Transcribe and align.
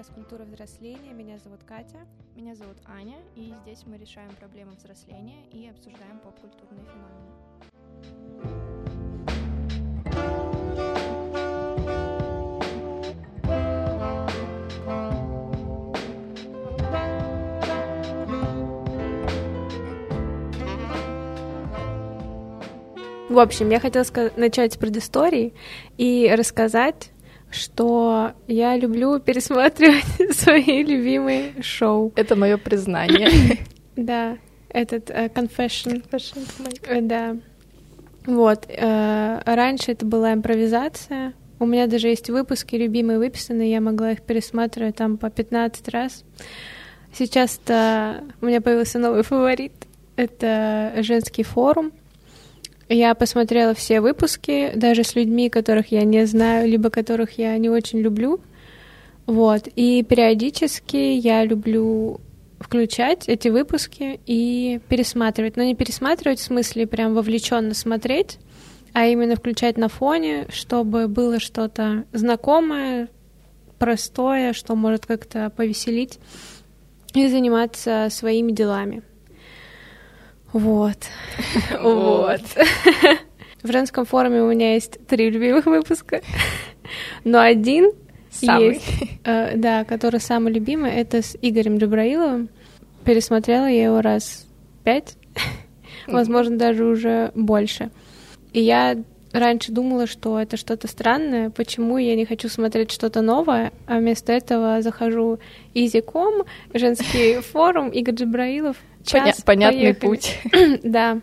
подкаст 0.00 0.14
«Культура 0.14 0.44
взросления». 0.44 1.12
Меня 1.12 1.36
зовут 1.44 1.60
Катя. 1.66 1.98
Меня 2.34 2.54
зовут 2.54 2.78
Аня, 2.86 3.18
и 3.36 3.52
здесь 3.62 3.84
мы 3.86 3.98
решаем 3.98 4.30
проблемы 4.38 4.72
взросления 4.72 5.44
и 5.52 5.68
обсуждаем 5.68 6.18
поп-культурные 6.24 6.86
феномены. 6.86 7.30
В 23.28 23.38
общем, 23.38 23.68
я 23.68 23.80
хотела 23.80 24.04
начать 24.36 24.72
с 24.72 24.76
предыстории 24.78 25.52
и 25.98 26.32
рассказать 26.34 27.10
что 27.50 28.32
я 28.46 28.76
люблю 28.76 29.18
пересматривать 29.18 30.04
свои 30.36 30.82
любимые 30.82 31.62
шоу. 31.62 32.12
Это 32.16 32.36
мое 32.36 32.56
признание. 32.56 33.58
Да, 33.96 34.38
этот 34.70 35.10
uh, 35.10 35.30
confession. 35.30 36.02
confession 36.08 36.46
uh, 36.88 37.00
да. 37.02 37.36
Вот. 38.24 38.66
Uh, 38.66 39.42
раньше 39.44 39.92
это 39.92 40.06
была 40.06 40.32
импровизация. 40.32 41.34
У 41.58 41.66
меня 41.66 41.86
даже 41.86 42.08
есть 42.08 42.30
выпуски 42.30 42.76
любимые 42.76 43.18
выписанные, 43.18 43.72
я 43.72 43.82
могла 43.82 44.12
их 44.12 44.22
пересматривать 44.22 44.96
там 44.96 45.18
по 45.18 45.28
15 45.28 45.88
раз. 45.88 46.24
Сейчас-то 47.12 48.24
у 48.40 48.46
меня 48.46 48.62
появился 48.62 48.98
новый 48.98 49.22
фаворит. 49.22 49.72
Это 50.16 50.94
женский 50.98 51.42
форум. 51.42 51.92
Я 52.92 53.14
посмотрела 53.14 53.72
все 53.72 54.00
выпуски, 54.00 54.72
даже 54.74 55.04
с 55.04 55.14
людьми, 55.14 55.48
которых 55.48 55.92
я 55.92 56.02
не 56.02 56.26
знаю, 56.26 56.68
либо 56.68 56.90
которых 56.90 57.38
я 57.38 57.56
не 57.56 57.70
очень 57.70 58.00
люблю. 58.00 58.40
Вот. 59.26 59.68
И 59.76 60.02
периодически 60.02 60.96
я 60.96 61.44
люблю 61.44 62.20
включать 62.58 63.28
эти 63.28 63.46
выпуски 63.46 64.18
и 64.26 64.80
пересматривать. 64.88 65.56
Но 65.56 65.62
не 65.62 65.76
пересматривать 65.76 66.40
в 66.40 66.42
смысле 66.42 66.88
прям 66.88 67.14
вовлеченно 67.14 67.74
смотреть, 67.74 68.38
а 68.92 69.06
именно 69.06 69.36
включать 69.36 69.76
на 69.78 69.88
фоне, 69.88 70.48
чтобы 70.50 71.06
было 71.06 71.38
что-то 71.38 72.06
знакомое, 72.12 73.08
простое, 73.78 74.52
что 74.52 74.74
может 74.74 75.06
как-то 75.06 75.48
повеселить 75.50 76.18
и 77.14 77.28
заниматься 77.28 78.08
своими 78.10 78.50
делами. 78.50 79.04
Вот. 80.52 80.98
Вот. 81.80 82.40
В 83.62 83.70
женском 83.70 84.06
форуме 84.06 84.42
у 84.42 84.50
меня 84.50 84.74
есть 84.74 85.06
три 85.06 85.30
любимых 85.30 85.66
выпуска, 85.66 86.22
но 87.24 87.40
один 87.40 87.92
самый. 88.30 88.74
есть, 88.74 88.84
э, 89.24 89.56
да, 89.56 89.84
который 89.84 90.18
самый 90.18 90.52
любимый, 90.52 90.92
это 90.92 91.20
с 91.22 91.36
Игорем 91.42 91.76
Джабраиловым. 91.76 92.48
Пересмотрела 93.04 93.66
я 93.66 93.84
его 93.84 94.00
раз 94.00 94.46
пять, 94.82 95.16
возможно, 96.06 96.56
даже 96.56 96.84
уже 96.84 97.32
больше. 97.34 97.90
И 98.52 98.60
я 98.60 98.96
раньше 99.32 99.72
думала, 99.72 100.06
что 100.06 100.38
это 100.38 100.56
что-то 100.56 100.88
странное, 100.88 101.50
почему 101.50 101.98
я 101.98 102.16
не 102.16 102.24
хочу 102.24 102.48
смотреть 102.48 102.90
что-то 102.90 103.22
новое, 103.22 103.72
а 103.86 103.98
вместо 103.98 104.32
этого 104.32 104.82
захожу 104.82 105.38
EasyCom, 105.74 106.46
женский 106.74 107.40
форум, 107.52 107.90
Игорь 107.90 108.14
Джабраилов, 108.14 108.76
час, 109.04 109.42
Понятный 109.42 109.94
поехали. 109.94 110.06
путь. 110.06 110.38
да. 110.82 111.20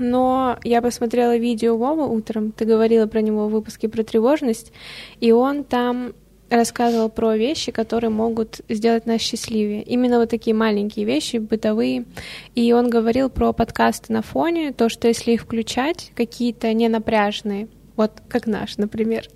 Но 0.00 0.58
я 0.62 0.80
посмотрела 0.80 1.36
видео 1.36 1.76
Вова 1.76 2.04
утром, 2.04 2.52
ты 2.52 2.64
говорила 2.64 3.06
про 3.06 3.20
него 3.20 3.48
в 3.48 3.50
выпуске 3.50 3.88
про 3.88 4.04
тревожность, 4.04 4.72
и 5.20 5.32
он 5.32 5.64
там 5.64 6.12
рассказывал 6.50 7.08
про 7.08 7.36
вещи, 7.36 7.72
которые 7.72 8.10
могут 8.10 8.60
сделать 8.68 9.06
нас 9.06 9.20
счастливее. 9.20 9.82
Именно 9.82 10.18
вот 10.20 10.30
такие 10.30 10.54
маленькие 10.54 11.04
вещи, 11.04 11.36
бытовые. 11.36 12.04
И 12.54 12.72
он 12.72 12.90
говорил 12.90 13.28
про 13.28 13.52
подкасты 13.52 14.12
на 14.12 14.22
фоне, 14.22 14.72
то, 14.72 14.88
что 14.88 15.08
если 15.08 15.32
их 15.32 15.42
включать, 15.42 16.12
какие-то 16.14 16.72
ненапряжные, 16.72 17.68
вот 17.96 18.12
как 18.28 18.46
наш, 18.46 18.76
например, 18.76 19.28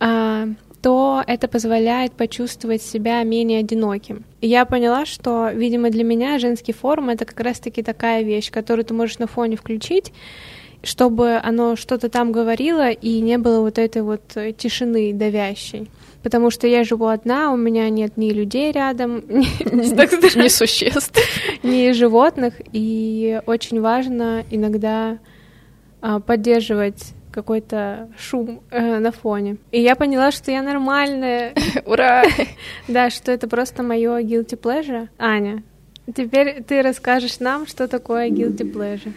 а, 0.00 0.48
то 0.82 1.22
это 1.26 1.46
позволяет 1.46 2.12
почувствовать 2.12 2.82
себя 2.82 3.22
менее 3.22 3.60
одиноким. 3.60 4.24
И 4.40 4.48
я 4.48 4.64
поняла, 4.64 5.06
что, 5.06 5.50
видимо, 5.50 5.90
для 5.90 6.02
меня 6.02 6.38
женский 6.38 6.72
форум— 6.72 7.08
это 7.10 7.24
как 7.24 7.38
раз-таки 7.40 7.82
такая 7.82 8.22
вещь, 8.22 8.50
которую 8.50 8.84
ты 8.84 8.92
можешь 8.92 9.18
на 9.18 9.28
фоне 9.28 9.56
включить, 9.56 10.12
чтобы 10.82 11.40
оно 11.40 11.76
что-то 11.76 12.08
там 12.08 12.32
говорило 12.32 12.90
и 12.90 13.20
не 13.20 13.38
было 13.38 13.60
вот 13.60 13.78
этой 13.78 14.02
вот 14.02 14.22
тишины 14.58 15.12
давящей. 15.12 15.88
Потому 16.22 16.50
что 16.50 16.66
я 16.66 16.84
живу 16.84 17.06
одна, 17.06 17.52
у 17.52 17.56
меня 17.56 17.88
нет 17.90 18.16
ни 18.16 18.30
людей 18.30 18.70
рядом, 18.72 19.24
ни 19.28 20.48
существ, 20.48 21.18
ни 21.62 21.90
животных, 21.92 22.54
и 22.72 23.40
очень 23.46 23.80
важно 23.80 24.44
иногда 24.50 25.18
а, 26.00 26.20
поддерживать 26.20 27.14
какой-то 27.32 28.10
шум 28.18 28.60
э, 28.70 28.98
на 28.98 29.10
фоне. 29.10 29.56
И 29.72 29.80
я 29.80 29.96
поняла, 29.96 30.30
что 30.30 30.50
я 30.50 30.62
нормальная. 30.62 31.54
Ура! 31.86 32.24
Да, 32.88 33.10
что 33.10 33.32
это 33.32 33.48
просто 33.48 33.82
мое 33.82 34.20
guilty 34.20 34.60
pleasure. 34.60 35.08
Аня, 35.18 35.62
теперь 36.14 36.62
ты 36.62 36.82
расскажешь 36.82 37.40
нам, 37.40 37.66
что 37.66 37.88
такое 37.88 38.28
guilty 38.28 38.70
pleasure. 38.70 39.12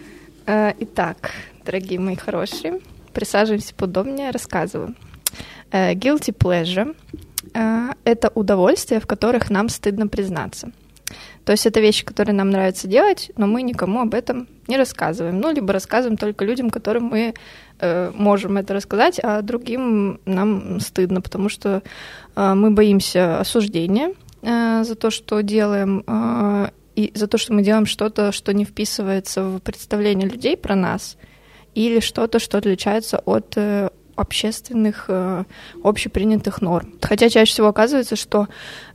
Э, 0.45 0.73
итак, 0.79 1.31
дорогие 1.65 1.99
мои 1.99 2.15
хорошие, 2.15 2.79
присаживаемся 3.13 3.75
поудобнее, 3.75 4.31
рассказываю. 4.31 4.95
Э, 5.71 5.93
guilty 5.93 6.35
pleasure 6.37 6.95
э,— 7.53 7.93
это 8.03 8.31
удовольствия, 8.35 8.99
в 8.99 9.07
которых 9.07 9.49
нам 9.49 9.69
стыдно 9.69 10.07
признаться. 10.07 10.71
То 11.45 11.51
есть 11.51 11.67
это 11.67 11.79
вещи, 11.79 12.03
которые 12.03 12.33
нам 12.33 12.49
нравится 12.49 12.87
делать, 12.87 13.31
но 13.37 13.45
мы 13.45 13.61
никому 13.61 14.01
об 14.01 14.15
этом 14.15 14.47
не 14.67 14.77
рассказываем. 14.77 15.39
Ну, 15.39 15.51
либо 15.51 15.73
рассказываем 15.73 16.17
только 16.17 16.43
людям, 16.43 16.71
которым 16.71 17.03
мы 17.03 17.35
э, 17.79 18.11
можем 18.15 18.57
это 18.57 18.73
рассказать, 18.73 19.19
а 19.21 19.41
другим 19.41 20.19
нам 20.25 20.79
стыдно, 20.79 21.21
потому 21.21 21.49
что 21.49 21.83
э, 22.35 22.53
мы 22.55 22.71
боимся 22.71 23.39
осуждения 23.39 24.13
э, 24.41 24.83
за 24.83 24.95
то, 24.95 25.11
что 25.11 25.41
делаем, 25.41 26.03
э, 26.07 26.69
и 26.95 27.11
за 27.13 27.27
то, 27.27 27.37
что 27.37 27.53
мы 27.53 27.61
делаем 27.61 27.85
что-то, 27.85 28.31
что 28.31 28.51
не 28.51 28.65
вписывается 28.65 29.43
в 29.43 29.59
представление 29.59 30.27
людей 30.27 30.57
про 30.57 30.75
нас, 30.75 31.17
или 31.75 31.99
что-то, 31.99 32.39
что 32.39 32.57
отличается 32.57 33.19
от 33.19 33.53
э, 33.57 33.89
общественных, 34.15 35.05
э, 35.07 35.43
общепринятых 35.83 36.61
норм. 36.61 36.93
Хотя 37.01 37.29
чаще 37.29 37.51
всего 37.51 37.67
оказывается, 37.67 38.15
что 38.15 38.47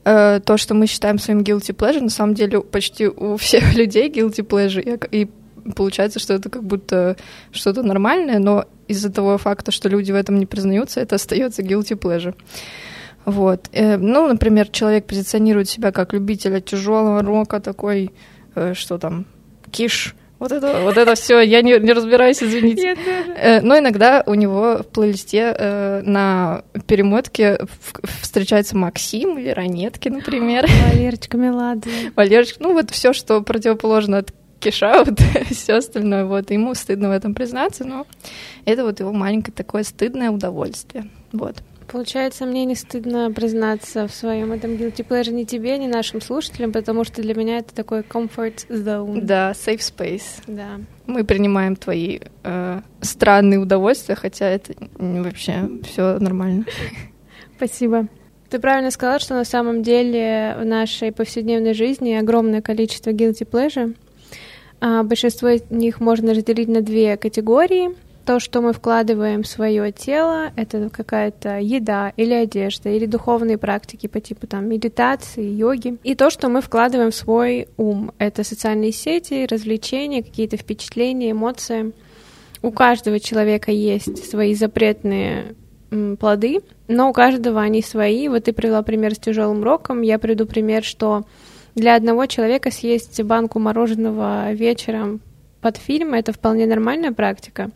э, 0.05 0.41
то, 0.45 0.57
что 0.57 0.75
мы 0.75 0.87
считаем 0.87 1.19
своим 1.19 1.41
guilty 1.41 1.75
pleasure, 1.75 2.01
на 2.01 2.11
самом 2.11 2.35
деле 2.35 2.61
почти 2.61 3.07
у 3.07 3.37
всех 3.37 3.75
людей 3.77 4.11
guilty 4.11 4.47
pleasure, 4.47 4.81
и, 5.11 5.23
и 5.23 5.31
получается, 5.77 6.19
что 6.19 6.35
это 6.35 6.49
как 6.49 6.65
будто 6.65 7.17
что-то 7.53 7.83
нормальное, 7.83 8.39
но 8.39 8.65
из-за 8.89 9.13
того 9.13 9.39
факта, 9.39 9.73
что 9.73 9.89
люди 9.89 10.13
в 10.13 10.17
этом 10.17 10.39
не 10.39 10.47
признаются, 10.47 11.01
это 11.01 11.17
остается 11.17 11.63
guilty 11.63 11.99
pleasure. 11.99 12.35
Вот. 13.25 13.69
Э, 13.73 13.97
ну, 13.97 14.27
например, 14.27 14.69
человек 14.69 15.07
позиционирует 15.07 15.69
себя 15.69 15.93
как 15.93 16.13
любителя 16.13 16.61
тяжелого 16.61 17.23
рока, 17.23 17.61
такой, 17.61 18.11
э, 18.55 18.75
что 18.75 18.99
там, 18.99 19.27
киш, 19.71 20.15
вот 20.41 20.53
это, 20.53 20.81
вот 20.81 20.97
это 20.97 21.15
все, 21.15 21.41
я 21.41 21.61
не, 21.61 21.79
не 21.79 21.93
разбираюсь, 21.93 22.43
извините. 22.43 22.97
Э, 23.37 23.61
но 23.61 23.79
иногда 23.79 24.25
у 24.27 24.33
него 24.33 24.79
в 24.79 24.87
плейлисте 24.87 25.55
э, 25.57 26.01
на 26.03 26.65
перемотке 26.87 27.59
встречается 28.23 28.75
Максим, 28.77 29.37
Веронетки, 29.37 30.09
например. 30.09 30.67
Валерочка 30.89 31.37
Меладзе. 31.37 31.91
Валерочка, 32.17 32.63
ну 32.63 32.73
вот 32.73 32.91
все, 32.91 33.13
что 33.13 33.43
противоположно 33.43 34.19
от 34.19 34.33
киша, 34.61 35.05
вот 35.05 35.21
все 35.51 35.75
остальное. 35.75 36.25
Вот 36.25 36.51
ему 36.51 36.75
стыдно 36.75 37.11
в 37.11 37.13
этом 37.13 37.35
признаться, 37.35 37.85
но 37.85 38.07
это 38.65 38.85
вот 38.85 38.99
его 38.99 39.13
маленькое 39.13 39.55
такое 39.55 39.83
стыдное 39.83 40.31
удовольствие. 40.31 41.09
Вот. 41.33 41.57
Получается, 41.91 42.47
мне 42.47 42.65
не 42.67 42.77
стыдно 42.77 43.33
признаться 43.33 44.07
в 44.07 44.13
своем 44.13 44.53
этом 44.53 44.73
guilty 44.73 45.05
pleasure 45.07 45.33
ни 45.33 45.43
тебе, 45.43 45.77
ни 45.77 45.89
нашим 45.89 46.21
слушателям, 46.21 46.71
потому 46.71 47.03
что 47.03 47.21
для 47.21 47.35
меня 47.35 47.59
это 47.59 47.75
такой 47.75 48.01
comfort 48.03 48.69
zone. 48.69 49.23
Да, 49.23 49.51
safe 49.53 49.81
space. 49.81 50.43
Да. 50.47 50.81
Мы 51.07 51.25
принимаем 51.25 51.75
твои 51.75 52.21
э, 52.45 52.81
странные 53.01 53.59
удовольствия, 53.59 54.15
хотя 54.15 54.49
это 54.49 54.75
вообще 54.99 55.69
все 55.83 56.19
нормально. 56.21 56.65
Спасибо. 57.57 58.07
Ты 58.51 58.61
правильно 58.61 58.93
сказала, 58.93 59.19
что 59.19 59.35
на 59.35 59.45
самом 59.45 59.83
деле 59.83 60.57
в 60.61 60.65
нашей 60.65 61.11
повседневной 61.11 61.75
жизни 61.75 62.13
огромное 62.13 62.63
количество 62.63 63.11
guilty 63.11 63.49
pleasure. 63.49 63.97
А 64.81 65.03
большинство 65.03 65.49
из 65.49 65.69
них 65.71 65.99
можно 65.99 66.35
разделить 66.35 66.69
на 66.69 66.83
две 66.83 67.17
категории— 67.17 67.91
то, 68.25 68.41
что 68.41 68.61
мы 68.61 68.73
вкладываем 68.73 69.43
в 69.43 69.47
свое 69.47 69.93
тело, 69.93 70.53
это 70.57 70.91
какая-то 70.91 71.59
еда 71.59 72.13
или 72.17 72.33
одежда, 72.33 72.91
или 72.91 73.07
духовные 73.07 73.59
практики 73.59 74.07
по 74.07 74.21
типу 74.21 74.47
там 74.47 74.69
медитации, 74.69 75.45
йоги. 75.45 75.99
И 76.03 76.15
то, 76.15 76.31
что 76.31 76.49
мы 76.49 76.61
вкладываем 76.61 77.11
в 77.11 77.15
свой 77.15 77.69
ум, 77.77 78.13
это 78.19 78.45
социальные 78.45 78.93
сети, 78.93 79.47
развлечения, 79.51 80.23
какие-то 80.23 80.57
впечатления, 80.57 81.33
эмоции. 81.33 81.93
У 82.63 82.71
каждого 82.71 83.19
человека 83.21 83.71
есть 83.73 84.29
свои 84.29 84.55
запретные 84.55 85.55
плоды, 86.19 86.61
но 86.89 87.11
у 87.11 87.13
каждого 87.13 87.61
они 87.61 87.83
свои. 87.83 88.29
Вот 88.29 88.45
ты 88.45 88.53
привела 88.53 88.83
пример 88.83 89.15
с 89.15 89.19
тяжелым 89.19 89.65
роком, 89.65 90.03
я 90.03 90.19
приду 90.19 90.47
пример, 90.47 90.85
что 90.85 91.25
для 91.75 91.95
одного 91.95 92.27
человека 92.27 92.71
съесть 92.71 93.23
банку 93.23 93.59
мороженого 93.59 94.53
вечером 94.53 95.21
под 95.61 95.77
фильм 95.77 96.15
это 96.15 96.33
вполне 96.33 96.67
нормальная 96.67 97.13
практика, 97.13 97.71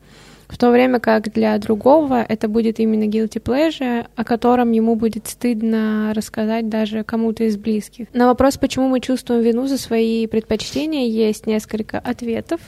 в 0.54 0.56
то 0.56 0.70
время 0.70 1.00
как 1.00 1.32
для 1.32 1.58
другого 1.58 2.24
это 2.28 2.46
будет 2.46 2.78
именно 2.78 3.08
guilty 3.08 3.42
pleasure, 3.42 4.06
о 4.14 4.24
котором 4.24 4.70
ему 4.70 4.94
будет 4.94 5.26
стыдно 5.26 6.12
рассказать 6.14 6.68
даже 6.68 7.02
кому-то 7.02 7.42
из 7.42 7.56
близких. 7.56 8.06
На 8.12 8.28
вопрос, 8.28 8.56
почему 8.56 8.86
мы 8.86 9.00
чувствуем 9.00 9.42
вину 9.42 9.66
за 9.66 9.78
свои 9.78 10.28
предпочтения, 10.28 11.08
есть 11.08 11.48
несколько 11.48 11.98
ответов. 11.98 12.60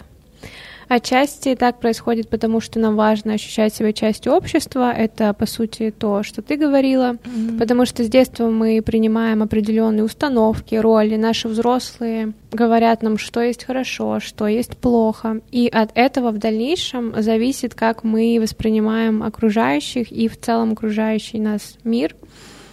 Отчасти 0.89 1.57
так 1.57 1.81
происходит, 1.81 2.29
потому 2.29 2.61
что 2.61 2.79
нам 2.79 2.95
важно 2.95 3.35
ощущать 3.35 3.75
себя 3.75 3.93
частью 3.93 4.33
общества. 4.33 4.93
Это, 4.93 5.35
по 5.35 5.47
сути, 5.47 5.93
то, 5.97 6.23
что 6.23 6.43
ты 6.43 6.57
говорила. 6.57 7.15
Mm-hmm. 7.15 7.59
Потому 7.59 7.87
что 7.87 8.05
с 8.05 8.09
детства 8.09 8.49
мы 8.49 8.81
принимаем 8.83 9.43
определенные 9.43 10.05
установки, 10.05 10.77
роли. 10.77 11.17
Наши 11.17 11.49
взрослые 11.49 12.35
говорят 12.53 13.03
нам, 13.03 13.19
что 13.19 13.41
есть 13.41 13.65
хорошо, 13.65 14.21
что 14.21 14.47
есть 14.47 14.77
плохо. 14.77 15.41
И 15.51 15.69
от 15.69 15.91
этого 15.95 16.31
в 16.31 16.39
дальнейшем 16.39 17.21
зависит, 17.21 17.75
как 17.75 18.05
мы 18.05 18.39
воспринимаем 18.41 19.25
окружающих 19.25 20.13
и 20.13 20.29
в 20.29 20.39
целом 20.41 20.73
окружающий 20.73 21.41
нас 21.41 21.77
мир 21.83 22.15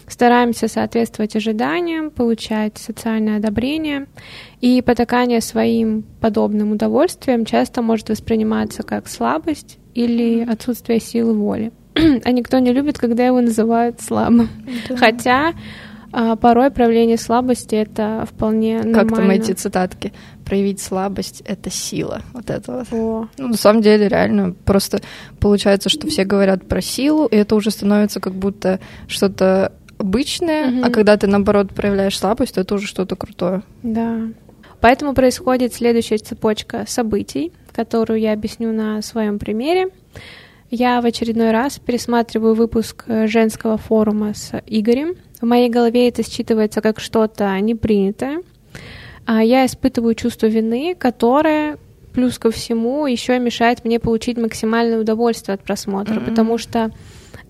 стараемся 0.08 0.68
соответствовать 0.68 1.36
ожиданиям, 1.36 2.12
получать 2.12 2.78
социальное 2.78 3.38
одобрение, 3.38 4.08
и 4.62 4.82
потакание 4.82 5.42
своим 5.42 6.04
подобным 6.20 6.72
удовольствием 6.72 7.46
часто 7.46 7.82
может 7.82 8.10
восприниматься 8.10 8.84
как 8.84 9.08
слабость 9.08 9.78
или 9.94 10.44
отсутствие 10.50 11.00
силы 11.00 11.34
воли. 11.34 11.72
а 12.24 12.32
никто 12.32 12.60
не 12.60 12.74
любит, 12.74 12.98
когда 12.98 13.26
его 13.26 13.42
называют 13.42 14.02
слабым. 14.02 14.50
Да. 14.90 14.98
Хотя 14.98 15.54
а, 16.12 16.36
порой 16.36 16.72
проявление 16.72 17.18
слабости 17.18 17.76
это 17.76 18.26
вполне 18.32 18.78
нормально. 18.84 19.10
Как 19.10 19.18
там 19.18 19.30
эти 19.32 19.52
цитатки? 19.54 20.14
Проявить 20.46 20.82
слабость— 20.82 21.42
это 21.46 21.70
сила. 21.70 22.22
Вот 22.34 22.50
это 22.50 22.86
вот. 22.92 23.30
Ну, 23.38 23.48
на 23.48 23.58
самом 23.58 23.82
деле, 23.82 24.08
реально, 24.08 24.54
просто 24.66 25.02
получается, 25.40 25.90
что 25.90 26.08
все 26.08 26.24
говорят 26.24 26.68
про 26.68 26.82
силу, 26.82 27.26
и 27.26 27.36
это 27.36 27.56
уже 27.56 27.72
становится 27.72 28.20
как 28.20 28.34
будто 28.34 28.80
что-то 29.08 29.72
обычное, 30.04 30.70
mm-hmm. 30.70 30.86
а 30.86 30.90
когда 30.90 31.18
ты, 31.18 31.28
наоборот, 31.28 31.72
проявляешь 31.74 32.18
слабость, 32.18 32.56
то 32.56 32.62
это 32.62 32.76
уже 32.76 32.88
что-то 32.88 33.16
крутое. 33.16 33.64
Да. 33.82 34.28
Поэтому 34.82 35.14
происходит 35.14 35.74
следующая 35.74 36.18
цепочка 36.18 36.84
событий, 36.88 37.54
которую 37.72 38.20
я 38.20 38.34
объясню 38.34 38.74
на 38.74 39.02
своем 39.02 39.40
примере. 39.40 39.88
Я 40.70 41.02
в 41.02 41.06
очередной 41.06 41.52
раз 41.52 41.80
пересматриваю 41.80 42.54
выпуск 42.54 43.06
э, 43.08 43.28
женского 43.28 43.78
форума 43.78 44.34
с 44.34 44.52
Игорем. 44.68 45.16
В 45.40 45.46
моей 45.46 45.70
голове 45.70 46.10
это 46.10 46.22
считывается 46.22 46.82
как 46.82 47.00
что-то 47.00 47.58
непринятое. 47.60 48.42
А 49.26 49.42
я 49.42 49.66
испытываю 49.66 50.16
чувство 50.16 50.48
вины, 50.48 50.96
которое 51.00 51.78
плюс 52.12 52.38
ко 52.38 52.52
всему 52.52 53.06
еще 53.06 53.40
мешает 53.40 53.86
мне 53.86 54.00
получить 54.00 54.38
максимальное 54.38 55.00
удовольствие 55.00 55.56
от 55.56 55.62
просмотра, 55.62 56.16
mm-hmm. 56.16 56.30
потому 56.30 56.58
что 56.58 56.92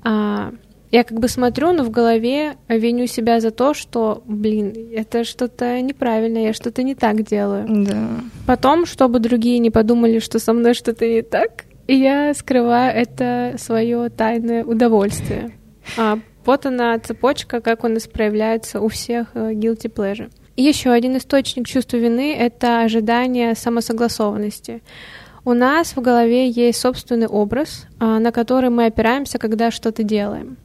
а, 0.04 0.52
я 0.94 1.04
как 1.04 1.20
бы 1.20 1.28
смотрю, 1.28 1.72
но 1.74 1.84
в 1.84 1.90
голове 1.90 2.56
виню 2.70 3.08
себя 3.08 3.40
за 3.40 3.50
то, 3.50 3.74
что, 3.74 4.22
блин, 4.28 4.76
это 4.94 5.24
что-то 5.24 5.82
неправильно, 5.82 6.38
я 6.38 6.54
что-то 6.54 6.84
не 6.84 6.94
так 6.94 7.24
делаю. 7.24 7.66
Да. 7.68 8.10
Потом, 8.46 8.86
чтобы 8.86 9.18
другие 9.18 9.58
не 9.58 9.72
подумали, 9.72 10.20
что 10.20 10.38
со 10.38 10.54
мной 10.54 10.76
что-то 10.76 11.08
не 11.08 11.24
так, 11.24 11.66
я 11.88 12.32
скрываю 12.36 12.96
это 12.96 13.56
свое 13.58 14.12
тайное 14.12 14.64
удовольствие. 14.64 15.58
А 15.98 16.20
вот 16.46 16.68
она 16.68 17.00
цепочка, 17.00 17.60
как 17.60 17.84
у 17.84 17.88
нас 17.88 18.06
проявляется 18.06 18.80
у 18.80 18.88
всех 18.88 19.30
э, 19.34 19.54
guilty 19.54 19.92
pleasure. 19.92 20.32
еще 20.56 20.92
один 20.92 21.18
источник 21.18 21.68
чувства 21.68 21.98
вины— 21.98 22.36
это 22.40 22.82
ожидание 22.82 23.56
самосогласованности. 23.56 24.84
У 25.44 25.54
нас 25.54 25.96
в 25.96 26.02
голове 26.02 26.48
есть 26.50 26.80
собственный 26.80 27.28
образ, 27.28 27.88
а, 28.00 28.20
на 28.20 28.32
который 28.32 28.70
мы 28.70 28.86
опираемся, 28.86 29.40
когда 29.40 29.72
что-то 29.72 30.04
делаем. 30.04 30.58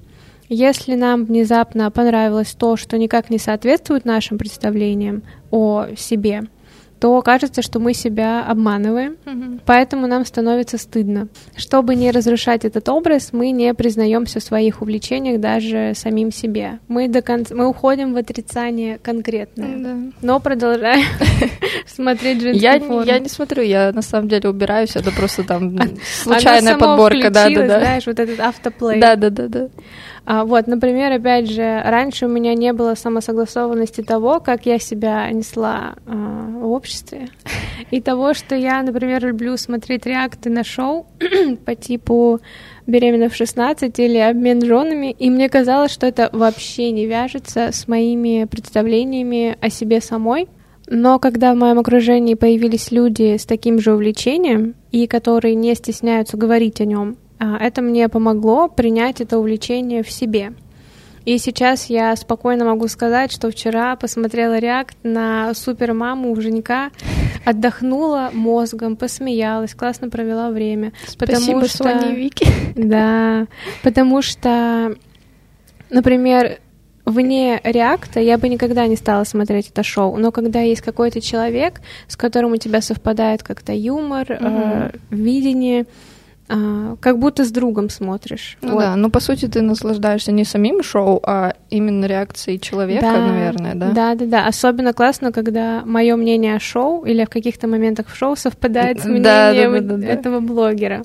Если 0.49 0.95
нам 0.95 1.25
внезапно 1.25 1.91
понравилось 1.91 2.55
то, 2.55 2.77
что 2.77 2.97
никак 2.97 3.31
не 3.31 3.39
соответствует 3.39 4.05
нашим 4.05 4.39
представлениям 4.39 5.23
о 5.51 5.89
себе, 5.97 6.45
то 7.01 7.21
кажется, 7.23 7.63
что 7.63 7.79
мы 7.79 7.95
себя 7.95 8.45
обманываем, 8.45 9.17
mm-hmm. 9.25 9.61
поэтому 9.65 10.07
нам 10.07 10.25
становится 10.25 10.79
стыдно. 10.79 11.29
Чтобы 11.57 11.95
не 11.95 12.11
разрушать 12.11 12.65
этот 12.65 12.89
образ, 12.89 13.33
мы 13.33 13.51
не 13.51 13.73
признаемся 13.75 14.41
в 14.41 14.43
своих 14.43 14.83
увлечениях 14.83 15.41
даже 15.41 15.93
самим 15.95 16.33
себе. 16.33 16.81
Мы 16.89 17.09
до 17.09 17.23
конца, 17.23 17.55
мы 17.55 17.69
уходим 17.69 18.15
в 18.15 18.17
отрицание 18.17 18.99
конкретное, 18.99 19.77
mm-hmm. 19.77 20.15
но 20.23 20.41
продолжаем 20.41 21.07
смотреть 21.89 22.41
женский 22.41 22.63
я, 22.63 22.77
Я 23.05 23.19
не 23.19 23.29
смотрю, 23.29 23.63
я 23.63 23.93
на 23.93 24.03
самом 24.03 24.29
деле 24.29 24.49
убираюсь, 24.49 24.97
это 24.97 25.11
просто 25.11 25.45
там 25.45 25.77
случайная 26.23 26.77
подборка, 26.77 27.31
да, 27.31 27.49
да, 27.49 27.67
да. 27.67 27.81
Знаешь, 27.81 28.07
вот 28.07 28.19
этот 28.19 28.41
автоплей. 28.41 29.01
Да, 29.01 29.17
да, 29.17 29.31
да, 29.31 29.49
да. 29.49 29.69
А, 30.31 30.45
вот, 30.45 30.67
например, 30.67 31.11
опять 31.11 31.51
же, 31.51 31.81
раньше 31.83 32.27
у 32.27 32.29
меня 32.29 32.53
не 32.53 32.75
было 32.75 32.95
самосогласованности 32.95 34.03
того, 34.03 34.41
как 34.41 34.67
я 34.67 34.79
себя 34.79 35.31
несла 35.31 35.95
а, 36.05 36.13
в 36.13 36.71
обществе, 36.71 37.31
и 37.91 38.03
того, 38.03 38.35
что 38.35 38.55
я, 38.55 38.83
например, 38.83 39.25
люблю 39.25 39.57
смотреть 39.57 40.05
реакты 40.05 40.51
на 40.51 40.65
шоу 40.65 41.07
по 41.65 41.75
типу 41.75 42.41
«Беременна 42.87 43.31
в 43.31 43.41
16» 43.41 43.91
или 43.97 44.19
«Обмен 44.19 44.63
женами», 44.63 45.13
и 45.13 45.31
мне 45.31 45.49
казалось, 45.49 45.93
что 45.93 46.07
это 46.07 46.29
вообще 46.31 46.91
не 46.91 47.07
вяжется 47.07 47.73
с 47.73 47.89
моими 47.89 48.45
представлениями 48.45 49.57
о 49.63 49.71
себе 49.71 50.03
самой, 50.03 50.49
но 50.91 51.19
когда 51.19 51.53
в 51.53 51.57
моем 51.57 51.79
окружении 51.79 52.35
появились 52.35 52.91
люди 52.91 53.37
с 53.37 53.45
таким 53.45 53.79
же 53.79 53.93
увлечением 53.93 54.75
и 54.91 55.07
которые 55.07 55.55
не 55.55 55.75
стесняются 55.75 56.37
говорить 56.37 56.81
о 56.81 56.85
нем, 56.85 57.17
а, 57.39 57.57
это 57.59 57.83
мне 57.83 58.09
помогло 58.09 58.69
принять 58.69 59.21
это 59.21 59.39
увлечение 59.39 60.03
в 60.03 60.11
себе. 60.11 60.53
И 61.25 61.37
сейчас 61.37 61.87
я 61.91 62.17
спокойно 62.17 62.65
могу 62.65 62.89
сказать, 62.89 63.31
что 63.31 63.51
вчера 63.51 63.97
посмотрела 63.97 64.59
реакт 64.59 64.97
на 65.03 65.53
супермаму 65.53 66.35
Женька, 66.41 66.91
отдохнула 67.45 68.31
мозгом, 68.33 68.97
посмеялась, 68.97 69.75
классно 69.75 70.09
провела 70.09 70.51
время. 70.51 70.95
Спасибо, 71.07 71.61
потому 71.61 71.67
что... 71.67 71.85
Соня 71.85 72.13
и 72.13 72.17
Вики. 72.17 72.47
Да, 72.77 73.47
потому 73.83 74.23
что, 74.23 74.97
например, 75.91 76.61
вне 77.11 77.61
реакта 77.65 78.21
я 78.21 78.39
бы 78.39 78.49
никогда 78.49 78.87
не 78.87 78.97
стала 78.97 79.25
смотреть 79.25 79.71
это 79.71 79.83
шоу, 79.83 80.17
но 80.17 80.33
когда 80.33 80.61
есть 80.61 80.83
какой-то 80.83 81.21
человек, 81.21 81.81
с 82.07 82.17
которым 82.17 82.53
у 82.53 82.57
тебя 82.57 82.81
совпадает 82.81 83.43
как-то 83.43 83.73
юмор, 83.73 84.27
mm-hmm. 84.27 84.93
э, 84.93 84.99
видение, 85.11 85.87
а, 86.49 86.97
как 87.01 87.19
будто 87.19 87.45
с 87.45 87.51
другом 87.51 87.91
смотришь. 87.91 88.57
Ну 88.63 88.73
вот. 88.73 88.81
да, 88.81 88.97
ну 88.97 89.11
по 89.11 89.21
сути 89.21 89.47
ты 89.47 89.61
наслаждаешься 89.61 90.33
не 90.33 90.45
самим 90.45 90.83
шоу, 90.83 91.21
а 91.23 91.55
именно 91.69 92.07
реакцией 92.07 92.59
человека, 92.59 93.03
да, 93.03 93.27
наверное, 93.27 93.75
да? 93.75 93.91
Да, 93.91 94.15
да, 94.15 94.27
да. 94.27 94.47
Особенно 94.47 94.95
классно, 94.95 95.31
когда 95.31 95.83
мое 95.85 96.17
мнение 96.17 96.57
о 96.57 96.61
шоу 96.61 97.05
или 97.05 97.25
в 97.25 97.29
каких-то 97.29 97.67
моментах 97.67 98.09
в 98.09 98.17
шоу 98.17 98.35
совпадает 98.35 99.01
с 99.01 99.05
мнением 99.05 99.23
да, 99.23 99.81
да, 99.81 99.97
да, 99.97 100.07
этого 100.07 100.41
блогера. 100.41 101.05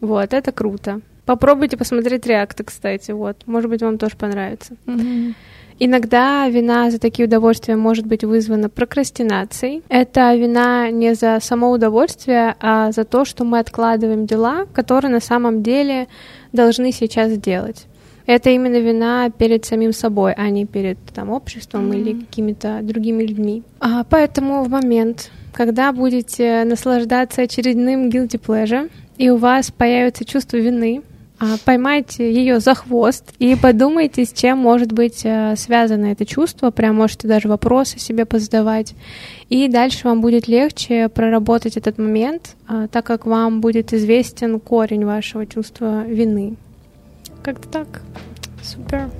Вот, 0.00 0.32
это 0.32 0.50
круто. 0.50 1.00
Попробуйте 1.24 1.76
посмотреть 1.76 2.26
реакты, 2.26 2.64
кстати, 2.64 3.12
вот. 3.12 3.46
Может 3.46 3.70
быть, 3.70 3.82
вам 3.82 3.98
тоже 3.98 4.16
понравится. 4.16 4.76
Mm-hmm. 4.86 5.34
Иногда 5.78 6.48
вина 6.48 6.90
за 6.90 6.98
такие 6.98 7.26
удовольствия 7.26 7.76
может 7.76 8.06
быть 8.06 8.24
вызвана 8.24 8.68
прокрастинацией. 8.68 9.82
Это 9.88 10.34
вина 10.34 10.90
не 10.90 11.14
за 11.14 11.38
само 11.40 11.70
удовольствие, 11.70 12.54
а 12.60 12.92
за 12.92 13.04
то, 13.04 13.24
что 13.24 13.44
мы 13.44 13.58
откладываем 13.58 14.26
дела, 14.26 14.66
которые 14.72 15.10
на 15.10 15.20
самом 15.20 15.62
деле 15.62 16.08
должны 16.52 16.92
сейчас 16.92 17.32
сделать. 17.32 17.86
Это 18.26 18.50
именно 18.50 18.78
вина 18.78 19.30
перед 19.30 19.64
самим 19.64 19.92
собой, 19.92 20.34
а 20.34 20.48
не 20.50 20.66
перед 20.66 20.98
там, 21.12 21.30
обществом 21.30 21.90
mm-hmm. 21.90 22.00
или 22.00 22.20
какими-то 22.20 22.80
другими 22.82 23.24
людьми. 23.24 23.62
А, 23.80 24.04
поэтому 24.04 24.62
в 24.62 24.68
момент, 24.68 25.30
когда 25.52 25.92
будете 25.92 26.62
наслаждаться 26.64 27.42
очередным 27.42 28.08
guilty 28.08 28.40
pleasure, 28.40 28.90
и 29.18 29.30
у 29.30 29.36
вас 29.36 29.70
появится 29.70 30.24
чувство 30.24 30.56
вины, 30.58 31.02
поймайте 31.64 32.32
ее 32.32 32.60
за 32.60 32.74
хвост 32.74 33.32
и 33.38 33.56
подумайте, 33.56 34.24
с 34.24 34.32
чем 34.32 34.58
может 34.58 34.92
быть 34.92 35.22
э, 35.24 35.54
связано 35.56 36.06
это 36.06 36.24
чувство. 36.24 36.70
Прям 36.70 36.96
можете 36.96 37.28
даже 37.28 37.48
вопросы 37.48 37.98
себе 37.98 38.24
позадавать. 38.24 38.94
И 39.48 39.68
дальше 39.68 40.08
вам 40.08 40.20
будет 40.20 40.48
легче 40.48 41.08
проработать 41.08 41.76
этот 41.76 41.98
момент, 41.98 42.56
а, 42.66 42.88
так 42.88 43.04
как 43.04 43.26
вам 43.26 43.60
будет 43.60 43.92
известен 43.92 44.60
корень 44.60 45.04
вашего 45.04 45.46
чувства 45.46 46.04
вины. 46.06 46.56
Как-то 47.42 47.68
так. 47.68 48.02
Супер. 48.62 49.10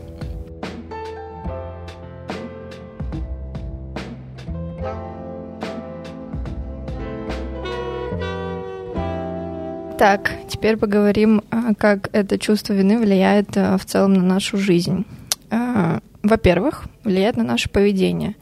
Так, 10.02 10.32
теперь 10.48 10.78
поговорим, 10.78 11.42
а, 11.52 11.74
как 11.74 12.10
это 12.12 12.36
чувство 12.36 12.72
вины 12.72 12.98
влияет 12.98 13.56
а, 13.56 13.78
в 13.78 13.84
целом 13.84 14.14
на 14.14 14.24
нашу 14.24 14.56
жизнь. 14.56 15.06
А, 15.48 16.00
во-первых, 16.24 16.86
влияет 17.04 17.36
на 17.36 17.44
наше 17.44 17.70
поведение. 17.70 18.34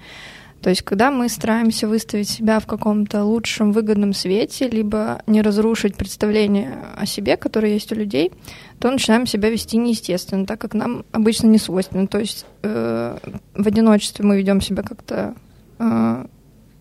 То 0.63 0.71
есть, 0.71 0.81
когда 0.81 1.11
мы 1.11 1.29
стараемся 1.29 1.87
выставить 1.87 2.31
себя 2.31 2.61
в 2.61 2.67
каком-то 2.67 3.25
лучшем, 3.25 3.73
выгодном 3.73 4.15
свете, 4.15 4.71
либо 4.71 5.21
не 5.27 5.43
разрушить 5.43 5.97
представление 5.97 6.79
о 6.97 7.05
себе, 7.05 7.37
которое 7.37 7.75
есть 7.75 7.93
у 7.93 7.95
людей, 7.95 8.33
то 8.79 8.91
начинаем 8.91 9.27
себя 9.27 9.51
вести 9.51 9.77
неестественно, 9.77 10.47
так 10.47 10.59
как 10.59 10.73
нам 10.73 11.05
обычно 11.13 11.49
не 11.49 11.59
свойственно. 11.59 12.07
То 12.07 12.21
есть 12.21 12.47
э, 12.63 13.19
в 13.55 13.67
одиночестве 13.67 14.25
мы 14.25 14.39
ведем 14.39 14.63
себя 14.63 14.83
как-то 14.83 15.35
э, 15.79 16.25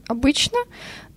обычно, 0.08 0.58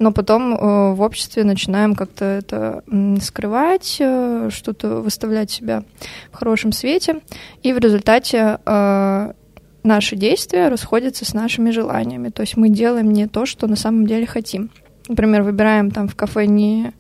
но 0.03 0.13
потом 0.13 0.55
э, 0.55 0.95
в 0.95 1.01
обществе 1.01 1.45
начинаем 1.45 1.95
как-то 1.95 2.25
это 2.25 2.83
скрывать, 3.21 3.99
э, 4.01 4.51
что-то 4.51 4.97
выставлять 4.97 5.51
себя 5.51 5.85
в 6.33 6.37
хорошем 6.37 6.73
свете, 6.73 7.21
и 7.63 7.73
в 7.73 7.79
результате 7.79 8.59
э, 8.67 9.33
наши 9.85 10.17
действия 10.17 10.69
расходятся 10.69 11.25
с 11.25 11.35
нашими 11.35 11.71
желаниями. 11.71 12.31
То 12.31 12.43
есть 12.43 12.57
мы 12.57 12.69
делаем 12.69 13.13
не 13.13 13.29
то, 13.29 13.47
что 13.47 13.69
на 13.69 13.77
самом 13.77 14.07
деле 14.07 14.27
хотим. 14.27 14.71
Например, 15.09 15.43
выбираем 15.43 15.91
там 15.91 16.09
в 16.09 16.17
кафе 16.17 16.47
не 16.47 16.93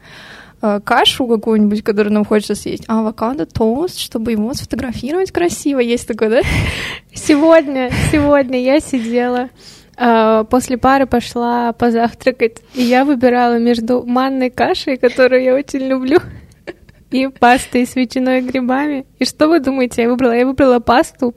кашу 0.85 1.27
какую-нибудь, 1.27 1.83
которую 1.83 2.13
нам 2.13 2.25
хочется 2.25 2.55
съесть, 2.55 2.85
а 2.87 3.01
авокадо 3.01 3.47
тост, 3.47 3.99
чтобы 3.99 4.31
его 4.31 4.55
сфотографировать 4.55 5.33
красиво. 5.33 5.81
Есть 5.81 6.07
такое, 6.07 6.31
да? 6.31 6.41
Сегодня, 7.13 7.91
сегодня 8.13 8.63
я 8.63 8.79
сидела 8.79 9.49
после 9.97 10.79
пары 10.79 11.07
пошла 11.07 11.73
позавтракать, 11.73 12.59
и 12.75 12.83
я 12.83 13.05
выбирала 13.05 13.59
между 13.59 14.05
манной 14.05 14.51
кашей, 14.51 14.97
которую 14.97 15.43
я 15.43 15.55
очень 15.55 15.81
люблю, 15.81 16.19
и 17.11 17.29
пастой 17.29 17.87
с 17.87 17.95
ветчиной 17.95 18.39
и 18.39 18.43
грибами. 18.43 19.07
И 19.19 19.25
что 19.25 19.49
вы 19.49 19.61
думаете, 19.61 20.03
я 20.03 20.09
выбрала? 20.09 20.33
Я 20.33 20.47
выбрала 20.47 20.81
пасту, 20.81 21.35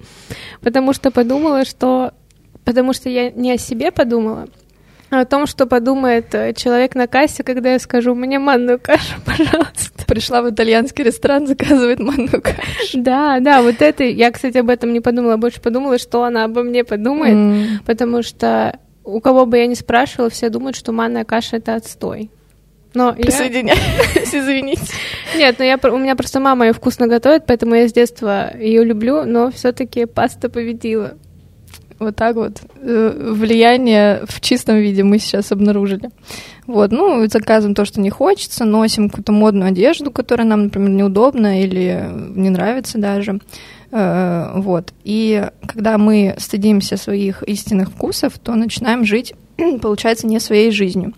потому 0.61 0.93
что 0.93 1.11
подумала, 1.11 1.65
что... 1.65 2.13
Потому 2.63 2.93
что 2.93 3.09
я 3.09 3.29
не 3.29 3.51
о 3.51 3.57
себе 3.59 3.91
подумала, 3.91 4.47
а 4.47 4.64
о 5.19 5.25
том, 5.25 5.47
что 5.47 5.65
подумает 5.65 6.33
э, 6.33 6.53
человек 6.53 6.95
на 6.95 7.07
кассе, 7.07 7.43
когда 7.43 7.73
я 7.73 7.79
скажу, 7.79 8.15
мне 8.15 8.39
манную 8.39 8.79
кашу, 8.79 9.15
пожалуйста. 9.25 10.05
Пришла 10.07 10.41
в 10.41 10.49
итальянский 10.49 11.03
ресторан, 11.03 11.47
заказывает 11.47 11.99
манную 11.99 12.41
кашу. 12.41 12.61
Да, 12.93 13.39
да, 13.39 13.61
вот 13.61 13.81
это... 13.81 14.03
Я, 14.03 14.31
кстати, 14.31 14.57
об 14.57 14.69
этом 14.69 14.93
не 14.93 15.01
подумала, 15.01 15.37
больше 15.37 15.61
подумала, 15.61 15.97
что 15.97 16.23
она 16.23 16.43
обо 16.43 16.63
мне 16.63 16.83
подумает, 16.83 17.35
mm. 17.35 17.67
потому 17.85 18.21
что 18.21 18.79
у 19.03 19.19
кого 19.19 19.45
бы 19.45 19.57
я 19.57 19.67
ни 19.67 19.75
спрашивала, 19.75 20.29
все 20.29 20.49
думают, 20.49 20.75
что 20.75 20.91
манная 20.91 21.25
каша— 21.25 21.57
это 21.57 21.75
отстой. 21.75 22.31
Но 22.95 23.13
Присоединяюсь, 23.13 23.79
я... 24.15 24.23
извините. 24.39 24.93
Нет, 25.35 25.57
но 25.59 25.65
я, 25.65 25.77
у 25.83 25.97
меня 25.97 26.15
просто 26.15 26.39
мама 26.39 26.65
ее 26.65 26.73
вкусно 26.73 27.07
готовит, 27.07 27.45
поэтому 27.45 27.75
я 27.75 27.87
с 27.87 27.93
детства 27.93 28.55
ее 28.57 28.83
люблю, 28.83 29.25
но 29.25 29.51
все-таки 29.51 30.05
паста 30.05 30.49
победила. 30.49 31.15
Вот 31.99 32.15
так 32.15 32.35
вот. 32.35 32.61
Э, 32.81 33.31
влияние 33.33 34.23
в 34.27 34.41
чистом 34.41 34.77
виде 34.77 35.03
мы 35.03 35.19
сейчас 35.19 35.51
обнаружили. 35.51 36.09
Вот, 36.67 36.91
ну, 36.91 37.25
заказываем 37.27 37.75
то, 37.75 37.85
что 37.85 38.01
не 38.01 38.09
хочется, 38.09 38.65
носим 38.65 39.09
какую-то 39.09 39.31
модную 39.31 39.69
одежду, 39.69 40.11
которая 40.11 40.47
нам, 40.47 40.63
например, 40.63 40.89
неудобна 40.89 41.61
или 41.61 42.09
не 42.35 42.49
нравится 42.49 42.97
даже. 42.97 43.39
Э, 43.91 44.51
вот. 44.55 44.93
И 45.03 45.47
когда 45.65 45.97
мы 45.97 46.35
стыдимся 46.37 46.97
своих 46.97 47.43
истинных 47.43 47.91
вкусов, 47.91 48.37
то 48.39 48.55
начинаем 48.55 49.05
жить, 49.05 49.33
получается, 49.81 50.27
не 50.27 50.39
своей 50.39 50.71
жизнью. 50.71 51.13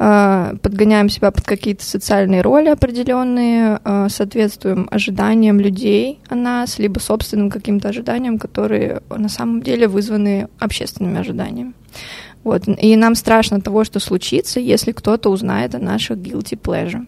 Э, 0.00 0.54
подгоняем 0.62 1.08
себя 1.08 1.32
под 1.32 1.44
какие-то 1.44 1.84
социальные 1.84 2.42
роли 2.42 2.68
определенные, 2.68 3.80
э, 3.84 4.06
соответствуем 4.08 4.86
ожиданиям 4.92 5.58
людей 5.58 6.20
о 6.28 6.36
нас, 6.36 6.78
либо 6.78 7.00
собственным 7.00 7.50
каким-то 7.50 7.88
ожиданиям, 7.88 8.38
которые 8.38 9.02
на 9.10 9.28
самом 9.28 9.60
деле 9.60 9.88
вызваны 9.88 10.46
общественными 10.60 11.18
ожиданиями. 11.18 11.72
Вот. 12.44 12.68
И 12.68 12.94
нам 12.94 13.16
страшно 13.16 13.60
того, 13.60 13.82
что 13.82 13.98
случится, 13.98 14.60
если 14.60 14.92
кто-то 14.92 15.30
узнает 15.30 15.74
о 15.74 15.80
наших 15.80 16.18
guilty 16.18 16.56
pleasure. 16.56 17.04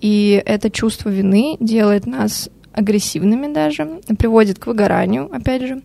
И 0.00 0.40
это 0.46 0.70
чувство 0.70 1.08
вины 1.08 1.56
делает 1.58 2.06
нас 2.06 2.48
агрессивными 2.72 3.52
даже, 3.52 4.00
приводит 4.16 4.60
к 4.60 4.68
выгоранию, 4.68 5.28
опять 5.34 5.62
же, 5.62 5.82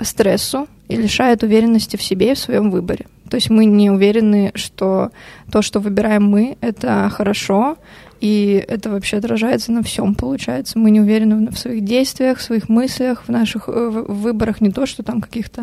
стрессу 0.00 0.66
и 0.88 0.96
лишает 0.96 1.42
уверенности 1.42 1.98
в 1.98 2.02
себе 2.02 2.32
и 2.32 2.34
в 2.34 2.38
своем 2.38 2.70
выборе. 2.70 3.06
То 3.30 3.36
есть 3.36 3.50
мы 3.50 3.64
не 3.64 3.90
уверены, 3.90 4.52
что 4.54 5.10
то, 5.50 5.62
что 5.62 5.80
выбираем 5.80 6.24
мы, 6.24 6.56
это 6.60 7.08
хорошо, 7.10 7.76
и 8.20 8.64
это 8.66 8.90
вообще 8.90 9.18
отражается 9.18 9.72
на 9.72 9.82
всем, 9.82 10.14
получается. 10.14 10.78
Мы 10.78 10.90
не 10.90 11.00
уверены 11.00 11.50
в 11.50 11.58
своих 11.58 11.84
действиях, 11.84 12.38
в 12.38 12.42
своих 12.42 12.68
мыслях, 12.68 13.24
в 13.26 13.28
наших 13.28 13.68
э, 13.68 13.88
в 13.88 14.22
выборах, 14.22 14.60
не 14.60 14.70
то, 14.70 14.86
что 14.86 15.02
там 15.02 15.20
каких-то, 15.20 15.62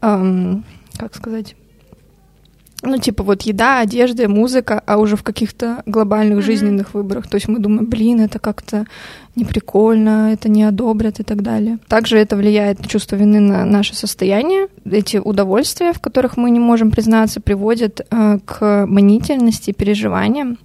эм, 0.00 0.64
как 0.96 1.14
сказать, 1.14 1.54
ну, 2.82 2.98
типа 2.98 3.22
вот 3.22 3.42
еда, 3.42 3.78
одежда, 3.78 4.28
музыка, 4.28 4.82
а 4.86 4.98
уже 4.98 5.16
в 5.16 5.22
каких-то 5.22 5.82
глобальных 5.86 6.38
mm-hmm. 6.38 6.42
жизненных 6.42 6.94
выборах. 6.94 7.28
То 7.28 7.36
есть 7.36 7.48
мы 7.48 7.60
думаем, 7.60 7.86
блин, 7.86 8.20
это 8.20 8.40
как-то 8.40 8.86
неприкольно, 9.36 10.32
это 10.32 10.48
не 10.48 10.64
одобрят 10.64 11.20
и 11.20 11.22
так 11.22 11.42
далее. 11.42 11.78
Также 11.88 12.18
это 12.18 12.36
влияет 12.36 12.86
чувство 12.88 13.16
вины 13.16 13.40
на 13.40 13.64
наше 13.64 13.94
состояние. 13.94 14.66
Эти 14.84 15.16
удовольствия, 15.16 15.92
в 15.92 16.00
которых 16.00 16.36
мы 16.36 16.50
не 16.50 16.58
можем 16.58 16.90
признаться, 16.90 17.40
приводят 17.40 18.00
э, 18.10 18.38
к 18.44 18.86
мнительности, 18.86 19.70
переживаниям. 19.70 20.58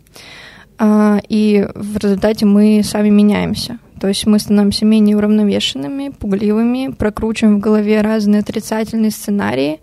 Э, 0.79 1.19
и 1.29 1.67
в 1.75 1.97
результате 1.97 2.45
мы 2.45 2.81
сами 2.83 3.09
меняемся. 3.09 3.77
То 3.99 4.07
есть 4.07 4.25
мы 4.27 4.39
становимся 4.39 4.85
менее 4.85 5.17
уравновешенными, 5.17 6.09
пугливыми, 6.09 6.91
прокручиваем 6.91 7.57
в 7.57 7.59
голове 7.59 8.01
разные 8.01 8.41
отрицательные 8.41 9.11
сценарии, 9.11 9.79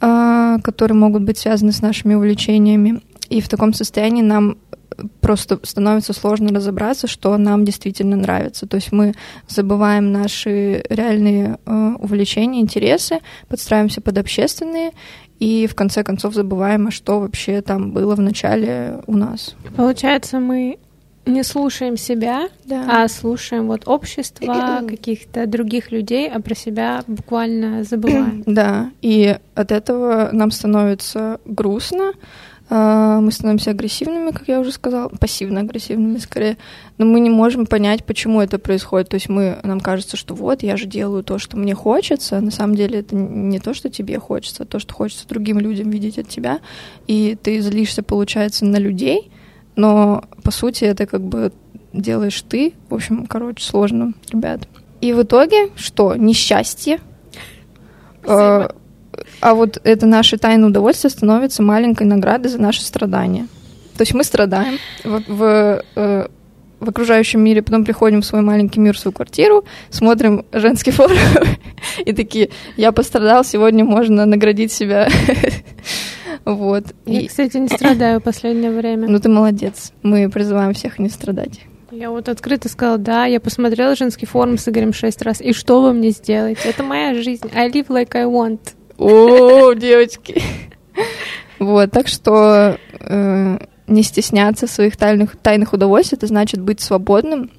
которые 0.00 0.96
могут 0.96 1.22
быть 1.22 1.38
связаны 1.38 1.72
с 1.72 1.82
нашими 1.82 2.14
увлечениями. 2.14 3.02
И 3.28 3.40
в 3.40 3.48
таком 3.48 3.72
состоянии 3.72 4.22
нам 4.22 4.56
просто 5.20 5.60
становится 5.62 6.12
сложно 6.12 6.50
разобраться, 6.50 7.06
что 7.06 7.36
нам 7.36 7.64
действительно 7.64 8.16
нравится. 8.16 8.66
То 8.66 8.76
есть 8.76 8.92
мы 8.92 9.14
забываем 9.48 10.12
наши 10.12 10.82
реальные 10.88 11.58
э, 11.64 11.94
увлечения, 11.98 12.60
интересы, 12.60 13.20
подстраиваемся 13.48 14.00
под 14.00 14.18
общественные, 14.18 14.92
и 15.38 15.66
в 15.66 15.74
конце 15.74 16.02
концов 16.02 16.34
забываем, 16.34 16.88
а 16.88 16.90
что 16.90 17.20
вообще 17.20 17.62
там 17.62 17.92
было 17.92 18.14
в 18.14 18.20
начале 18.20 19.00
у 19.06 19.16
нас. 19.16 19.54
Получается, 19.76 20.38
мы 20.38 20.78
не 21.30 21.42
слушаем 21.42 21.96
себя, 21.96 22.48
да. 22.64 23.04
а 23.04 23.08
слушаем 23.08 23.66
вот 23.66 23.86
общество, 23.86 24.82
каких-то 24.86 25.46
других 25.46 25.90
людей, 25.90 26.28
а 26.28 26.40
про 26.40 26.54
себя 26.54 27.02
буквально 27.06 27.84
забываем. 27.84 28.44
Да, 28.60 28.90
и 29.00 29.38
от 29.54 29.72
этого 29.72 30.30
нам 30.32 30.50
становится 30.50 31.40
грустно, 31.44 32.12
а, 32.72 33.20
мы 33.20 33.32
становимся 33.32 33.72
агрессивными, 33.72 34.30
как 34.30 34.46
я 34.46 34.60
уже 34.60 34.70
сказала, 34.70 35.08
пассивно-агрессивными 35.08 36.18
скорее, 36.18 36.56
но 36.98 37.04
мы 37.04 37.18
не 37.18 37.28
можем 37.28 37.66
понять, 37.66 38.04
почему 38.04 38.40
это 38.40 38.60
происходит. 38.60 39.08
То 39.08 39.16
есть 39.16 39.28
мы, 39.28 39.58
нам 39.64 39.80
кажется, 39.80 40.16
что 40.16 40.34
вот, 40.34 40.62
я 40.62 40.76
же 40.76 40.86
делаю 40.86 41.24
то, 41.24 41.40
что 41.40 41.56
мне 41.56 41.74
хочется, 41.74 42.38
а 42.38 42.40
на 42.40 42.52
самом 42.52 42.76
деле 42.76 43.00
это 43.00 43.16
не 43.16 43.58
то, 43.58 43.74
что 43.74 43.90
тебе 43.90 44.20
хочется, 44.20 44.62
а 44.62 44.66
то, 44.66 44.78
что 44.78 44.94
хочется 44.94 45.26
другим 45.26 45.58
людям 45.58 45.90
видеть 45.90 46.18
от 46.20 46.28
тебя, 46.28 46.60
и 47.08 47.36
ты 47.42 47.60
злишься, 47.60 48.04
получается, 48.04 48.64
на 48.64 48.76
людей, 48.76 49.32
но 49.80 50.24
по 50.42 50.50
сути 50.50 50.84
это 50.84 51.06
как 51.06 51.22
бы 51.22 51.52
делаешь 51.94 52.42
ты. 52.48 52.74
В 52.90 52.94
общем, 52.94 53.26
короче, 53.26 53.64
сложно, 53.64 54.12
ребят. 54.30 54.68
И 55.00 55.14
в 55.14 55.22
итоге 55.22 55.70
что? 55.74 56.14
Несчастье. 56.14 57.00
А, 58.26 58.74
а 59.40 59.54
вот 59.54 59.80
это 59.82 60.06
наше 60.06 60.36
тайное 60.36 60.68
удовольствие 60.68 61.10
становится 61.10 61.62
маленькой 61.62 62.06
наградой 62.06 62.50
за 62.50 62.60
наши 62.60 62.82
страдания. 62.82 63.48
То 63.96 64.02
есть 64.02 64.12
мы 64.12 64.22
страдаем 64.22 64.78
в, 65.02 65.22
в, 65.26 65.82
э, 65.96 66.28
в 66.78 66.88
окружающем 66.88 67.40
мире, 67.40 67.62
потом 67.62 67.84
приходим 67.86 68.20
в 68.20 68.26
свой 68.26 68.42
маленький 68.42 68.80
мир, 68.80 68.94
в 68.94 68.98
свою 68.98 69.14
квартиру, 69.14 69.64
смотрим 69.88 70.44
женский 70.52 70.90
форум 70.90 71.16
и 72.04 72.12
такие, 72.12 72.50
я 72.76 72.92
пострадал, 72.92 73.44
сегодня 73.44 73.84
можно 73.84 74.26
наградить 74.26 74.72
себя 74.72 75.08
Вот. 76.44 76.84
Я, 77.06 77.20
и... 77.20 77.26
кстати, 77.26 77.56
не 77.58 77.68
страдаю 77.68 78.20
в 78.20 78.22
последнее 78.22 78.70
время. 78.70 79.08
Ну 79.08 79.18
ты 79.20 79.28
молодец. 79.28 79.92
Мы 80.02 80.28
призываем 80.30 80.74
всех 80.74 80.98
не 80.98 81.08
страдать. 81.08 81.60
Я 81.90 82.10
вот 82.10 82.28
открыто 82.28 82.68
сказала, 82.68 82.98
да, 82.98 83.24
я 83.26 83.40
посмотрела 83.40 83.96
женский 83.96 84.24
форум 84.24 84.58
с 84.58 84.68
Игорем 84.68 84.92
шесть 84.92 85.22
раз, 85.22 85.40
и 85.40 85.52
что 85.52 85.82
вы 85.82 85.92
мне 85.92 86.10
сделаете? 86.10 86.68
Это 86.68 86.84
моя 86.84 87.14
жизнь. 87.14 87.50
I 87.52 87.68
live 87.68 87.88
like 87.88 88.14
I 88.14 88.26
want. 88.26 88.60
О, 88.96 89.72
девочки. 89.72 90.40
Вот, 91.58 91.90
так 91.90 92.06
что 92.06 92.78
э, 93.00 93.58
не 93.86 94.02
стесняться 94.02 94.66
своих 94.66 94.96
тайных, 94.96 95.36
тайных 95.36 95.72
удовольствий, 95.72 96.16
это 96.16 96.26
значит 96.26 96.60
быть 96.60 96.80
свободным 96.80 97.50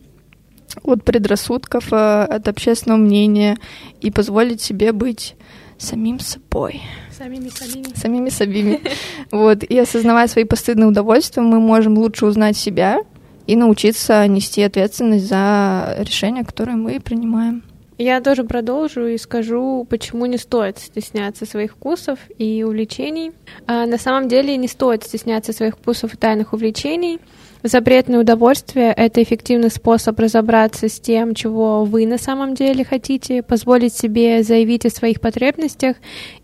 от 0.83 1.03
предрассудков, 1.03 1.91
э, 1.91 2.23
от 2.23 2.47
общественного 2.47 2.97
мнения 2.97 3.57
и 3.99 4.11
позволить 4.11 4.61
себе 4.61 4.91
быть 4.93 5.35
самим 5.81 6.19
собой. 6.19 6.81
Самими 7.17 7.49
самими. 7.49 7.95
Самими 7.95 8.29
собими. 8.29 8.81
Вот. 9.31 9.63
И 9.63 9.77
осознавая 9.77 10.27
свои 10.27 10.43
постыдные 10.43 10.87
удовольствия, 10.87 11.43
мы 11.43 11.59
можем 11.59 11.97
лучше 11.97 12.25
узнать 12.25 12.57
себя 12.57 12.99
и 13.47 13.55
научиться 13.55 14.27
нести 14.27 14.61
ответственность 14.61 15.27
за 15.27 15.97
решения, 15.99 16.43
которые 16.43 16.77
мы 16.77 16.99
принимаем. 16.99 17.63
Я 17.97 18.19
тоже 18.19 18.43
продолжу 18.43 19.05
и 19.05 19.17
скажу, 19.19 19.85
почему 19.87 20.25
не 20.25 20.37
стоит 20.37 20.79
стесняться 20.79 21.45
своих 21.45 21.73
вкусов 21.73 22.17
и 22.39 22.63
увлечений. 22.63 23.31
А 23.67 23.85
на 23.85 23.99
самом 23.99 24.27
деле 24.27 24.57
не 24.57 24.67
стоит 24.67 25.03
стесняться 25.03 25.53
своих 25.53 25.75
вкусов 25.77 26.15
и 26.15 26.17
тайных 26.17 26.53
увлечений. 26.53 27.19
Запретное 27.63 28.19
удовольствие— 28.19 28.91
это 28.97 29.21
эффективный 29.21 29.69
способ 29.69 30.19
разобраться 30.19 30.89
с 30.89 30.99
тем, 30.99 31.35
чего 31.35 31.85
вы 31.85 32.07
на 32.07 32.17
самом 32.17 32.55
деле 32.55 32.83
хотите, 32.83 33.43
позволить 33.43 33.93
себе 33.93 34.41
заявить 34.41 34.85
о 34.85 34.89
своих 34.89 35.21
потребностях 35.21 35.97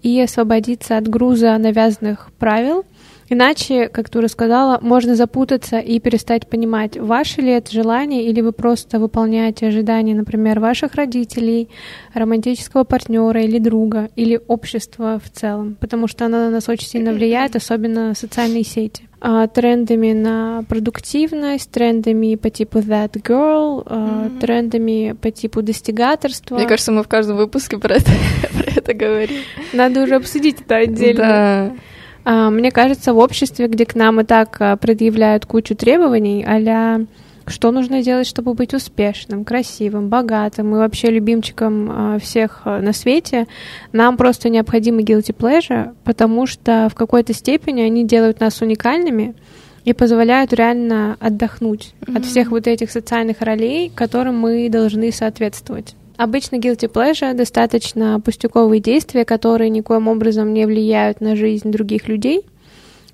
и 0.03 0.21
освободиться 0.21 0.95
от 0.95 1.07
груза 1.07 1.57
навязанных 1.57 2.29
правил— 2.37 2.85
Иначе, 3.29 3.89
как 3.89 4.09
ты 4.09 4.19
уже 4.19 4.29
сказала, 4.29 4.79
можно 4.81 5.15
запутаться 5.15 5.79
и 5.79 5.99
перестать 5.99 6.47
понимать, 6.47 6.97
ваше 6.97 7.41
ли 7.41 7.51
это 7.51 7.71
желание, 7.71 8.25
или 8.25 8.41
вы 8.41 8.51
просто 8.51 8.99
выполняете 8.99 9.67
ожидания, 9.67 10.15
например, 10.15 10.59
ваших 10.59 10.95
родителей, 10.95 11.69
романтического 12.13 12.83
партнера 12.83 13.41
или 13.41 13.59
друга, 13.59 14.09
или 14.15 14.39
общества 14.47 15.19
в 15.23 15.29
целом, 15.29 15.75
потому 15.79 16.07
что 16.07 16.25
оно 16.25 16.37
на 16.37 16.49
нас 16.49 16.69
очень 16.69 16.87
сильно 16.87 17.11
влияет, 17.11 17.55
особенно 17.55 18.13
социальные 18.15 18.63
сети. 18.63 19.03
А, 19.19 19.47
трендами 19.47 20.13
на 20.13 20.63
продуктивность, 20.69 21.71
трендами 21.71 22.35
по 22.35 22.51
типу 22.51 22.79
that 22.79 23.13
girl, 23.13 23.83
mm-hmm. 23.83 24.39
трендами 24.39 25.15
по 25.19 25.31
типу 25.31 25.63
достигаторства. 25.63 26.55
Мне 26.55 26.67
кажется, 26.67 26.91
мы 26.91 27.01
в 27.01 27.07
каждом 27.07 27.37
выпуске 27.37 27.79
про 27.79 27.95
это, 27.95 28.11
про 28.53 28.71
это 28.71 28.93
говорим. 28.93 29.41
Надо 29.73 30.03
уже 30.03 30.15
обсудить 30.15 30.61
это 30.61 30.75
отдельно. 30.75 31.17
Да. 31.17 31.75
А, 32.29 32.49
мне 32.49 32.71
кажется, 32.71 33.13
в 33.13 33.19
обществе, 33.19 33.67
где 33.67 33.85
к 33.85 33.95
нам 33.95 34.19
и 34.19 34.25
так 34.25 34.57
а, 34.59 34.75
предъявляют 34.75 35.45
кучу 35.45 35.77
требований, 35.77 36.45
а 36.45 36.99
что 37.45 37.71
нужно 37.71 38.03
делать, 38.03 38.27
чтобы 38.27 38.53
быть 38.53 38.73
успешным, 38.73 39.45
красивым, 39.45 40.09
богатым 40.09 40.75
и 40.75 40.77
вообще 40.77 41.09
любимчиком 41.09 41.89
а, 41.89 42.19
всех 42.19 42.65
на 42.65 42.91
свете, 42.91 43.47
нам 43.93 44.17
просто 44.17 44.49
необходимы 44.49 45.03
guilty 45.03 45.33
pleasure, 45.33 45.95
потому 46.03 46.47
что 46.47 46.89
в 46.91 46.95
какой-то 46.95 47.31
степени 47.31 47.79
они 47.79 48.03
делают 48.03 48.41
нас 48.41 48.61
уникальными 48.61 49.33
и 49.85 49.93
позволяют 49.93 50.51
реально 50.51 51.15
отдохнуть 51.21 51.93
mm-hmm. 52.01 52.17
от 52.17 52.25
всех 52.25 52.51
вот 52.51 52.67
этих 52.67 52.91
социальных 52.91 53.39
ролей, 53.39 53.89
которым 53.95 54.37
мы 54.37 54.67
должны 54.69 55.13
соответствовать. 55.13 55.95
Обычно 56.17 56.55
guilty 56.55 56.91
pleasure 56.91 57.33
достаточно 57.33 58.19
пустяковые 58.19 58.81
действия, 58.81 59.23
которые 59.23 59.69
никоим 59.69 60.07
образом 60.07 60.53
не 60.53 60.65
влияют 60.65 61.21
на 61.21 61.35
жизнь 61.35 61.71
других 61.71 62.07
людей. 62.07 62.43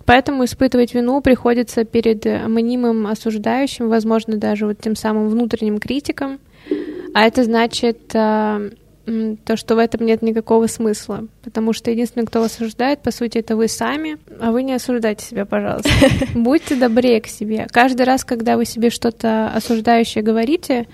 Поэтому 0.05 0.45
испытывать 0.45 0.93
вину 0.93 1.21
приходится 1.21 1.85
перед 1.85 2.25
мнимым 2.25 3.07
осуждающим, 3.07 3.89
возможно, 3.89 4.37
даже 4.37 4.65
вот 4.65 4.79
тем 4.79 4.95
самым 4.95 5.29
внутренним 5.29 5.79
критиком. 5.79 6.39
А 7.13 7.25
это 7.25 7.43
значит 7.43 7.99
э, 8.13 8.71
то, 9.45 9.57
что 9.57 9.75
в 9.75 9.77
этом 9.77 10.05
нет 10.05 10.21
никакого 10.21 10.67
смысла. 10.67 11.27
Потому 11.43 11.73
что 11.73 11.91
единственный, 11.91 12.25
кто 12.25 12.39
вас 12.39 12.55
осуждает, 12.55 13.01
по 13.01 13.11
сути, 13.11 13.37
это 13.37 13.55
вы 13.55 13.67
сами, 13.67 14.17
а 14.39 14.51
вы 14.51 14.63
не 14.63 14.73
осуждайте 14.73 15.25
себя, 15.25 15.45
пожалуйста. 15.45 15.89
Будьте 16.35 16.75
добрее 16.75 17.21
к 17.21 17.27
себе. 17.27 17.67
Каждый 17.71 18.05
раз, 18.05 18.23
когда 18.23 18.57
вы 18.57 18.65
себе 18.65 18.89
что-то 18.89 19.51
осуждающее 19.53 20.23
говорите, 20.23 20.87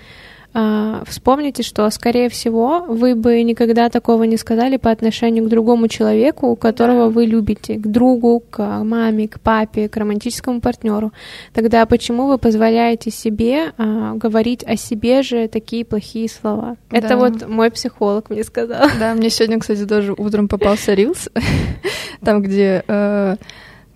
вспомните, 1.06 1.62
что, 1.62 1.88
скорее 1.90 2.28
всего, 2.28 2.84
вы 2.88 3.14
бы 3.14 3.42
никогда 3.42 3.88
такого 3.88 4.24
не 4.24 4.36
сказали 4.36 4.76
по 4.78 4.90
отношению 4.90 5.44
к 5.44 5.48
другому 5.48 5.88
человеку, 5.88 6.56
которого 6.56 7.08
вы 7.08 7.26
любите, 7.26 7.76
к 7.76 7.86
другу, 7.86 8.42
к 8.50 8.58
маме, 8.82 9.28
к 9.28 9.40
папе, 9.40 9.88
к 9.88 9.96
романтическому 9.96 10.60
партнеру. 10.60 11.12
Тогда 11.52 11.86
почему 11.86 12.26
вы 12.26 12.38
позволяете 12.38 13.10
себе 13.10 13.72
а, 13.78 14.14
говорить 14.14 14.64
о 14.64 14.76
себе 14.76 15.22
же 15.22 15.46
такие 15.48 15.84
плохие 15.84 16.28
слова? 16.28 16.76
Да. 16.90 16.98
Это 16.98 17.16
вот 17.16 17.48
мой 17.48 17.70
психолог 17.70 18.30
мне 18.30 18.42
сказал. 18.42 18.88
Да, 18.98 19.14
мне 19.14 19.30
сегодня, 19.30 19.60
кстати, 19.60 19.86
тоже 19.86 20.14
утром 20.16 20.48
попался 20.48 20.94
рилс, 20.94 21.28
там, 22.24 22.42
где 22.42 22.84
э, 22.86 23.36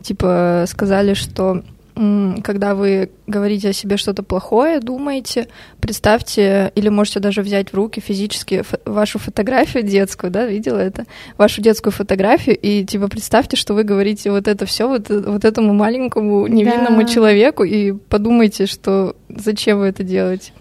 типа 0.02 0.64
сказали, 0.68 1.14
что 1.14 1.62
когда 1.94 2.74
вы 2.74 3.10
говорите 3.28 3.68
о 3.68 3.72
себе 3.72 3.96
что-то 3.96 4.22
плохое, 4.24 4.80
думаете, 4.80 5.46
представьте, 5.80 6.72
или 6.74 6.88
можете 6.88 7.20
даже 7.20 7.42
взять 7.42 7.72
в 7.72 7.74
руки 7.74 8.00
физически 8.00 8.64
фо- 8.68 8.80
вашу 8.84 9.20
фотографию 9.20 9.84
детскую, 9.84 10.32
да, 10.32 10.44
видела 10.44 10.78
это, 10.78 11.04
вашу 11.38 11.62
детскую 11.62 11.92
фотографию, 11.92 12.58
и 12.60 12.84
типа 12.84 13.08
представьте, 13.08 13.56
что 13.56 13.74
вы 13.74 13.84
говорите 13.84 14.32
вот 14.32 14.48
это 14.48 14.66
все 14.66 14.88
вот, 14.88 15.08
вот 15.08 15.44
этому 15.44 15.72
маленькому 15.72 16.48
невинному 16.48 17.02
да. 17.02 17.08
человеку, 17.08 17.62
и 17.62 17.92
подумайте, 17.92 18.66
что 18.66 19.14
зачем 19.28 19.78
вы 19.78 19.86
это 19.86 20.02
делаете. 20.02 20.52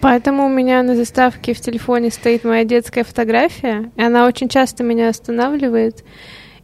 Поэтому 0.00 0.46
у 0.46 0.48
меня 0.48 0.82
на 0.82 0.96
заставке 0.96 1.52
в 1.52 1.60
телефоне 1.60 2.10
стоит 2.10 2.44
моя 2.44 2.64
детская 2.64 3.04
фотография, 3.04 3.90
и 3.96 4.02
она 4.02 4.26
очень 4.26 4.48
часто 4.48 4.82
меня 4.82 5.10
останавливает. 5.10 6.04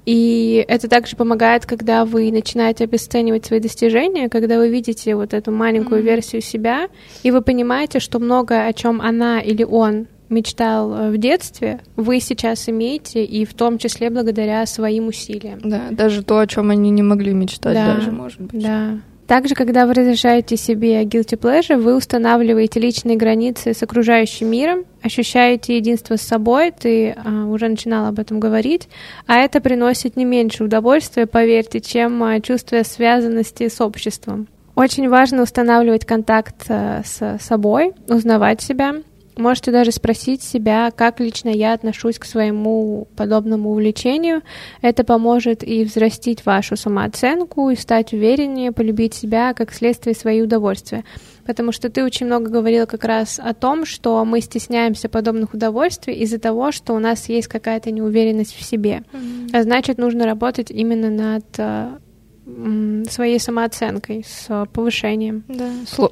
И 0.06 0.64
это 0.68 0.88
также 0.88 1.16
помогает, 1.16 1.66
когда 1.66 2.04
вы 2.04 2.30
начинаете 2.30 2.84
обесценивать 2.84 3.44
свои 3.44 3.58
достижения, 3.58 4.28
когда 4.28 4.56
вы 4.56 4.70
видите 4.70 5.16
вот 5.16 5.34
эту 5.34 5.50
маленькую 5.50 6.00
mm-hmm. 6.00 6.04
версию 6.04 6.42
себя, 6.42 6.88
и 7.24 7.30
вы 7.32 7.42
понимаете, 7.42 7.98
что 7.98 8.20
многое, 8.20 8.68
о 8.68 8.72
чем 8.72 9.02
она 9.02 9.40
или 9.40 9.64
он 9.64 10.06
мечтал 10.28 10.94
э, 10.94 11.10
в 11.10 11.18
детстве, 11.18 11.80
вы 11.96 12.20
сейчас 12.20 12.68
имеете, 12.68 13.24
и 13.24 13.44
в 13.44 13.54
том 13.54 13.78
числе 13.78 14.10
благодаря 14.10 14.64
своим 14.66 15.08
усилиям. 15.08 15.60
Да, 15.62 15.88
даже 15.90 16.22
то, 16.22 16.38
о 16.38 16.46
чем 16.46 16.70
они 16.70 16.90
не 16.90 17.02
могли 17.02 17.32
мечтать, 17.32 17.74
да, 17.74 17.94
даже, 17.94 18.10
может 18.10 18.40
быть. 18.40 18.62
Да. 18.62 18.98
Также, 19.26 19.56
когда 19.56 19.86
вы 19.86 19.94
разрешаете 19.94 20.56
себе 20.56 21.02
guilty 21.02 21.36
pleasure, 21.36 21.76
вы 21.76 21.96
устанавливаете 21.96 22.78
личные 22.78 23.16
границы 23.16 23.74
с 23.74 23.82
окружающим 23.82 24.48
миром, 24.48 24.84
ощущаете 25.02 25.76
единство 25.76 26.16
с 26.16 26.22
собой, 26.22 26.70
ты 26.70 27.10
а, 27.10 27.46
уже 27.46 27.68
начинала 27.68 28.08
об 28.08 28.20
этом 28.20 28.38
говорить, 28.38 28.88
а 29.26 29.38
это 29.38 29.60
приносит 29.60 30.16
не 30.16 30.24
меньше 30.24 30.62
удовольствия, 30.62 31.26
поверьте, 31.26 31.80
чем 31.80 32.22
а, 32.22 32.40
чувство 32.40 32.82
связанности 32.84 33.68
с 33.68 33.80
обществом. 33.80 34.46
Очень 34.76 35.08
важно 35.08 35.42
устанавливать 35.42 36.04
контакт 36.04 36.64
а, 36.68 37.02
с 37.04 37.38
собой, 37.40 37.94
узнавать 38.08 38.62
себя, 38.62 38.94
Можете 39.36 39.70
даже 39.70 39.92
спросить 39.92 40.42
себя, 40.42 40.90
как 40.90 41.20
лично 41.20 41.50
я 41.50 41.74
отношусь 41.74 42.18
к 42.18 42.24
своему 42.24 43.06
подобному 43.16 43.70
увлечению. 43.70 44.40
Это 44.80 45.04
поможет 45.04 45.62
и 45.62 45.84
взрастить 45.84 46.46
вашу 46.46 46.76
самооценку, 46.76 47.68
и 47.68 47.76
стать 47.76 48.14
увереннее, 48.14 48.72
полюбить 48.72 49.12
себя, 49.12 49.52
как 49.52 49.74
следствие 49.74 50.14
свои 50.14 50.40
удовольствия. 50.40 51.04
Потому 51.44 51.70
что 51.70 51.90
ты 51.90 52.02
очень 52.02 52.26
много 52.26 52.50
говорила 52.50 52.86
как 52.86 53.04
раз 53.04 53.38
о 53.38 53.52
том, 53.52 53.84
что 53.84 54.24
мы 54.24 54.40
стесняемся 54.40 55.10
подобных 55.10 55.52
удовольствий 55.52 56.14
из-за 56.14 56.38
того, 56.38 56.72
что 56.72 56.94
у 56.94 56.98
нас 56.98 57.28
есть 57.28 57.48
какая-то 57.48 57.90
неуверенность 57.90 58.56
в 58.56 58.62
себе. 58.62 59.02
Mm-hmm. 59.12 59.50
А 59.52 59.62
значит, 59.62 59.98
нужно 59.98 60.24
работать 60.24 60.70
именно 60.70 61.10
над 61.10 61.44
э, 61.58 61.98
своей 63.10 63.40
самооценкой, 63.40 64.24
с 64.24 64.66
повышением. 64.72 65.42
Да, 65.48 65.68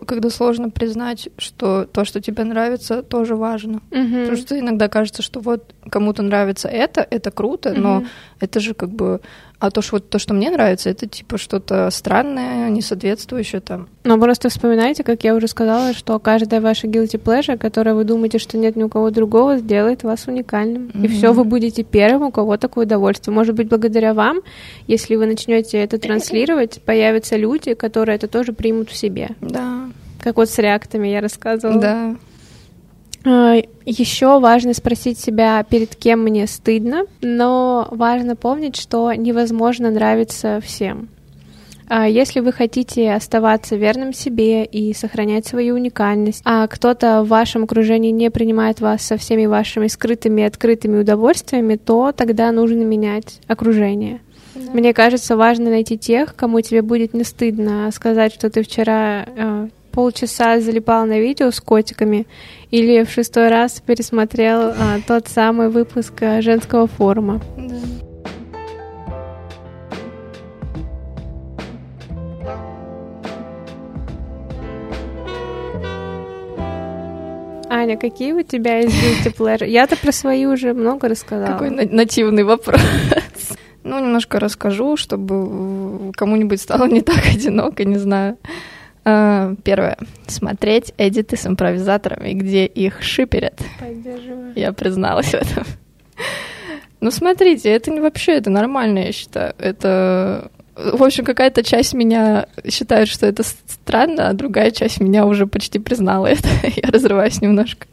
когда 0.06 0.30
сложно 0.30 0.68
признать, 0.68 1.28
что 1.38 1.84
то, 1.84 2.04
что 2.04 2.20
тебе 2.20 2.42
нравится, 2.44 3.02
тоже 3.02 3.36
важно. 3.36 3.80
Угу. 3.92 4.20
Потому 4.20 4.36
что 4.36 4.58
иногда 4.58 4.88
кажется, 4.88 5.22
что 5.22 5.40
вот 5.40 5.74
кому-то 5.88 6.22
нравится 6.22 6.68
это, 6.68 7.06
это 7.08 7.30
круто, 7.30 7.70
угу. 7.70 7.80
но 7.80 8.04
это 8.40 8.58
же 8.58 8.74
как 8.74 8.90
бы 8.90 9.20
а 9.66 9.70
то, 9.70 9.80
что 9.80 9.96
вот 9.96 10.10
то, 10.10 10.18
что 10.18 10.34
мне 10.34 10.50
нравится, 10.50 10.90
это 10.90 11.06
типа 11.06 11.38
что-то 11.38 11.88
странное, 11.90 12.68
несоответствующее 12.68 13.62
там. 13.62 13.88
Но 14.04 14.18
просто 14.18 14.50
вспоминайте, 14.50 15.04
как 15.04 15.24
я 15.24 15.34
уже 15.34 15.48
сказала, 15.48 15.94
что 15.94 16.18
каждая 16.18 16.60
ваша 16.60 16.86
guilty 16.86 17.18
pleasure, 17.18 17.56
которая 17.56 17.94
вы 17.94 18.04
думаете, 18.04 18.38
что 18.38 18.58
нет 18.58 18.76
ни 18.76 18.82
у 18.82 18.90
кого 18.90 19.10
другого, 19.10 19.56
сделает 19.56 20.02
вас 20.02 20.26
уникальным. 20.26 20.88
Mm-hmm. 20.88 21.04
И 21.04 21.08
все, 21.08 21.32
вы 21.32 21.44
будете 21.44 21.82
первым, 21.82 22.28
у 22.28 22.30
кого 22.30 22.58
такое 22.58 22.84
удовольствие. 22.84 23.34
Может 23.34 23.54
быть, 23.54 23.68
благодаря 23.68 24.12
вам, 24.12 24.40
если 24.86 25.16
вы 25.16 25.24
начнете 25.24 25.78
это 25.78 25.98
транслировать, 25.98 26.82
появятся 26.84 27.36
люди, 27.36 27.72
которые 27.72 28.16
это 28.16 28.28
тоже 28.28 28.52
примут 28.52 28.90
в 28.90 28.96
себе. 28.96 29.30
Да. 29.40 29.88
Как 30.20 30.36
вот 30.36 30.50
с 30.50 30.58
реактами 30.58 31.08
я 31.08 31.22
рассказывала. 31.22 31.80
Да. 31.80 32.16
А, 33.24 33.56
Еще 33.86 34.38
важно 34.38 34.74
спросить 34.74 35.18
себя, 35.18 35.62
перед 35.62 35.94
кем 35.96 36.22
мне 36.22 36.46
стыдно, 36.46 37.04
но 37.22 37.88
важно 37.90 38.36
помнить, 38.36 38.76
что 38.76 39.12
невозможно 39.12 39.90
нравиться 39.90 40.60
всем. 40.62 41.08
А 41.86 42.08
если 42.08 42.40
вы 42.40 42.52
хотите 42.52 43.12
оставаться 43.12 43.76
верным 43.76 44.12
себе 44.14 44.64
и 44.64 44.94
сохранять 44.94 45.46
свою 45.46 45.74
уникальность, 45.74 46.40
а 46.44 46.66
кто-то 46.66 47.22
в 47.22 47.28
вашем 47.28 47.64
окружении 47.64 48.10
не 48.10 48.30
принимает 48.30 48.80
вас 48.80 49.02
со 49.02 49.16
всеми 49.18 49.46
вашими 49.46 49.88
скрытыми 49.88 50.40
и 50.40 50.44
открытыми 50.44 51.00
удовольствиями, 51.00 51.76
то 51.76 52.12
тогда 52.12 52.52
нужно 52.52 52.82
менять 52.82 53.40
окружение. 53.48 54.20
Да. 54.54 54.72
Мне 54.72 54.94
кажется, 54.94 55.36
важно 55.36 55.70
найти 55.70 55.98
тех, 55.98 56.34
кому 56.34 56.60
тебе 56.60 56.80
будет 56.80 57.12
не 57.12 57.24
стыдно 57.24 57.90
сказать, 57.92 58.32
что 58.32 58.50
ты 58.50 58.62
вчера 58.62 59.26
э, 59.26 59.68
полчаса 59.94 60.60
залипал 60.60 61.06
на 61.06 61.20
видео 61.20 61.50
с 61.50 61.60
котиками 61.60 62.26
или 62.70 63.04
в 63.04 63.10
шестой 63.10 63.48
раз 63.48 63.80
пересмотрел 63.80 64.70
а, 64.70 64.98
тот 65.06 65.28
самый 65.28 65.68
выпуск 65.68 66.14
а, 66.22 66.42
женского 66.42 66.86
форума. 66.86 67.40
Да. 67.56 67.74
Аня, 77.74 77.96
какие 77.96 78.32
у 78.32 78.42
тебя 78.42 78.78
есть 78.78 79.26
pleasure? 79.36 79.68
Я-то 79.68 79.96
про 79.96 80.12
свои 80.12 80.46
уже 80.46 80.74
много 80.74 81.08
рассказала. 81.08 81.58
Какой 81.58 81.70
нативный 81.70 82.44
вопрос. 82.44 82.80
Ну, 83.82 83.98
немножко 83.98 84.40
расскажу, 84.40 84.96
чтобы 84.96 86.10
кому-нибудь 86.14 86.60
стало 86.60 86.86
не 86.86 87.02
так 87.02 87.26
одиноко, 87.26 87.84
не 87.84 87.98
знаю. 87.98 88.38
А, 89.04 89.54
первое. 89.64 89.98
Смотреть 90.26 90.94
эдиты 90.96 91.36
с 91.36 91.46
импровизаторами, 91.46 92.32
где 92.32 92.64
их 92.66 93.02
шиперят. 93.02 93.60
Поддерживаю. 93.78 94.52
Я 94.56 94.72
призналась 94.72 95.30
в 95.30 95.34
этом. 95.34 95.64
Ну, 97.00 97.10
смотрите, 97.10 97.70
это 97.70 97.90
не 97.90 98.00
вообще, 98.00 98.32
это 98.32 98.48
нормально, 98.50 99.00
я 99.00 99.12
считаю. 99.12 99.54
Это 99.58 100.50
в 100.76 101.04
общем, 101.04 101.24
какая-то 101.24 101.62
часть 101.62 101.94
меня 101.94 102.46
считает, 102.68 103.08
что 103.08 103.26
это 103.26 103.44
странно, 103.44 104.28
а 104.28 104.32
другая 104.32 104.70
часть 104.72 105.00
меня 105.00 105.24
уже 105.24 105.46
почти 105.46 105.78
признала 105.78 106.26
это. 106.26 106.48
Я 106.62 106.90
разрываюсь 106.90 107.40
немножко. 107.40 107.86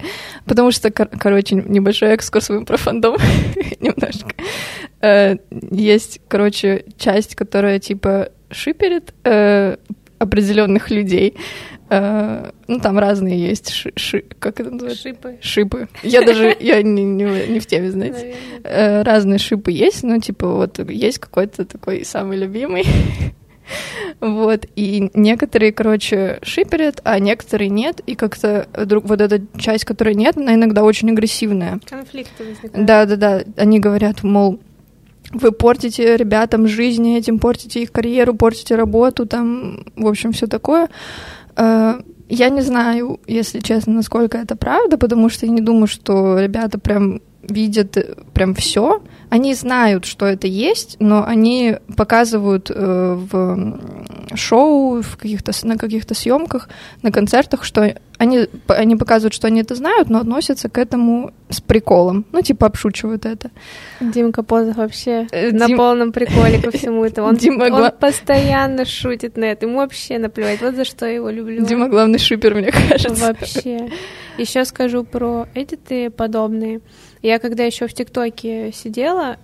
Потому 0.46 0.72
что, 0.72 0.90
кор- 0.90 1.10
короче, 1.10 1.56
небольшой 1.56 2.10
экскурс 2.10 2.50
в 2.50 2.58
импрофандом 2.58 3.18
немножко. 3.80 4.32
Э, 5.00 5.36
есть, 5.70 6.22
короче, 6.28 6.86
часть, 6.98 7.36
которая 7.36 7.78
типа 7.80 8.30
шиперит 8.50 9.14
э, 9.26 9.78
определенных 10.22 10.92
людей. 10.92 11.36
Э, 11.90 12.52
ну, 12.68 12.80
там 12.80 13.00
разные 13.00 13.40
есть 13.40 13.72
ши, 13.72 13.92
ши, 13.96 14.24
как 14.40 14.60
это 14.60 14.70
называется? 14.70 15.10
Шипы. 15.10 15.38
Шипы. 15.42 15.88
Я 16.04 16.22
даже, 16.22 16.56
я 16.60 16.82
не, 16.82 17.04
не, 17.04 17.48
не 17.48 17.60
в 17.60 17.66
теме, 17.66 17.92
знаете. 17.92 18.36
Э, 18.64 19.02
разные 19.02 19.40
шипы 19.40 19.72
есть, 19.72 20.04
ну, 20.04 20.20
типа, 20.20 20.48
вот 20.48 20.80
есть 20.90 21.20
какой-то 21.20 21.66
такой 21.66 22.06
самый 22.06 22.38
любимый. 22.38 22.86
Вот, 24.20 24.66
и 24.76 25.10
некоторые, 25.14 25.72
короче, 25.72 26.40
шиперят, 26.44 27.00
а 27.06 27.18
некоторые 27.20 27.70
нет, 27.70 28.02
и 28.06 28.16
как-то 28.16 28.68
друг, 28.86 29.06
вот 29.06 29.22
эта 29.22 29.42
часть, 29.58 29.86
которая 29.86 30.14
нет, 30.14 30.36
она 30.36 30.56
иногда 30.56 30.84
очень 30.84 31.10
агрессивная. 31.10 31.80
Конфликты 31.90 32.44
возникают. 32.44 32.86
Да-да-да, 32.86 33.44
они 33.56 33.80
говорят, 33.80 34.24
мол, 34.24 34.60
вы 35.34 35.52
портите 35.52 36.18
ребятам 36.18 36.68
жизнь 36.68 37.18
этим, 37.18 37.40
портите 37.40 37.82
их 37.82 37.92
карьеру, 37.92 38.34
портите 38.36 38.76
работу, 38.76 39.26
там, 39.26 39.86
в 39.96 40.08
общем, 40.08 40.32
все 40.32 40.48
такое. 40.48 40.90
Э, 41.58 42.02
Я 42.30 42.50
не 42.50 42.62
знаю, 42.62 43.20
если 43.28 43.60
честно, 43.60 43.94
насколько 43.94 44.38
это 44.38 44.56
правда, 44.56 44.98
потому 44.98 45.30
что 45.30 45.46
я 45.46 45.52
не 45.52 45.62
думаю, 45.62 45.88
что 45.88 46.40
ребята 46.40 46.80
прям 46.80 47.20
видят 47.44 47.98
э, 47.98 48.16
прям 48.34 48.54
все. 48.56 49.02
Они 49.30 49.54
знают, 49.54 50.06
что 50.06 50.26
это 50.26 50.48
есть, 50.48 50.98
но 51.00 51.24
они 51.26 51.78
показывают 51.98 52.70
э, 52.70 53.18
в 53.32 53.80
шоу, 54.36 55.02
в 55.02 55.18
каких-то, 55.18 55.52
на 55.64 55.78
каких-то 55.78 56.14
съемках, 56.14 56.70
на 57.02 57.12
концертах, 57.12 57.64
что 57.64 57.96
они, 58.18 58.48
они 58.68 58.96
показывают, 58.96 59.34
что 59.34 59.48
они 59.48 59.62
это 59.62 59.76
знают, 59.76 60.10
но 60.10 60.20
относятся 60.20 60.70
к 60.70 60.78
этому 60.78 61.32
с 61.50 61.60
приколом. 61.62 62.26
Ну, 62.32 62.42
типа, 62.42 62.68
обшучивают 62.68 63.26
это. 63.26 63.50
Димка 64.00 64.44
Позов 64.44 64.76
вообще 64.78 65.28
Э, 65.32 65.52
на 65.52 65.68
Дим- 65.68 65.78
полном 65.78 66.12
приколе 66.12 66.62
ко 66.62 66.72
всему 66.72 67.04
этому. 67.04 67.28
Он, 67.30 67.36
Дима 67.36 67.64
он 67.66 67.70
Гла- 67.72 67.92
постоянно 67.92 68.86
шутит 68.86 69.38
на 69.38 69.46
это. 69.46 69.66
Ему 69.66 69.78
вообще 69.78 70.18
наплевать. 70.20 70.62
Вот 70.62 70.76
за 70.76 70.86
что 70.86 71.06
я 71.06 71.16
его 71.16 71.30
люблю. 71.30 71.66
Дима 71.66 71.88
главный 71.90 72.20
шипер, 72.20 72.54
мне 72.56 72.72
кажется. 72.72 73.26
Вообще. 73.28 73.90
Еще 74.38 74.66
скажу 74.66 75.04
про 75.04 75.48
эдиты 75.56 76.10
подобные. 76.10 76.82
Я 77.22 77.40
когда 77.40 77.64
еще 77.64 77.88
в 77.88 77.94
ТикТоке 77.94 78.72
сидела, 78.72 79.38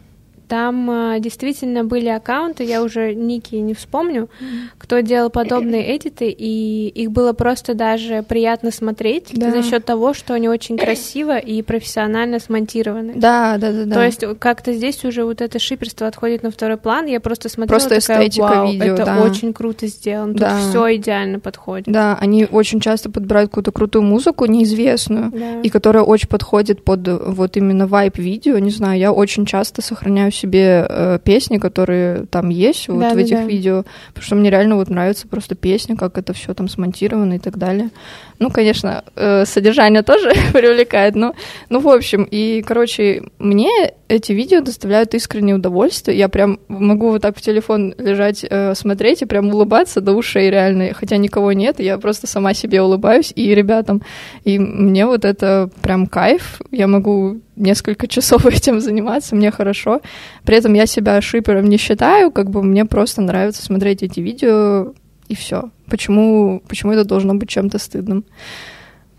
там 0.47 0.89
а, 0.89 1.19
действительно 1.19 1.83
были 1.83 2.07
аккаунты, 2.07 2.63
я 2.63 2.81
уже 2.83 3.13
ники 3.13 3.55
не 3.55 3.73
вспомню, 3.73 4.29
кто 4.77 4.99
делал 5.01 5.29
подобные 5.29 5.95
эдиты, 5.95 6.29
и 6.29 6.87
их 6.89 7.11
было 7.11 7.33
просто 7.33 7.73
даже 7.73 8.23
приятно 8.23 8.71
смотреть 8.71 9.31
Да. 9.33 9.51
за 9.51 9.63
счет 9.63 9.85
того, 9.85 10.13
что 10.13 10.33
они 10.33 10.49
очень 10.49 10.77
красиво 10.77 11.37
и 11.37 11.61
профессионально 11.61 12.39
смонтированы. 12.39 13.13
Да, 13.15 13.57
да, 13.57 13.71
да, 13.71 13.85
да. 13.85 13.95
То 13.95 14.05
есть 14.05 14.23
как-то 14.39 14.73
здесь 14.73 15.03
уже 15.05 15.23
вот 15.25 15.41
это 15.41 15.59
шиперство 15.59 16.07
отходит 16.07 16.43
на 16.43 16.51
второй 16.51 16.77
план. 16.77 17.05
Я 17.07 17.19
просто 17.19 17.49
смотрела, 17.49 17.77
Просто 17.79 17.99
такая, 17.99 18.29
«Вау, 18.37 18.71
видео, 18.71 18.93
это 18.93 19.05
да. 19.05 19.21
очень 19.23 19.53
круто 19.53 19.87
сделано. 19.87 20.33
Тут 20.33 20.41
Да. 20.41 20.57
все 20.69 20.95
идеально 20.95 21.39
подходит. 21.39 21.85
Да, 21.87 22.17
они 22.19 22.47
очень 22.49 22.79
часто 22.79 23.09
подбирают 23.09 23.49
какую-то 23.49 23.71
крутую 23.71 24.03
музыку, 24.03 24.45
неизвестную, 24.45 25.31
Да. 25.31 25.61
и 25.61 25.69
которая 25.69 26.03
очень 26.03 26.29
подходит 26.29 26.83
под 26.83 27.07
э, 27.07 27.17
вот 27.17 27.57
именно 27.57 27.87
вайп 27.87 28.17
видео. 28.17 28.57
Не 28.59 28.71
знаю, 28.71 28.99
я 28.99 29.11
очень 29.11 29.45
часто 29.45 29.81
сохраняю 29.81 30.31
себе 30.37 30.85
э, 30.87 31.19
песни, 31.23 31.57
которые 31.57 32.25
там 32.27 32.49
есть 32.49 32.87
вот 32.87 32.97
в 32.97 32.99
Да-да-да. 32.99 33.21
этих 33.21 33.39
видео, 33.45 33.83
потому 34.09 34.23
что 34.25 34.35
мне 34.35 34.49
реально 34.49 34.75
вот 34.75 34.89
нравится 34.89 35.27
просто 35.27 35.55
песня, 35.55 35.95
как 35.95 36.17
это 36.17 36.33
все 36.33 36.53
там 36.53 36.67
смонтировано 36.67 37.33
и 37.33 37.39
так 37.39 37.57
далее. 37.57 37.89
Ну, 38.39 38.49
конечно, 38.51 39.03
э, 39.15 39.45
содержание 39.45 40.03
тоже 40.03 40.31
привлекает, 40.53 41.15
но, 41.15 41.33
ну, 41.69 41.79
в 41.79 41.87
общем, 41.89 42.23
и, 42.23 42.61
короче, 42.61 43.23
мне 43.39 43.69
эти 44.07 44.31
видео 44.31 44.61
доставляют 44.61 45.13
искреннее 45.13 45.55
удовольствие. 45.55 46.17
Я 46.17 46.29
прям 46.29 46.59
могу 46.67 47.09
вот 47.09 47.21
так 47.21 47.37
в 47.37 47.41
телефон 47.41 47.93
лежать, 47.97 48.45
э, 48.49 48.73
смотреть 48.75 49.21
и 49.21 49.25
прям 49.25 49.49
улыбаться 49.49 50.01
до 50.01 50.13
ушей 50.13 50.49
реально, 50.49 50.93
хотя 50.93 51.17
никого 51.17 51.51
нет, 51.51 51.79
я 51.79 51.97
просто 51.97 52.27
сама 52.27 52.53
себе 52.53 52.81
улыбаюсь 52.81 53.33
и 53.35 53.53
ребятам. 53.53 54.01
И 54.43 54.59
мне 54.59 55.05
вот 55.05 55.25
это 55.25 55.69
прям 55.81 56.07
кайф. 56.07 56.61
Я 56.71 56.87
могу 56.87 57.39
несколько 57.55 58.07
часов 58.07 58.45
этим 58.45 58.79
заниматься, 58.79 59.35
мне 59.35 59.51
хорошо. 59.51 60.01
При 60.43 60.57
этом 60.57 60.73
я 60.73 60.85
себя 60.85 61.19
шипером 61.21 61.65
не 61.65 61.77
считаю, 61.77 62.31
как 62.31 62.49
бы 62.49 62.63
мне 62.63 62.85
просто 62.85 63.21
нравится 63.21 63.63
смотреть 63.63 64.03
эти 64.03 64.19
видео 64.19 64.93
и 65.27 65.35
все. 65.35 65.69
Почему, 65.89 66.61
почему 66.67 66.93
это 66.93 67.03
должно 67.03 67.35
быть 67.35 67.49
чем-то 67.49 67.77
стыдным? 67.77 68.23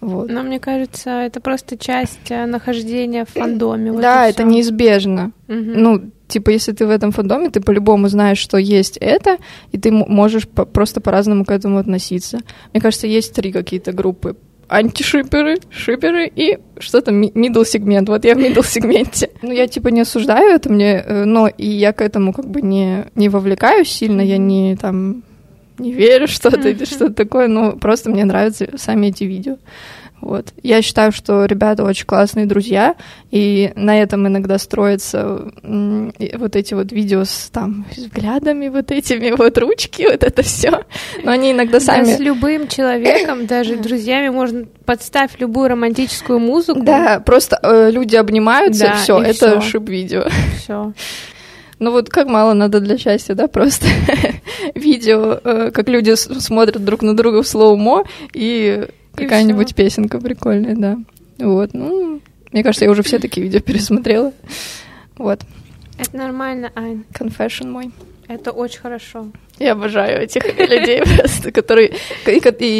Вот. 0.00 0.30
Но 0.30 0.42
мне 0.42 0.60
кажется, 0.60 1.10
это 1.10 1.40
просто 1.40 1.76
часть 1.76 2.30
э, 2.30 2.46
нахождения 2.46 3.24
в 3.24 3.30
фандоме. 3.30 3.92
вот 3.92 4.00
да, 4.02 4.28
это 4.28 4.42
всё. 4.42 4.50
неизбежно. 4.52 5.32
Мгм. 5.48 5.72
Ну, 5.82 6.00
типа, 6.28 6.50
если 6.50 6.72
ты 6.72 6.86
в 6.86 6.90
этом 6.90 7.10
фандоме, 7.10 7.50
ты 7.50 7.60
по-любому 7.60 8.08
знаешь, 8.08 8.38
что 8.38 8.58
есть 8.58 8.96
это, 9.00 9.38
и 9.72 9.78
ты 9.78 9.90
можешь 9.90 10.46
по- 10.48 10.64
просто 10.66 11.00
по-разному 11.00 11.44
к 11.44 11.50
этому 11.50 11.78
относиться. 11.78 12.38
Мне 12.72 12.80
кажется, 12.80 13.06
есть 13.06 13.34
три 13.34 13.50
какие-то 13.52 13.92
группы. 13.92 14.36
Антишиперы, 14.70 15.56
шиперы 15.70 16.30
и 16.36 16.58
что-то 16.78 17.10
middle 17.10 17.64
сегмент. 17.64 18.08
Вот 18.08 18.24
я 18.24 18.34
в 18.34 18.38
middle 18.38 18.62
сегменте. 18.66 19.30
Ну, 19.42 19.50
я 19.50 19.66
типа 19.66 19.88
не 19.88 20.02
осуждаю 20.02 20.54
это 20.54 20.70
мне, 20.70 21.02
э, 21.04 21.24
но 21.24 21.48
и 21.48 21.66
я 21.66 21.92
к 21.92 22.02
этому 22.02 22.32
как 22.32 22.46
бы 22.48 22.60
не, 22.62 23.06
не 23.14 23.28
вовлекаюсь 23.30 23.88
сильно, 23.90 24.20
я 24.20 24.36
не 24.36 24.76
там 24.76 25.22
не 25.82 25.92
верю 25.92 26.26
в 26.26 26.30
что-то 26.30 26.68
или 26.68 26.84
что-то 26.86 27.14
такое, 27.14 27.48
но 27.48 27.72
просто 27.72 28.10
мне 28.10 28.24
нравятся 28.24 28.68
сами 28.76 29.08
эти 29.08 29.24
видео. 29.24 29.56
Вот. 30.20 30.52
Я 30.64 30.82
считаю, 30.82 31.12
что 31.12 31.44
ребята 31.44 31.84
очень 31.84 32.04
классные 32.04 32.46
друзья, 32.46 32.96
и 33.30 33.70
на 33.76 34.02
этом 34.02 34.26
иногда 34.26 34.58
строятся 34.58 35.52
вот 35.62 36.56
эти 36.56 36.74
вот 36.74 36.90
видео 36.90 37.22
с 37.24 37.50
там 37.52 37.86
взглядами 37.96 38.66
вот 38.68 38.90
этими 38.90 39.30
вот 39.36 39.56
ручки, 39.58 40.02
вот 40.10 40.24
это 40.24 40.42
все. 40.42 40.82
Но 41.22 41.30
они 41.30 41.52
иногда 41.52 41.78
Да, 41.78 41.84
сами... 41.84 42.04
с 42.16 42.18
любым 42.18 42.66
человеком, 42.66 43.46
даже 43.46 43.76
друзьями, 43.76 44.30
можно 44.30 44.66
подставь 44.84 45.38
любую 45.38 45.68
романтическую 45.68 46.40
музыку. 46.40 46.80
Да, 46.82 47.20
просто 47.20 47.58
э, 47.62 47.90
люди 47.92 48.16
обнимаются, 48.16 48.86
Да, 48.86 48.96
все, 48.96 49.20
это 49.22 49.60
всё. 49.60 49.70
шип-видео. 49.70 50.26
Все. 50.58 50.92
Ну 51.78 51.92
вот 51.92 52.10
как 52.10 52.26
мало 52.26 52.54
надо 52.54 52.80
для 52.80 52.98
счастья, 52.98 53.34
да, 53.34 53.46
просто 53.46 53.86
видео, 54.74 55.40
э, 55.42 55.70
как 55.70 55.88
люди 55.88 56.14
смотрят 56.14 56.84
друг 56.84 57.02
на 57.02 57.16
друга 57.16 57.42
в 57.42 57.46
слоумо, 57.48 58.04
и 58.32 58.86
И 59.16 59.16
какая-нибудь 59.16 59.74
песенка 59.74 60.20
прикольная, 60.20 60.76
да. 60.76 60.98
Вот, 61.38 61.74
ну, 61.74 62.20
мне 62.52 62.62
кажется, 62.62 62.84
я 62.84 62.90
уже 62.90 63.02
все 63.02 63.18
такие 63.18 63.44
видео 63.44 63.60
пересмотрела. 63.60 64.32
Вот, 65.16 65.40
Это 65.98 66.16
нормально, 66.16 66.70
Ань. 66.74 67.04
confession 67.12 67.70
мой. 67.70 67.90
Это 68.28 68.52
очень 68.52 68.80
хорошо. 68.80 69.26
Я 69.58 69.72
обожаю 69.72 70.22
этих 70.22 70.42
людей 70.58 71.02
просто, 71.18 71.50
которые 71.52 71.94
и, 72.26 72.30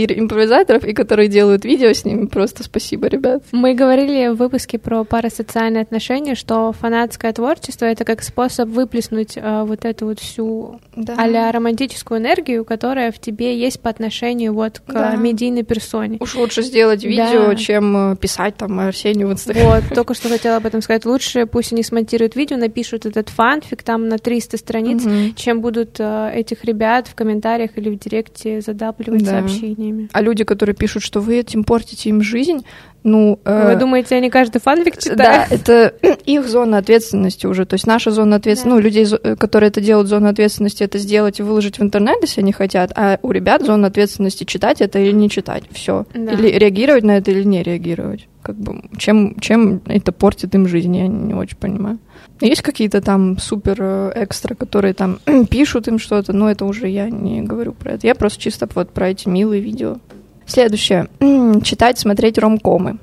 и 0.04 0.18
импровизаторов, 0.18 0.84
и 0.84 0.92
которые 0.92 1.28
делают 1.28 1.64
видео 1.64 1.92
с 1.92 2.04
ними. 2.04 2.26
Просто 2.26 2.62
спасибо, 2.64 3.06
ребят. 3.08 3.42
Мы 3.52 3.74
говорили 3.74 4.28
в 4.28 4.34
выпуске 4.36 4.78
про 4.78 5.04
парасоциальные 5.04 5.82
отношения, 5.82 6.34
что 6.34 6.72
фанатское 6.72 7.32
творчество— 7.32 7.84
это 7.86 8.04
как 8.04 8.22
способ 8.22 8.68
выплеснуть 8.68 9.32
э, 9.36 9.62
вот 9.64 9.84
эту 9.84 10.06
вот 10.06 10.20
всю 10.20 10.80
Да. 10.96 11.14
а 11.18 11.52
романтическую 11.52 12.20
энергию, 12.20 12.64
которая 12.64 13.12
в 13.12 13.18
тебе 13.18 13.58
есть 13.58 13.80
по 13.80 13.90
отношению 13.90 14.54
вот 14.54 14.80
к 14.80 14.92
Да. 14.92 15.16
медийной 15.16 15.62
персоне. 15.62 16.18
Уж 16.20 16.36
лучше 16.36 16.62
сделать 16.62 17.04
видео, 17.04 17.48
Да. 17.48 17.54
чем 17.56 18.12
э, 18.12 18.16
писать 18.16 18.56
там 18.56 18.78
Арсению 18.80 19.28
в 19.28 19.32
Инстаграме. 19.32 19.68
Вот, 19.88 19.94
только 19.94 20.14
что 20.14 20.28
хотела 20.28 20.56
об 20.56 20.66
этом 20.66 20.82
сказать. 20.82 21.04
Лучше 21.04 21.46
пусть 21.46 21.72
они 21.72 21.82
смонтируют 21.82 22.36
видео, 22.36 22.56
напишут 22.56 23.06
этот 23.06 23.28
фанфик 23.28 23.82
там 23.82 24.08
на 24.08 24.18
300 24.18 24.56
страниц, 24.58 25.04
Мгм. 25.04 25.34
чем 25.34 25.60
будут 25.60 25.96
э, 25.98 26.32
этих 26.34 26.64
ребят 26.68 27.09
в 27.09 27.14
комментариях 27.14 27.72
или 27.76 27.90
в 27.90 27.98
директе 27.98 28.61
задапливать 28.61 29.24
Да. 29.24 29.31
сообщениями. 29.40 30.09
А 30.12 30.20
люди, 30.22 30.44
которые 30.44 30.74
пишут, 30.76 31.02
что 31.02 31.20
вы 31.20 31.38
этим 31.38 31.64
портите 31.64 32.09
им 32.11 32.22
жизнь, 32.22 32.64
ну... 33.02 33.38
Вы 33.44 33.50
э, 33.52 33.76
думаете, 33.78 34.16
они 34.16 34.28
каждый 34.31 34.61
фанфик 34.61 34.94
Да, 34.96 35.00
читают? 35.46 35.52
это 35.52 35.94
их 36.24 36.46
зона 36.46 36.78
ответственности 36.78 37.46
уже. 37.46 37.64
То 37.64 37.74
есть 37.74 37.87
наша 37.87 38.11
зона 38.11 38.37
ответственности, 38.37 38.68
Да. 38.68 38.74
ну, 38.76 38.81
людей, 38.81 39.07
э, 39.33 39.37
которые 39.37 39.68
это 39.68 39.81
делают, 39.81 40.09
зона 40.09 40.28
ответственности 40.31 40.83
это 40.85 40.98
сделать 40.98 41.40
и 41.40 41.42
выложить 41.42 41.78
в 41.78 41.83
интернет, 41.83 42.18
если 42.22 42.40
они 42.40 42.52
хотят, 42.52 42.92
а 42.96 43.18
у 43.22 43.31
ребят 43.33 43.64
зона 43.64 43.88
ответственности 43.88 44.44
читать 44.44 44.81
это 44.81 44.98
или 44.98 45.12
не 45.12 45.31
читать. 45.31 45.64
Все. 45.72 46.07
Да. 46.14 46.33
Или 46.33 46.48
реагировать 46.59 47.04
на 47.04 47.16
это, 47.18 47.31
или 47.31 47.44
не 47.44 47.62
реагировать. 47.62 48.28
Как 48.48 48.56
бы, 48.56 48.80
чем, 48.96 49.38
чем 49.40 49.82
это 49.84 50.11
портит 50.11 50.54
им 50.54 50.66
жизнь, 50.66 50.96
я 50.96 51.06
не 51.06 51.34
очень 51.34 51.58
понимаю. 51.58 51.98
Есть 52.40 52.62
какие-то 52.62 53.02
там 53.02 53.37
супер 53.37 53.76
э, 53.78 54.12
экстра, 54.16 54.54
которые 54.54 54.94
там 54.94 55.18
пишут 55.50 55.87
им 55.87 55.98
что-то, 55.98 56.32
но 56.32 56.50
это 56.50 56.64
уже 56.64 56.88
я 56.88 57.11
не 57.11 57.42
говорю 57.42 57.74
про 57.74 57.92
это. 57.92 58.06
Я 58.06 58.14
просто 58.14 58.40
чисто 58.40 58.66
вот 58.74 58.88
про 58.88 59.11
эти 59.11 59.28
милые 59.28 59.61
видео. 59.61 59.98
Следующее. 60.46 61.08
Читать, 61.62 61.98
смотреть 61.98 62.38
ромкомы. 62.38 62.96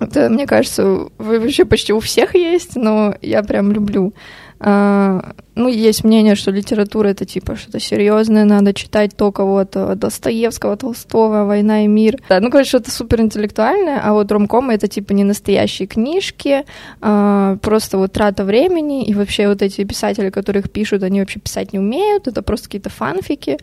Это, 0.00 0.28
мне 0.28 0.44
кажется, 0.44 1.06
вы 1.18 1.38
вообще 1.38 1.64
почти 1.64 1.92
у 1.92 2.00
всех 2.00 2.34
есть, 2.34 2.74
но 2.74 3.14
я 3.22 3.44
прям 3.44 3.70
люблю. 3.70 4.12
А, 4.60 5.34
ну, 5.54 5.68
есть 5.68 6.02
мнение, 6.04 6.34
что 6.34 6.50
литература 6.50 7.08
это 7.08 7.24
типа 7.24 7.54
что-то 7.56 7.78
серьезное, 7.78 8.44
надо 8.44 8.74
читать 8.74 9.16
то 9.16 9.30
кого-то 9.30 9.94
Достоевского, 9.94 10.76
Толстого, 10.76 11.44
Война 11.44 11.84
и 11.84 11.86
мир. 11.86 12.20
Да, 12.28 12.40
ну, 12.40 12.50
короче, 12.50 12.68
что-то 12.68 12.90
супер 12.90 13.20
интеллектуальное, 13.20 14.00
а 14.02 14.12
вот 14.12 14.32
ромкомы 14.32 14.74
это 14.74 14.88
типа 14.88 15.12
не 15.12 15.24
настоящие 15.24 15.86
книжки, 15.86 16.64
а, 17.00 17.56
просто 17.62 17.98
вот 17.98 18.12
трата 18.12 18.44
времени, 18.44 19.04
и 19.04 19.14
вообще 19.14 19.48
вот 19.48 19.62
эти 19.62 19.84
писатели, 19.84 20.30
которые 20.30 20.62
их 20.62 20.70
пишут, 20.70 21.02
они 21.02 21.20
вообще 21.20 21.38
писать 21.38 21.72
не 21.72 21.78
умеют, 21.78 22.26
это 22.26 22.42
просто 22.42 22.66
какие-то 22.66 22.90
фанфики. 22.90 23.58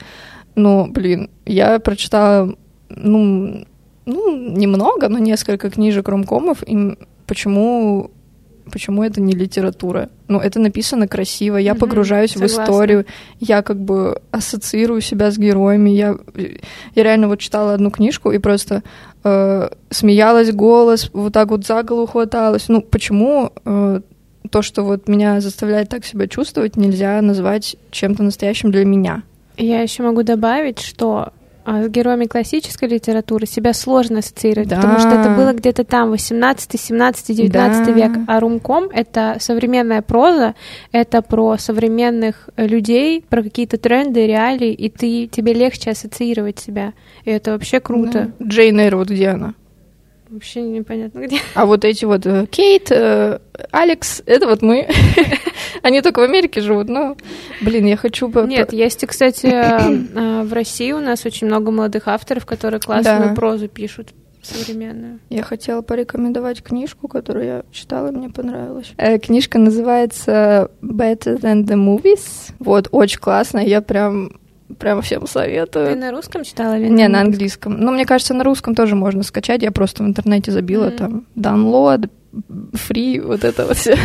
Но, 0.55 0.88
блин, 0.88 1.29
я 1.45 1.79
прочитала, 1.79 2.55
ну, 2.89 3.65
ну, 4.05 4.38
немного, 4.38 5.10
но 5.10 5.17
несколько 5.17 5.69
книжек 5.69 6.08
ромкомов, 6.08 6.63
и 6.65 6.95
почему 7.27 8.12
почему 8.71 9.04
это 9.04 9.21
не 9.21 9.34
литература? 9.34 10.10
Ну, 10.28 10.39
это 10.39 10.60
написано 10.60 11.08
красиво, 11.08 11.58
я 11.58 11.73
Мгм, 11.73 11.80
погружаюсь 11.82 12.32
в 12.32 12.39
согласна. 12.39 12.63
историю, 12.63 13.06
я 13.39 13.62
как 13.62 13.78
бы 13.80 14.21
ассоциирую 14.32 15.01
себя 15.01 15.32
с 15.32 15.38
героями, 15.38 15.89
я, 15.91 16.15
я 16.95 17.04
реально 17.04 17.28
вот 17.28 17.39
читала 17.39 17.73
одну 17.73 17.91
книжку 17.91 18.32
и 18.32 18.38
просто 18.39 18.84
э, 19.23 19.69
смеялась 19.89 20.51
голос, 20.51 21.10
вот 21.13 21.34
так 21.34 21.49
вот 21.49 21.65
за 21.65 21.84
голову 21.84 22.08
хваталась. 22.08 22.67
Ну, 22.67 22.82
почему 22.82 23.51
э, 23.65 24.01
то, 24.51 24.62
что 24.62 24.84
вот 24.84 25.08
меня 25.08 25.41
заставляет 25.41 25.89
так 25.89 26.06
себя 26.06 26.28
чувствовать, 26.28 26.78
нельзя 26.78 27.21
назвать 27.21 27.75
чем-то 27.91 28.23
настоящим 28.23 28.71
для 28.71 28.86
меня? 28.86 29.23
Я 29.58 29.82
еще 29.82 30.04
могу 30.04 30.23
добавить, 30.23 30.80
что 30.80 31.32
а, 31.65 31.84
с 31.84 31.89
героями 31.89 32.25
классической 32.25 32.88
литературы 32.88 33.45
себя 33.45 33.73
сложно 33.73 34.19
ассоциировать, 34.19 34.69
Да. 34.69 34.78
потому 34.78 34.99
что 34.99 35.10
это 35.10 35.30
было 35.32 35.51
где-то 35.54 35.84
там 35.84 36.12
18, 36.12 36.80
17, 36.80 37.36
19 37.36 37.86
Да. 37.86 37.91
век, 37.91 38.12
а 38.28 38.39
румком— 38.39 38.86
это 38.93 39.38
современная 39.39 40.01
проза, 40.01 40.56
это 40.91 41.21
про 41.21 41.58
современных 41.58 42.49
людей, 42.58 43.23
про 43.28 43.43
какие-то 43.43 43.78
тренды, 43.78 44.25
реалии, 44.28 44.71
и 44.71 44.89
ты, 44.89 45.28
тебе 45.28 45.54
легче 45.54 45.91
ассоциировать 45.91 46.60
себя, 46.60 46.93
и 47.25 47.32
это 47.32 47.51
вообще 47.51 47.80
круто. 47.80 48.32
Да. 48.39 48.45
Джейн 48.45 48.80
Эйр, 48.80 48.95
вот 48.95 49.10
где 49.10 49.30
она? 49.30 49.54
Вообще 50.30 50.62
непонятно 50.62 51.19
где. 51.19 51.38
А 51.54 51.65
вот 51.65 51.86
эти 51.86 52.04
вот 52.04 52.25
э, 52.25 52.47
Кейт, 52.49 52.91
э, 52.91 53.39
Алекс, 53.71 54.23
это 54.25 54.47
вот 54.47 54.62
мы. 54.62 54.88
Они 55.86 56.02
только 56.02 56.17
в 56.19 56.24
Америке 56.24 56.62
живут, 56.62 56.89
но, 56.89 57.15
блин, 57.62 57.86
я 57.86 57.95
хочу... 57.95 58.28
бы- 58.28 58.48
Нет, 58.48 58.74
есть, 58.74 59.06
кстати, 59.06 59.45
э, 59.45 60.41
в 60.43 60.52
России 60.52 60.91
у 60.91 61.00
нас 61.00 61.24
очень 61.28 61.45
много 61.45 61.69
молодых 61.69 62.08
авторов, 62.08 62.48
которые 62.48 62.80
классную 62.80 63.30
Да. 63.30 63.36
прозу 63.36 63.67
пишут 63.67 64.10
современную. 64.41 65.19
Я 65.30 65.43
хотела 65.43 65.84
порекомендовать 65.84 66.63
книжку, 66.63 67.08
которую 67.08 67.45
я 67.45 67.63
читала, 67.71 68.08
и 68.08 68.12
мне 68.12 68.30
понравилась. 68.32 68.93
Э, 68.98 69.19
книжка 69.19 69.60
называется 69.60 70.71
Better 70.82 71.39
Than 71.39 71.65
the 71.65 71.76
Movies. 71.76 72.52
Вот, 72.58 72.88
очень 72.91 73.19
классная, 73.19 73.65
я 73.65 73.82
прям, 73.82 74.32
прям 74.80 75.04
всем 75.04 75.21
Ты 75.21 75.28
советую. 75.28 75.95
на 76.00 76.10
русском 76.10 76.43
читала 76.43 76.80
или 76.80 76.88
Не, 76.89 77.08
на 77.10 77.21
английском. 77.21 77.74
Но 77.80 77.91
мне 77.91 78.06
кажется, 78.08 78.34
на 78.34 78.43
русском 78.43 78.74
тоже 78.74 78.95
можно 78.95 79.21
скачать. 79.21 79.62
Я 79.62 79.71
просто 79.71 80.02
в 80.04 80.08
интернете 80.08 80.52
забила 80.52 80.88
Мгм. 80.88 80.95
там 80.98 81.26
download, 81.36 82.10
free, 82.74 83.21
вот 83.21 83.43
это 83.43 83.67
вот 83.67 83.78
все. 83.78 83.95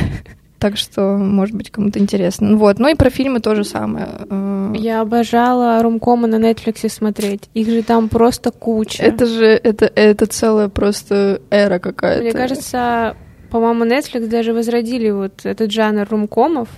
Так 0.61 0.77
что, 0.77 1.16
может 1.16 1.57
быть, 1.57 1.70
кому-то 1.70 1.99
интересно. 1.99 2.55
Вот. 2.57 2.79
Ну 2.79 2.88
и 2.88 2.94
про 2.94 3.09
фильмы 3.09 3.40
то 3.40 3.55
же 3.55 3.64
самое. 3.64 4.09
Э, 4.29 4.73
Я 4.77 5.01
обожала 5.01 5.83
румкомы 5.83 6.29
на 6.29 6.37
Netflix 6.37 6.87
смотреть. 6.90 7.49
Их 7.55 7.66
же 7.68 7.83
там 7.83 8.11
просто 8.11 8.51
куча. 8.51 9.03
Это 9.03 9.25
же, 9.25 9.46
это, 9.46 9.87
это 9.87 10.27
целая 10.27 10.68
просто 10.68 11.40
эра 11.51 11.79
какая-то. 11.79 12.23
Мне 12.23 12.33
кажется, 12.33 13.16
по-моему, 13.51 13.87
Netflix 13.87 14.27
даже 14.29 14.53
возродили 14.53 15.11
вот 15.11 15.44
этот 15.44 15.73
жанр 15.73 16.07
румкомов. 16.11 16.68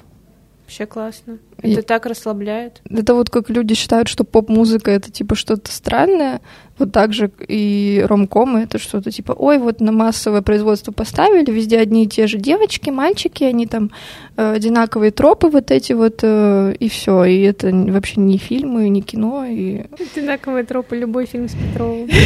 Вообще 0.65 0.87
классно. 0.87 1.39
И- 1.63 1.73
Это 1.73 1.83
так 1.83 2.07
расслабляет. 2.07 2.81
Это 2.89 3.15
вот 3.15 3.29
как 3.31 3.51
люди 3.51 3.75
считают, 3.75 4.09
что 4.09 4.25
поп-музыка 4.25 4.91
это 4.91 5.11
типа 5.11 5.35
что-то 5.35 5.71
странное, 5.71 6.41
вот 6.79 6.93
так 6.93 7.13
же 7.13 7.31
и 7.47 8.03
ромкомы 8.09 8.61
это 8.61 8.79
что-то 8.79 9.11
типа, 9.11 9.33
ой, 9.33 9.59
вот 9.59 9.81
на 9.81 9.93
массовое 9.93 10.41
производство 10.43 10.91
поставили, 10.93 11.51
везде 11.51 11.79
одни 11.79 12.05
и 12.05 12.09
те 12.09 12.27
же 12.27 12.39
девочки, 12.39 12.91
мальчики, 12.91 13.45
они 13.45 13.67
там 13.67 13.91
э, 14.37 14.53
одинаковые 14.55 15.11
тропы 15.11 15.49
вот 15.49 15.71
эти 15.71 15.93
вот, 15.93 16.21
э, 16.23 16.75
и 16.79 16.89
все, 16.89 17.25
и 17.25 17.43
это 17.43 17.71
вообще 17.71 18.21
не 18.21 18.39
фильмы, 18.39 18.89
не 18.89 19.03
кино, 19.03 19.45
и... 19.47 19.85
Одинаковые 20.15 20.65
тропы, 20.65 20.97
любой 20.97 21.27
фильм 21.27 21.49
с 21.49 21.53
Петровым. 21.55 22.09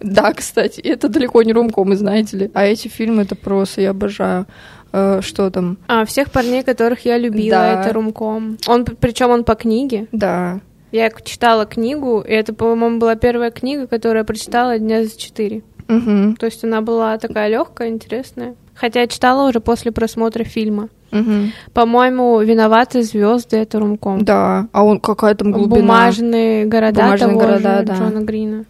Да, 0.00 0.32
кстати, 0.32 0.80
это 0.80 1.08
далеко 1.08 1.40
не 1.44 1.52
ромкомы, 1.52 1.94
знаете 1.96 2.36
ли, 2.36 2.50
а 2.52 2.64
эти 2.66 2.88
фильмы 2.88 3.22
это 3.22 3.36
просто, 3.36 3.80
я 3.80 3.90
обожаю. 3.90 4.46
Э, 4.92 5.20
что 5.22 5.50
там? 5.50 5.78
А, 5.88 6.04
всех 6.04 6.30
парней, 6.30 6.62
которых 6.62 7.04
я 7.04 7.18
любила, 7.18 7.56
Да. 7.56 7.80
это 7.82 7.92
румком. 7.94 8.58
Он, 8.66 8.84
причем 8.84 9.30
он 9.30 9.44
по 9.44 9.54
книге. 9.54 10.06
Да, 10.12 10.60
Я 10.90 11.10
читала 11.10 11.64
книгу, 11.64 12.20
и 12.20 12.30
это, 12.32 12.52
по-моему, 12.52 12.98
была 12.98 13.14
первая 13.14 13.50
книга, 13.50 13.86
которую 13.86 14.18
я 14.18 14.24
прочитала 14.24 14.78
дня 14.78 15.04
за 15.04 15.18
четыре. 15.18 15.62
Мгм, 15.88 16.36
То 16.36 16.46
есть 16.46 16.62
она 16.64 16.80
была 16.82 17.16
такая 17.18 17.48
легкая, 17.48 17.88
интересная. 17.88 18.54
Хотя 18.74 19.00
я 19.00 19.06
читала 19.06 19.48
уже 19.48 19.60
после 19.60 19.92
просмотра 19.92 20.44
фильма. 20.44 20.88
мгм. 21.10 21.52
По-моему, 21.74 22.40
«Виноваты 22.40 23.02
звезды»— 23.02 23.56
это 23.58 23.78
румком. 23.78 24.24
Да, 24.24 24.68
а 24.72 24.82
он 24.84 24.98
какая 25.00 25.34
там 25.34 25.52
глубина. 25.52 25.80
Бумажные 25.80 26.64
города 26.66 27.02
Бумажные 27.02 27.28
того 27.28 27.40
города, 27.40 27.78
же 27.80 27.84
да. 27.84 27.94
Джона 27.94 28.20
Грина. 28.24 28.64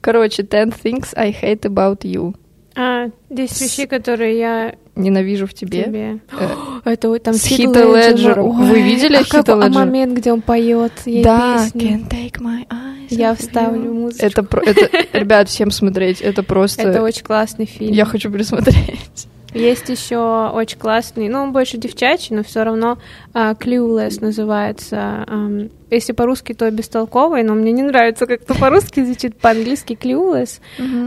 Короче, 0.00 0.42
10 0.42 0.74
things 0.82 1.08
I 1.16 1.30
hate 1.32 1.62
about 1.62 2.00
you. 2.02 2.34
А, 2.76 3.10
10 3.30 3.60
вещей, 3.60 3.86
которые 3.86 4.38
я 4.38 4.74
Ненавижу 4.96 5.46
в 5.46 5.54
тебе. 5.54 5.84
тебе... 5.84 6.18
Э, 6.32 6.48
Это 6.90 7.08
вот 7.08 7.22
там 7.22 7.34
с 7.34 7.44
Хит 7.44 7.68
Хита. 7.68 7.84
Леджером. 7.84 8.66
Вы 8.68 8.82
видели 8.82 9.16
а 9.16 9.22
Хита 9.24 9.42
как- 9.42 9.64
а 9.64 9.68
момент, 9.68 10.16
где 10.18 10.32
он 10.32 10.40
поет 10.42 10.92
ей 11.06 11.22
Да, 11.22 11.64
песню? 11.64 11.80
can't 11.80 12.08
take 12.08 12.40
my 12.40 12.66
eyes 12.68 13.06
Я 13.10 13.34
вставлю 13.34 13.90
you. 13.90 13.92
музычку. 13.92 14.26
Это, 14.26 14.46
это, 14.64 15.18
ребят, 15.18 15.48
всем 15.48 15.70
смотреть. 15.70 16.20
Это 16.20 16.42
просто... 16.44 16.82
Это 16.82 17.02
очень 17.02 17.22
классный 17.22 17.66
фильм. 17.66 17.92
Я 17.92 18.04
хочу 18.04 18.30
пересмотреть. 18.30 19.28
Есть 19.54 19.88
еще 19.88 20.50
очень 20.52 20.78
классный, 20.78 21.28
ну, 21.28 21.42
он 21.42 21.52
больше 21.52 21.78
девчачий, 21.78 22.34
но 22.34 22.42
все 22.42 22.64
равно 22.64 22.98
а, 23.32 23.54
Clueless 23.54 24.20
называется. 24.20 25.24
Ам, 25.26 25.70
если 25.90 26.12
по-русски, 26.12 26.54
то 26.54 26.68
бестолковый, 26.70 27.44
но 27.44 27.54
мне 27.54 27.70
не 27.70 27.82
нравится, 27.82 28.26
как 28.26 28.42
это 28.42 28.54
по-русски 28.54 29.04
звучит, 29.04 29.36
по-английски 29.36 29.96
Clueless. 30.00 30.60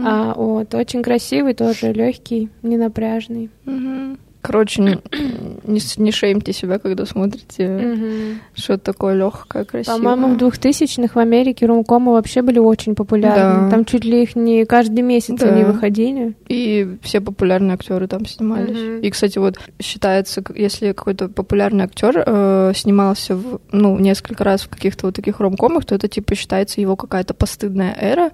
А, 0.05 0.33
вот, 0.33 0.73
очень 0.73 1.03
красивый, 1.03 1.53
тоже 1.53 1.91
легкий, 1.91 2.49
ненапряжный. 2.63 3.49
Мгм. 3.65 4.17
Короче, 4.47 4.81
не, 4.81 5.79
не, 5.97 6.11
шеймте 6.11 6.53
себя, 6.53 6.79
когда 6.79 7.05
смотрите 7.05 7.67
Мгм. 7.67 8.39
что-то 8.53 8.79
такое 8.93 9.13
легкое, 9.15 9.65
красивое. 9.65 9.97
По-моему, 9.97 10.35
в 10.35 10.37
2000-х 10.37 11.13
в 11.15 11.19
Америке 11.19 11.65
румкомы 11.65 12.13
вообще 12.13 12.41
были 12.41 12.57
очень 12.57 12.95
популярны. 12.95 13.65
Да. 13.65 13.69
Там 13.69 13.83
чуть 13.83 14.05
ли 14.05 14.23
их 14.23 14.37
не 14.37 14.63
каждый 14.65 15.01
месяц 15.01 15.37
Да. 15.37 15.49
они 15.49 15.65
выходили. 15.65 16.33
И 16.47 16.95
все 17.01 17.19
популярные 17.19 17.73
актеры 17.73 18.07
там 18.07 18.25
снимались. 18.25 18.77
Мгм. 18.77 18.99
И, 19.01 19.09
кстати, 19.09 19.37
вот 19.37 19.57
считается, 19.81 20.41
если 20.55 20.93
какой-то 20.93 21.27
популярный 21.27 21.83
актер 21.83 22.23
э, 22.25 22.71
снимался 22.73 23.35
в, 23.35 23.59
ну, 23.73 23.99
несколько 23.99 24.45
раз 24.45 24.61
в 24.61 24.69
каких-то 24.69 25.07
вот 25.07 25.15
таких 25.15 25.41
ромкомах, 25.41 25.83
то 25.83 25.93
это 25.93 26.07
типа 26.07 26.35
считается 26.35 26.79
его 26.79 26.95
какая-то 26.95 27.33
постыдная 27.33 27.93
эра. 27.99 28.31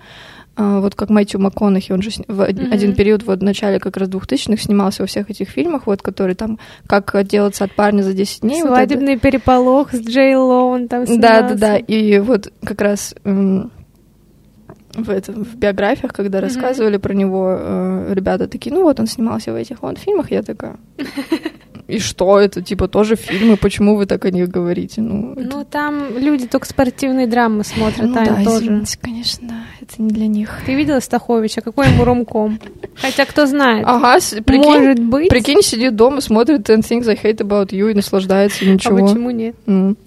А, 0.55 0.81
вот 0.81 0.93
как 0.93 1.09
Мэтью 1.09 1.39
МакКонахи, 1.39 1.91
он 1.93 2.03
же 2.03 2.11
в 2.27 2.41
Мгм. 2.47 2.71
один 2.71 2.93
период 2.93 3.23
вот 3.23 3.39
в 3.39 3.43
начале 3.43 3.79
как 3.79 3.97
раз 3.97 4.07
2000-х 4.07 4.61
снимался 4.61 5.01
во 5.01 5.07
всех 5.07 5.31
этих 5.31 5.49
фильмах, 5.49 5.87
вот 5.87 6.02
которые 6.03 6.35
там 6.35 6.59
«Как 6.87 7.15
отделаться 7.15 7.63
от 7.63 7.71
парня 7.73 8.03
за 8.03 8.13
10 8.13 8.41
дней». 8.41 8.61
вот 8.61 8.67
это. 8.71 8.75
Свадебный 8.75 9.17
переполох 9.17 9.91
с 9.93 9.99
Джей 10.05 10.35
Ло, 10.35 10.65
он 10.65 10.87
там 10.87 11.05
Да, 11.05 11.15
да, 11.17 11.55
снимался. 11.55 11.55
да. 11.57 11.77
И 11.77 12.19
вот 12.19 12.51
как 12.63 12.81
раз 12.81 13.15
в, 13.23 15.09
этом, 15.09 15.43
в 15.43 15.55
биографиях, 15.55 16.13
когда 16.13 16.37
Мгм. 16.37 16.47
рассказывали 16.47 16.97
про 16.97 17.13
него, 17.13 17.55
э, 17.59 18.13
ребята 18.13 18.47
такие, 18.47 18.71
ну 18.75 18.83
вот 18.83 18.99
он 18.99 19.07
снимался 19.07 19.51
в 19.51 19.55
этих 19.55 19.81
вот 19.81 19.97
фильмах, 19.97 20.29
я 20.29 20.43
такая. 20.43 20.75
и 21.87 21.99
что 21.99 22.39
это, 22.39 22.61
типа, 22.61 22.87
тоже 22.87 23.15
фильмы, 23.15 23.57
почему 23.57 23.95
вы 23.97 24.05
так 24.05 24.23
о 24.25 24.31
них 24.31 24.47
говорите? 24.47 25.01
Ну, 25.01 25.33
это... 25.33 25.41
ну 25.41 25.65
там 25.69 26.17
люди 26.17 26.47
только 26.47 26.65
спортивные 26.65 27.27
драмы 27.27 27.63
смотрят, 27.63 28.07
ну, 28.07 28.13
да, 28.13 28.43
тоже. 28.43 28.65
Извините, 28.65 28.99
конечно, 29.01 29.47
да, 29.47 29.55
это 29.81 30.01
не 30.01 30.09
для 30.09 30.27
них. 30.27 30.61
Ты 30.65 30.75
видела 30.75 30.99
Стаховича? 31.01 31.61
Какой 31.61 31.89
ему 31.89 32.05
ромком? 32.05 32.59
Хотя 32.95 33.25
кто 33.25 33.45
знает. 33.45 33.85
Ага, 33.85 34.19
прикинь, 34.45 34.63
может 34.63 34.99
быть. 34.99 35.29
Прикинь, 35.29 35.61
сидит 35.61 35.95
дома, 35.95 36.21
смотрит 36.21 36.69
Ten 36.69 36.79
Things 36.79 37.07
I 37.09 37.15
Hate 37.15 37.39
About 37.39 37.69
You 37.69 37.91
и 37.91 37.93
наслаждается, 37.93 38.65
ничего. 38.65 38.97
А 38.97 39.01
почему 39.01 39.31
нет? 39.31 39.55
Mm. 39.65 39.97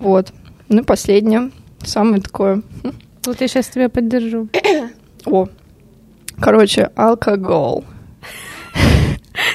Вот. 0.00 0.32
Ну 0.68 0.80
и 0.80 0.84
последнее, 0.84 1.50
самое 1.84 2.20
такое. 2.20 2.62
Вот 3.24 3.40
я 3.40 3.48
сейчас 3.48 3.68
тебя 3.68 3.88
поддержу. 3.88 4.48
О, 5.26 5.46
короче, 6.40 6.90
алкоголь. 6.96 7.84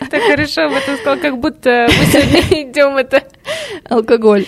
Так 0.10 0.22
хорошо 0.24 0.66
об 0.66 0.74
этом 0.74 0.96
сказал, 0.96 1.18
как 1.20 1.38
будто 1.38 1.88
мы 1.88 2.06
сегодня 2.06 2.42
идем 2.64 2.98
это. 2.98 3.24
Алкоголь. 3.90 4.46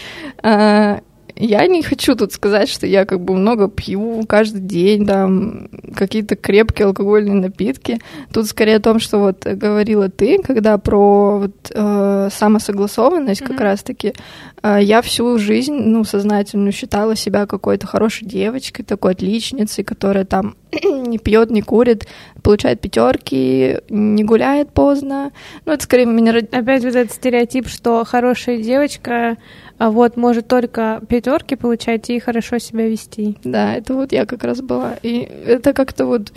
Я 1.43 1.65
не 1.65 1.81
хочу 1.81 2.15
тут 2.15 2.33
сказать, 2.33 2.69
что 2.69 2.85
я 2.85 3.05
как 3.05 3.19
бы 3.21 3.35
много 3.35 3.67
пью 3.67 4.23
каждый 4.27 4.61
день, 4.61 5.07
там, 5.07 5.69
какие-то 5.95 6.35
крепкие 6.35 6.85
алкогольные 6.85 7.33
напитки. 7.33 7.99
Тут 8.31 8.45
скорее 8.45 8.75
о 8.75 8.79
том, 8.79 8.99
что 8.99 9.17
вот 9.17 9.43
говорила 9.43 10.07
ты, 10.07 10.37
когда 10.37 10.77
про 10.77 11.39
вот, 11.39 11.71
э, 11.73 12.29
самосогласованность 12.31 13.41
mm-hmm. 13.41 13.47
как 13.47 13.59
раз-таки. 13.59 14.13
Э, 14.61 14.77
я 14.79 15.01
всю 15.01 15.39
жизнь, 15.39 15.73
ну, 15.73 16.03
сознательно 16.03 16.71
считала 16.71 17.15
себя 17.15 17.47
какой-то 17.47 17.87
хорошей 17.87 18.27
девочкой, 18.27 18.85
такой 18.85 19.13
отличницей, 19.13 19.83
которая 19.83 20.25
там 20.25 20.55
не 20.83 21.17
пьет, 21.17 21.49
не 21.49 21.63
курит, 21.63 22.07
получает 22.43 22.81
пятерки, 22.81 23.79
не 23.89 24.23
гуляет 24.23 24.73
поздно. 24.73 25.31
Ну, 25.65 25.73
это 25.73 25.83
скорее 25.83 26.05
меня... 26.05 26.37
Опять 26.51 26.83
вот 26.83 26.95
этот 26.95 27.11
стереотип, 27.11 27.67
что 27.67 28.05
хорошая 28.05 28.61
девочка 28.61 29.37
а 29.81 29.89
вот 29.89 30.15
может 30.15 30.47
только 30.47 31.01
пятерки 31.09 31.55
получать 31.55 32.07
и 32.11 32.19
хорошо 32.19 32.59
себя 32.59 32.87
вести. 32.87 33.35
Да, 33.43 33.73
это 33.73 33.95
вот 33.95 34.11
я 34.11 34.27
как 34.27 34.43
раз 34.43 34.61
была. 34.61 34.93
И 35.01 35.21
это 35.21 35.73
как-то 35.73 36.05
вот 36.05 36.31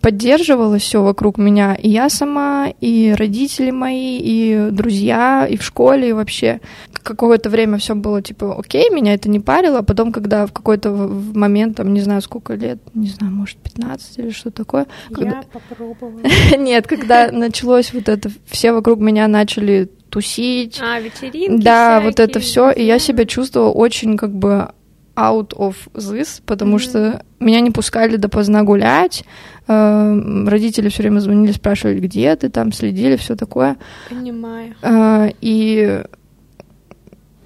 поддерживала 0.00 0.78
все 0.78 1.04
вокруг 1.04 1.38
меня. 1.38 1.76
И 1.76 1.88
я 1.88 2.08
сама, 2.08 2.66
и 2.80 3.14
родители 3.16 3.70
мои, 3.70 4.18
и 4.18 4.70
друзья, 4.72 5.46
и 5.48 5.56
в 5.56 5.62
школе, 5.62 6.08
и 6.08 6.12
вообще. 6.12 6.60
Какое-то 7.04 7.48
время 7.48 7.78
все 7.78 7.94
было 7.94 8.20
типа 8.22 8.58
окей, 8.58 8.90
меня 8.90 9.14
это 9.14 9.28
не 9.28 9.38
парило. 9.38 9.78
А 9.78 9.82
потом, 9.84 10.10
когда 10.10 10.46
в 10.46 10.52
какой-то 10.52 10.90
момент, 10.90 11.76
там, 11.76 11.94
не 11.94 12.00
знаю, 12.00 12.22
сколько 12.22 12.54
лет, 12.54 12.80
не 12.92 13.06
знаю, 13.06 13.32
может, 13.32 13.56
15 13.58 14.18
или 14.18 14.30
что 14.30 14.50
такое. 14.50 14.88
Я 15.10 15.16
когда... 15.16 15.42
попробовала. 15.52 16.22
Нет, 16.58 16.88
когда 16.88 17.30
началось 17.30 17.94
вот 17.94 18.08
это, 18.08 18.30
все 18.46 18.72
вокруг 18.72 18.98
меня 18.98 19.28
начали 19.28 19.88
тусить. 20.10 20.80
А, 20.82 21.00
вечеринки 21.00 21.62
Да, 21.62 22.00
всякие, 22.00 22.10
вот 22.10 22.20
это 22.20 22.40
все. 22.40 22.70
И 22.70 22.84
я 22.84 22.98
себя 22.98 23.24
чувствовала 23.24 23.70
очень 23.70 24.16
как 24.16 24.32
бы 24.32 24.70
out 25.16 25.56
of 25.56 25.76
this, 25.94 26.42
потому 26.44 26.76
mm-hmm. 26.76 26.80
что 26.80 27.22
меня 27.40 27.60
не 27.60 27.70
пускали 27.70 28.16
допоздна 28.16 28.62
гулять. 28.62 29.24
Э, 29.66 30.46
родители 30.46 30.88
все 30.88 31.02
время 31.02 31.20
звонили, 31.20 31.52
спрашивали, 31.52 31.98
где 31.98 32.36
ты, 32.36 32.50
там 32.50 32.72
следили, 32.72 33.16
все 33.16 33.34
такое. 33.34 33.76
Понимаю. 34.10 34.74
Э, 34.82 35.30
и 35.40 36.02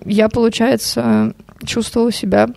я, 0.04 0.28
получается, 0.28 1.34
чувствовала 1.64 2.10
себя 2.10 2.48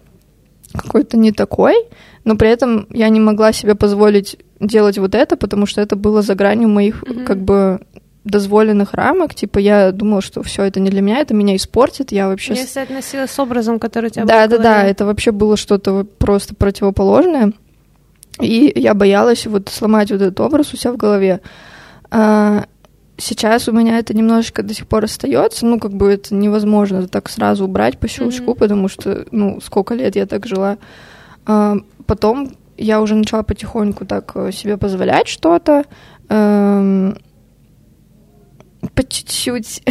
какой-то 0.73 1.17
не 1.17 1.31
такой, 1.31 1.75
но 2.23 2.35
при 2.35 2.49
этом 2.49 2.87
я 2.89 3.09
не 3.09 3.19
могла 3.19 3.53
себе 3.53 3.75
позволить 3.75 4.37
делать 4.59 4.97
вот 4.97 5.13
это, 5.13 5.37
потому 5.37 5.65
что 5.65 5.81
это 5.81 5.95
было 5.95 6.21
за 6.21 6.35
гранью 6.35 6.69
моих 6.69 7.03
mm-hmm. 7.03 7.25
как 7.25 7.41
бы 7.41 7.81
дозволенных 8.23 8.93
рамок, 8.93 9.35
типа 9.35 9.59
я 9.59 9.91
думала, 9.91 10.21
что 10.21 10.43
все 10.43 10.63
это 10.63 10.79
не 10.79 10.89
для 10.89 11.01
меня, 11.01 11.19
это 11.19 11.33
меня 11.33 11.55
испортит, 11.55 12.11
я 12.11 12.27
вообще... 12.27 12.53
Я 12.53 12.65
соотносила 12.65 13.27
с 13.27 13.37
образом, 13.37 13.79
который 13.79 14.07
у 14.07 14.09
тебя 14.09 14.25
Да, 14.25 14.47
да, 14.47 14.57
да, 14.57 14.83
это 14.83 15.05
вообще 15.05 15.31
было 15.31 15.57
что-то 15.57 16.05
просто 16.19 16.55
противоположное, 16.55 17.53
и 18.39 18.71
я 18.75 18.93
боялась 18.93 19.45
вот 19.45 19.69
сломать 19.69 20.11
вот 20.11 20.21
этот 20.21 20.39
образ 20.39 20.73
у 20.73 20.77
себя 20.77 20.93
в 20.93 20.97
голове. 20.97 21.41
А 22.09 22.65
сейчас 23.17 23.67
у 23.67 23.71
меня 23.71 23.99
это 23.99 24.15
немножечко 24.15 24.63
до 24.63 24.73
сих 24.73 24.87
пор 24.87 25.03
остается, 25.03 25.65
ну, 25.65 25.79
как 25.79 25.93
бы 25.93 26.11
это 26.11 26.33
невозможно 26.33 27.07
так 27.07 27.29
сразу 27.29 27.65
убрать 27.65 27.99
по 27.99 28.07
щелчку, 28.07 28.51
mm-hmm. 28.51 28.57
потому 28.57 28.87
что, 28.87 29.25
ну, 29.31 29.59
сколько 29.61 29.93
лет 29.93 30.15
я 30.15 30.25
так 30.25 30.47
жила. 30.47 30.77
А 31.45 31.75
потом 32.05 32.55
я 32.77 33.01
уже 33.01 33.15
начала 33.15 33.43
потихоньку 33.43 34.05
так 34.05 34.31
э, 34.35 34.51
себе 34.51 34.77
позволять 34.77 35.27
что-то, 35.27 35.83
эм, 36.29 37.17
по 38.89 39.03
чуть-чуть. 39.03 39.81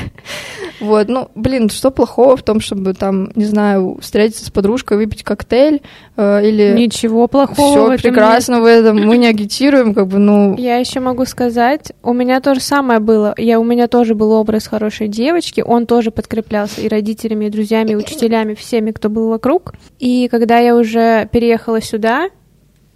вот, 0.80 1.08
ну, 1.08 1.30
блин, 1.34 1.68
что 1.70 1.90
плохого 1.90 2.36
в 2.36 2.42
том, 2.42 2.60
чтобы 2.60 2.94
там, 2.94 3.30
не 3.34 3.44
знаю, 3.44 3.98
встретиться 4.00 4.44
с 4.44 4.50
подружкой, 4.50 4.96
выпить 4.96 5.22
коктейль 5.22 5.82
э, 6.16 6.48
или... 6.48 6.74
Ничего 6.76 7.28
плохого 7.28 7.96
Все 7.96 8.02
прекрасно 8.02 8.54
нет. 8.54 8.62
в 8.62 8.66
этом, 8.66 8.96
мы 9.06 9.18
не 9.18 9.26
агитируем, 9.28 9.94
как 9.94 10.08
бы, 10.08 10.18
ну... 10.18 10.56
Я 10.56 10.76
еще 10.76 11.00
могу 11.00 11.24
сказать, 11.24 11.92
у 12.02 12.12
меня 12.12 12.40
то 12.40 12.54
же 12.54 12.60
самое 12.60 13.00
было. 13.00 13.34
Я, 13.36 13.60
у 13.60 13.64
меня 13.64 13.88
тоже 13.88 14.14
был 14.14 14.32
образ 14.32 14.66
хорошей 14.66 15.08
девочки, 15.08 15.60
он 15.60 15.86
тоже 15.86 16.10
подкреплялся 16.10 16.80
и 16.80 16.88
родителями, 16.88 17.46
и 17.46 17.50
друзьями, 17.50 17.92
и 17.92 17.96
учителями, 17.96 18.54
всеми, 18.54 18.90
кто 18.90 19.08
был 19.08 19.28
вокруг. 19.28 19.74
И 19.98 20.28
когда 20.28 20.58
я 20.58 20.76
уже 20.76 21.28
переехала 21.32 21.80
сюда, 21.80 22.28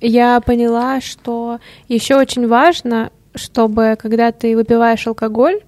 я 0.00 0.40
поняла, 0.40 1.00
что 1.00 1.58
еще 1.88 2.16
очень 2.16 2.48
важно 2.48 3.10
чтобы 3.34 3.96
когда 4.00 4.32
ты 4.32 4.56
выпиваешь 4.56 5.06
алкоголь, 5.06 5.60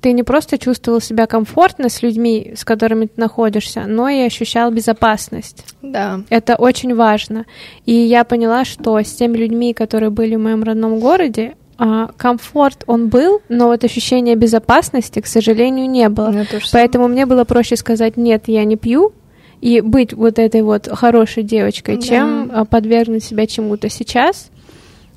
ты 0.00 0.12
не 0.12 0.22
просто 0.22 0.58
чувствовал 0.58 1.00
себя 1.00 1.26
комфортно 1.26 1.88
с 1.88 2.02
людьми, 2.02 2.54
с 2.56 2.64
которыми 2.64 3.06
ты 3.06 3.20
находишься, 3.20 3.84
но 3.86 4.08
и 4.08 4.20
ощущал 4.20 4.70
безопасность. 4.70 5.64
Да. 5.82 6.20
Это 6.30 6.54
очень 6.54 6.94
важно. 6.94 7.46
И 7.84 7.92
я 7.92 8.24
поняла, 8.24 8.64
что 8.64 8.98
с 8.98 9.12
теми 9.12 9.36
людьми, 9.36 9.74
которые 9.74 10.10
были 10.10 10.36
в 10.36 10.40
моем 10.40 10.62
родном 10.62 11.00
городе, 11.00 11.56
а, 11.78 12.10
комфорт 12.16 12.84
он 12.86 13.08
был, 13.08 13.40
но 13.48 13.66
вот 13.66 13.84
ощущение 13.84 14.34
безопасности, 14.34 15.20
к 15.20 15.26
сожалению, 15.26 15.88
не 15.88 16.08
было. 16.08 16.30
Ну, 16.30 16.44
Поэтому 16.72 17.08
мне 17.08 17.26
было 17.26 17.44
проще 17.44 17.76
сказать 17.76 18.16
нет, 18.16 18.44
я 18.46 18.64
не 18.64 18.76
пью, 18.76 19.12
и 19.60 19.80
быть 19.80 20.12
вот 20.12 20.38
этой 20.38 20.62
вот 20.62 20.88
хорошей 20.88 21.42
девочкой, 21.42 21.96
да. 21.96 22.02
чем 22.02 22.50
а, 22.52 22.64
подвергнуть 22.64 23.24
себя 23.24 23.46
чему-то. 23.46 23.88
Сейчас 23.88 24.50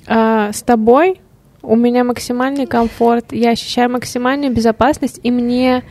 а, 0.06 0.52
с 0.52 0.62
тобой 0.62 1.20
у 1.62 1.76
меня 1.76 2.04
максимальный 2.04 2.66
комфорт, 2.66 3.32
я 3.32 3.50
ощущаю 3.50 3.90
максимальную 3.90 4.52
безопасность, 4.52 5.20
и 5.22 5.30
мне 5.30 5.82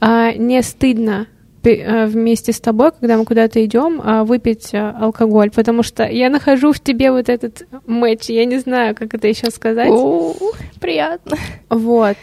а, 0.00 0.32
не 0.32 0.62
стыдно 0.62 1.26
а, 1.64 2.06
вместе 2.06 2.52
с 2.52 2.60
тобой, 2.60 2.92
когда 2.92 3.16
мы 3.16 3.24
куда-то 3.24 3.64
идем, 3.64 4.00
а, 4.04 4.24
выпить 4.24 4.74
а, 4.74 4.96
алкоголь, 5.00 5.50
потому 5.50 5.82
что 5.82 6.04
я 6.04 6.28
нахожу 6.30 6.72
в 6.72 6.80
тебе 6.80 7.10
вот 7.10 7.28
этот 7.28 7.66
матч, 7.86 8.28
я 8.28 8.44
не 8.44 8.58
знаю, 8.58 8.94
как 8.94 9.14
это 9.14 9.28
еще 9.28 9.50
сказать. 9.50 9.90
О, 9.90 10.34
приятно. 10.80 11.36
Вот. 11.70 12.16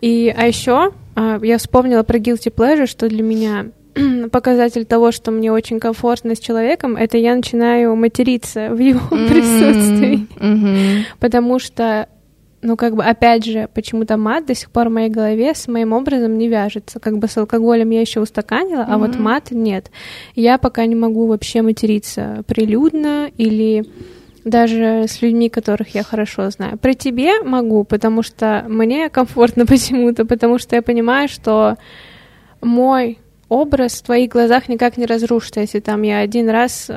И, 0.00 0.32
а 0.36 0.46
еще 0.46 0.92
а, 1.14 1.40
я 1.42 1.58
вспомнила 1.58 2.02
про 2.02 2.18
guilty 2.18 2.54
pleasure, 2.54 2.86
что 2.86 3.08
для 3.08 3.22
меня 3.22 3.66
показатель 4.30 4.84
того, 4.84 5.10
что 5.10 5.30
мне 5.30 5.50
очень 5.50 5.80
комфортно 5.80 6.34
с 6.34 6.38
человеком, 6.38 6.96
это 6.96 7.16
я 7.18 7.34
начинаю 7.34 7.96
материться 7.96 8.68
в 8.70 8.78
его 8.78 9.00
mm-hmm. 9.10 9.28
присутствии. 9.28 10.26
Mm-hmm. 10.36 11.04
Потому 11.18 11.58
что 11.58 12.08
ну, 12.66 12.76
как 12.76 12.96
бы, 12.96 13.04
опять 13.04 13.44
же, 13.44 13.68
почему-то 13.72 14.16
мат 14.16 14.44
до 14.44 14.54
сих 14.56 14.72
пор 14.72 14.88
в 14.88 14.92
моей 14.92 15.08
голове 15.08 15.54
с 15.54 15.68
моим 15.68 15.92
образом 15.92 16.36
не 16.36 16.48
вяжется. 16.48 16.98
Как 16.98 17.16
бы 17.18 17.28
с 17.28 17.36
алкоголем 17.36 17.90
я 17.90 18.00
еще 18.00 18.20
устаканила, 18.20 18.80
mm-hmm. 18.80 18.92
а 18.92 18.98
вот 18.98 19.16
мат 19.16 19.52
нет. 19.52 19.92
Я 20.34 20.58
пока 20.58 20.84
не 20.86 20.96
могу 20.96 21.28
вообще 21.28 21.62
материться 21.62 22.42
прилюдно 22.48 23.30
или 23.36 23.86
даже 24.44 25.04
с 25.06 25.22
людьми, 25.22 25.48
которых 25.48 25.94
я 25.94 26.02
хорошо 26.02 26.50
знаю. 26.50 26.76
Про 26.76 26.94
тебе 26.94 27.40
могу, 27.42 27.84
потому 27.84 28.24
что 28.24 28.64
мне 28.68 29.10
комфортно 29.10 29.64
почему-то, 29.66 30.24
потому 30.24 30.58
что 30.58 30.74
я 30.74 30.82
понимаю, 30.82 31.28
что 31.28 31.76
мой 32.60 33.18
образ 33.48 34.00
в 34.00 34.02
твоих 34.02 34.32
глазах 34.32 34.68
никак 34.68 34.96
не 34.96 35.06
разрушится, 35.06 35.60
если 35.60 35.78
там 35.78 36.02
я 36.02 36.18
один 36.18 36.50
раз 36.50 36.90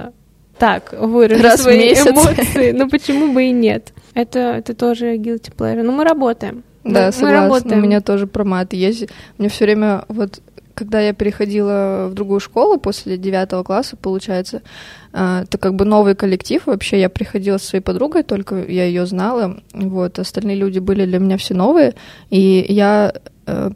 так 0.59 0.93
выражу 0.93 1.43
раз 1.43 1.61
свои 1.61 1.79
месяц. 1.79 2.07
эмоции. 2.07 2.71
Ну 2.71 2.89
почему 2.89 3.33
бы 3.33 3.45
и 3.45 3.51
нет? 3.51 3.93
Это, 4.13 4.39
это 4.39 4.73
тоже 4.73 5.15
guilty 5.15 5.55
pleasure. 5.55 5.83
Ну, 5.83 5.91
мы 5.91 6.03
работаем. 6.03 6.63
Да, 6.83 7.07
мы, 7.07 7.11
согласна. 7.11 7.25
Мы 7.25 7.31
работаем. 7.31 7.79
У 7.79 7.81
меня 7.81 8.01
тоже 8.01 8.27
про 8.27 8.43
мат 8.43 8.73
есть. 8.73 9.07
Мне 9.37 9.49
все 9.49 9.65
время 9.65 10.05
вот 10.07 10.41
когда 10.79 11.01
я 11.01 11.13
переходила 11.13 12.07
в 12.09 12.13
другую 12.13 12.39
школу 12.39 12.79
после 12.79 13.17
девятого 13.17 13.63
класса, 13.63 13.97
получается, 13.97 14.61
а, 15.11 15.43
это 15.43 15.57
как 15.57 15.75
бы 15.75 15.83
новый 15.83 16.15
коллектив. 16.15 16.65
Вообще 16.65 17.01
я 17.01 17.09
приходила 17.09 17.57
со 17.57 17.67
своей 17.67 17.83
подругой, 17.83 18.23
только 18.23 18.63
я 18.63 18.85
ее 18.85 19.05
знала. 19.05 19.59
Вот, 19.73 20.19
остальные 20.19 20.55
люди 20.55 20.79
были 20.79 21.05
для 21.05 21.19
меня 21.19 21.35
все 21.35 21.53
новые. 21.53 21.95
И 22.29 22.65
я 22.69 23.13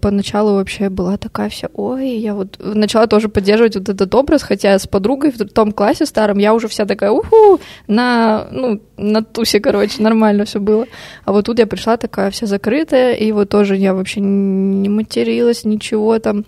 поначалу 0.02 0.56
вообще 0.56 0.90
была 0.90 1.18
такая 1.18 1.50
вся, 1.50 1.70
ой, 1.74 2.10
я 2.10 2.34
вот 2.34 2.58
начала 2.60 3.08
тоже 3.08 3.30
поддерживать 3.30 3.76
вот 3.76 3.90
этот 3.90 4.14
образ, 4.16 4.44
хотя 4.44 4.78
с 4.78 4.88
подругой 4.88 5.32
в 5.32 5.38
том 5.50 5.72
классе 5.72 6.06
старом 6.06 6.38
я 6.38 6.54
уже 6.54 6.68
вся 6.68 6.86
такая, 6.86 7.12
уху, 7.12 7.60
на, 7.88 8.48
ну, 8.52 8.82
на 8.98 9.24
тусе, 9.24 9.60
короче, 9.60 10.02
нормально 10.02 10.46
все 10.46 10.60
было. 10.60 10.86
А 11.26 11.32
вот 11.32 11.46
тут 11.46 11.60
я 11.60 11.68
пришла 11.68 11.98
такая 11.98 12.32
вся 12.32 12.46
закрытая, 12.46 13.14
и 13.14 13.32
вот 13.32 13.50
тоже 13.50 13.76
я 13.76 13.94
вообще 13.94 14.22
не 14.22 14.90
материлась, 14.90 15.66
ничего 15.66 16.20
там. 16.20 16.46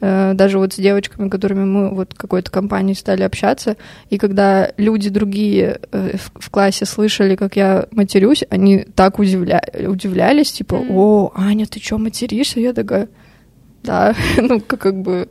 Э, 0.00 0.34
даже 0.34 0.58
вот 0.58 0.74
с 0.74 0.76
девочками, 0.76 1.28
которыми 1.28 1.64
мы 1.64 1.94
вот 1.94 2.14
какой-то 2.14 2.50
компанией 2.50 2.94
стали 2.94 3.22
общаться, 3.22 3.76
и 4.10 4.18
когда 4.18 4.70
люди 4.76 5.08
другие 5.08 5.80
э, 5.90 6.16
в 6.34 6.50
классе 6.50 6.84
слышали, 6.84 7.34
как 7.34 7.56
я 7.56 7.86
матерюсь, 7.92 8.44
они 8.50 8.86
так 8.94 9.18
удивля... 9.18 9.62
удивлялись, 9.88 10.52
типа, 10.52 10.74
о, 10.74 11.32
Аня, 11.34 11.66
ты 11.66 11.80
что, 11.80 11.98
материшься? 11.98 12.60
Я 12.60 12.74
такая, 12.74 13.08
да, 13.82 14.14
ну, 14.36 14.60
как, 14.60 14.80
как 14.80 15.00
бы... 15.00 15.28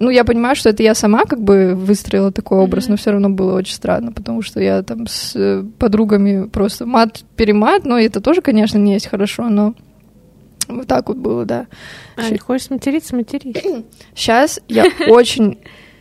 Ну, 0.00 0.10
я 0.10 0.24
понимаю, 0.24 0.56
что 0.56 0.70
это 0.70 0.82
я 0.82 0.92
сама 0.96 1.24
как 1.24 1.40
бы 1.40 1.76
выстроила 1.76 2.32
такой 2.32 2.58
образ, 2.58 2.86
mm-hmm. 2.86 2.90
но 2.90 2.96
все 2.96 3.10
равно 3.12 3.30
было 3.30 3.54
очень 3.54 3.74
странно, 3.74 4.10
потому 4.10 4.42
что 4.42 4.60
я 4.60 4.82
там 4.82 5.06
с 5.06 5.64
подругами 5.78 6.48
просто 6.48 6.84
мат-перемат, 6.84 7.84
но 7.84 8.00
это 8.00 8.20
тоже, 8.20 8.42
конечно, 8.42 8.76
не 8.76 8.94
есть 8.94 9.06
хорошо, 9.06 9.48
но 9.48 9.74
вот 10.68 10.86
так 10.86 11.08
вот 11.08 11.18
было, 11.18 11.44
да. 11.44 11.66
А, 12.16 12.30
не 12.30 12.38
хочешь 12.38 12.70
материться, 12.70 13.16
матерись. 13.16 13.62
Сейчас 14.14 14.60
я 14.68 14.86
очень, 15.08 15.58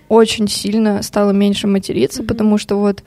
очень 0.09 0.47
сильно 0.47 1.01
стала 1.01 1.32
меньше 1.32 1.68
материться, 1.68 2.24
потому 2.24 2.57
что 2.57 2.78
вот 2.78 3.03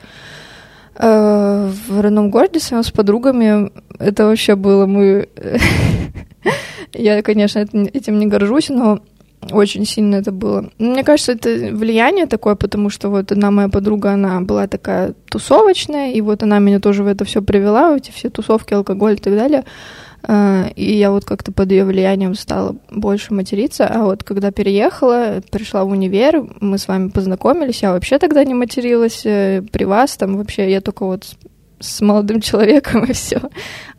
э, 0.95 1.71
в 1.87 2.01
родном 2.01 2.29
городе 2.29 2.59
с 2.59 2.91
подругами 2.91 3.71
это 3.99 4.25
вообще 4.25 4.55
было 4.55 4.85
мы... 4.85 5.29
я, 6.93 7.21
конечно, 7.21 7.59
этим 7.59 8.19
не 8.19 8.27
горжусь, 8.27 8.69
но 8.69 9.01
очень 9.51 9.85
сильно 9.85 10.15
это 10.15 10.31
было. 10.31 10.69
Мне 10.77 11.03
кажется, 11.03 11.33
это 11.33 11.49
влияние 11.49 12.25
такое, 12.25 12.55
потому 12.55 12.89
что 12.89 13.09
вот 13.09 13.31
одна 13.31 13.51
моя 13.51 13.69
подруга, 13.69 14.11
она 14.11 14.41
была 14.41 14.67
такая 14.67 15.13
тусовочная, 15.29 16.11
и 16.11 16.21
вот 16.21 16.43
она 16.43 16.59
меня 16.59 16.79
тоже 16.79 17.03
в 17.03 17.07
это 17.07 17.23
все 17.23 17.41
привела, 17.41 17.91
в 17.91 17.97
эти 17.97 18.11
все 18.11 18.29
тусовки, 18.29 18.73
алкоголь 18.73 19.13
и 19.13 19.17
так 19.17 19.35
далее. 19.35 19.63
А, 20.23 20.69
и 20.75 20.97
я 20.97 21.11
вот 21.11 21.25
как-то 21.25 21.51
под 21.51 21.71
ее 21.71 21.85
влиянием 21.85 22.35
стала 22.35 22.75
больше 22.89 23.33
материться. 23.33 23.87
А 23.87 24.03
вот 24.03 24.23
когда 24.23 24.51
переехала, 24.51 25.41
пришла 25.51 25.83
в 25.83 25.89
универ, 25.89 26.45
мы 26.59 26.77
с 26.77 26.87
вами 26.87 27.09
познакомились, 27.09 27.81
я 27.81 27.91
вообще 27.91 28.19
тогда 28.19 28.43
не 28.43 28.53
материлась 28.53 29.25
э, 29.25 29.63
при 29.71 29.85
вас, 29.85 30.17
там 30.17 30.37
вообще 30.37 30.69
я 30.69 30.81
только 30.81 31.05
вот 31.05 31.25
с 31.79 32.01
молодым 32.01 32.41
человеком 32.41 33.05
и 33.05 33.13
все. 33.13 33.41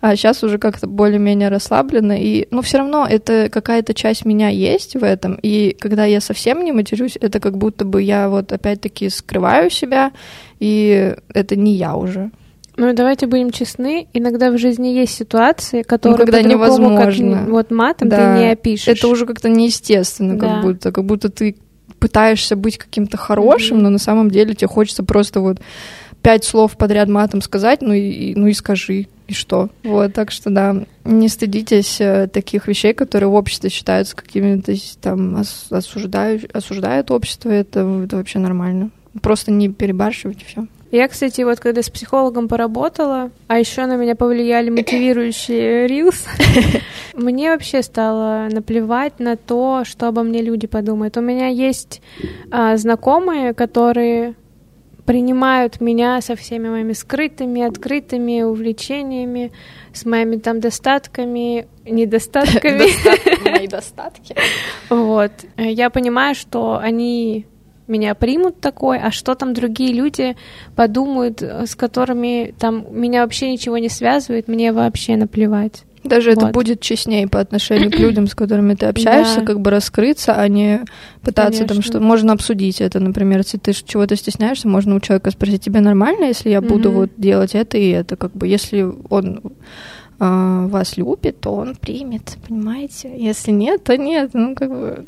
А 0.01 0.17
сейчас 0.17 0.43
уже 0.43 0.59
как-то 0.59 0.87
более-менее 0.87 1.49
расслабленно. 1.49 2.21
И, 2.21 2.47
ну, 2.51 2.63
все 2.63 2.79
равно 2.79 3.07
это 3.09 3.49
какая-то 3.51 3.95
часть 3.95 4.25
меня 4.25 4.49
есть 4.49 4.95
в 4.95 5.05
этом. 5.05 5.39
И 5.43 5.77
когда 5.79 6.05
я 6.05 6.21
совсем 6.21 6.65
не 6.65 6.73
матерюсь, 6.73 7.17
это 7.21 7.41
как 7.41 7.57
будто 7.57 7.85
бы 7.85 8.03
я 8.03 8.29
вот 8.29 8.53
опять-таки 8.53 9.09
скрываю 9.09 9.71
себя, 9.71 10.13
и 10.61 11.15
это 11.33 11.57
не 11.57 11.75
я 11.75 11.97
уже. 11.97 12.31
Ну, 12.79 12.93
давайте 12.93 13.27
будем 13.27 13.51
честны, 13.51 14.07
иногда 14.13 14.53
в 14.53 14.59
жизни 14.59 14.89
есть 14.89 15.13
ситуации, 15.13 15.83
которые 15.83 16.17
ну, 16.17 16.25
когда 16.25 16.43
невозможно. 16.43 17.39
Как, 17.39 17.49
вот 17.49 17.71
матом 17.73 18.09
да. 18.09 18.17
ты 18.17 18.41
не 18.41 18.53
опишешь. 18.53 18.87
Это 18.87 19.09
уже 19.09 19.27
как-то 19.27 19.49
неестественно, 19.49 20.39
да. 20.39 20.47
как 20.47 20.63
будто, 20.63 20.93
как 20.93 21.05
будто 21.05 21.29
ты 21.29 21.57
пытаешься 21.99 22.55
быть 22.55 22.79
каким-то 22.79 23.17
хорошим, 23.17 23.79
mm-hmm. 23.79 23.83
но 23.83 23.91
на 23.91 23.99
самом 23.99 24.31
деле 24.31 24.55
тебе 24.55 24.69
хочется 24.69 25.03
просто 25.03 25.41
вот 25.41 25.59
пять 26.23 26.45
слов 26.45 26.77
подряд 26.77 27.09
матом 27.09 27.43
сказать, 27.43 27.83
ну 27.83 27.93
и, 27.93 28.35
ну 28.37 28.47
и 28.47 28.53
скажи, 28.53 29.09
и 29.27 29.33
что. 29.33 29.71
Вот, 29.83 30.15
так 30.15 30.31
что 30.31 30.51
да, 30.51 30.85
не 31.05 31.29
стыдитесь 31.29 32.01
э, 32.01 32.29
таких 32.33 32.69
вещей, 32.69 32.95
которые 32.95 33.29
в 33.29 33.35
обществе 33.35 33.71
считаются 33.71 34.15
какими-то 34.15 34.73
там 35.01 35.37
осуждают, 35.71 36.55
осуждают 36.55 37.11
общество, 37.11 37.51
это, 37.51 37.81
это 38.05 38.17
вообще 38.17 38.39
нормально. 38.39 38.91
Просто 39.21 39.51
не 39.51 39.69
перебарщивать 39.69 40.45
все. 40.45 40.67
Я, 40.91 41.07
кстати, 41.09 41.43
вот 41.43 41.61
когда 41.61 41.83
с 41.83 41.91
психологом 41.91 42.49
поработала, 42.49 43.31
а 43.47 43.59
еще 43.59 43.85
на 43.87 43.97
меня 43.97 44.15
повлияли 44.15 44.71
мотивирующие 44.71 45.87
рилс, 45.87 46.27
мне 47.15 47.51
вообще 47.51 47.83
стало 47.83 48.49
наплевать 48.51 49.21
на 49.21 49.37
то, 49.37 49.83
что 49.85 50.09
обо 50.09 50.23
мне 50.23 50.41
люди 50.41 50.67
подумают. 50.67 51.17
У 51.19 51.21
меня 51.21 51.49
есть 51.49 52.01
а, 52.51 52.77
знакомые, 52.79 53.53
которые 53.53 54.35
принимают 55.09 55.81
меня 55.81 56.21
со 56.21 56.37
всеми 56.37 56.69
моими 56.69 56.93
скрытыми, 56.93 57.63
открытыми 57.63 58.43
увлечениями, 58.43 59.53
с 59.95 60.05
моими 60.05 60.37
там 60.37 60.61
достатками, 60.61 61.67
недостатками. 61.87 62.85
Мои 63.51 63.67
достатки. 63.67 64.35
Вот. 64.91 65.33
Я 65.57 65.91
понимаю, 65.91 66.35
что 66.35 66.79
они 66.79 67.47
меня 67.89 68.15
примут 68.15 68.61
такой, 68.61 68.99
а 68.99 69.11
что 69.11 69.35
там 69.35 69.55
другие 69.55 69.93
люди 69.93 70.37
подумают, 70.77 71.43
с 71.43 71.75
которыми 71.75 72.55
там 72.59 72.87
меня 72.91 73.23
вообще 73.23 73.51
ничего 73.51 73.79
не 73.79 73.89
связывает, 73.89 74.49
мне 74.49 74.73
вообще 74.73 75.17
наплевать. 75.17 75.85
Даже 76.05 76.31
вот. 76.31 76.43
это 76.43 76.53
будет 76.53 76.81
честнее 76.81 77.29
по 77.29 77.41
отношению 77.41 77.91
к 77.91 77.95
людям, 77.99 78.27
с 78.27 78.35
которыми 78.35 78.75
ты 78.75 78.87
общаешься, 78.87 79.41
да. 79.41 79.47
как 79.47 79.61
бы 79.61 79.71
раскрыться, 79.71 80.35
а 80.35 80.47
не 80.49 80.85
пытаться 81.23 81.65
Конечно. 81.65 81.75
там 81.75 81.83
что 81.83 82.01
можно 82.01 82.33
обсудить 82.33 82.81
это, 82.81 83.01
например, 83.01 83.39
если 83.39 83.59
ты 83.59 83.73
чего-то 83.73 84.17
стесняешься, 84.17 84.69
можно 84.69 84.95
у 84.95 85.01
человека 85.01 85.31
спросить, 85.31 85.63
тебе 85.63 85.81
нормально, 85.81 86.27
если 86.27 86.51
я 86.51 86.61
буду 86.61 86.91
mm-hmm. 86.91 86.95
вот 86.95 87.11
делать 87.17 87.55
это 87.55 87.79
и 87.79 87.89
это, 87.89 88.17
как 88.17 88.33
бы, 88.33 88.47
если 88.47 88.87
он 89.09 89.41
э, 90.21 90.67
вас 90.69 90.97
любит, 90.97 91.41
то 91.41 91.55
он 91.55 91.77
примет, 91.77 92.37
понимаете? 92.47 93.13
Если 93.17 93.51
нет, 93.51 93.85
то 93.85 93.97
нет, 93.97 94.31
ну 94.35 94.55
как 94.55 94.71
бы 94.71 95.05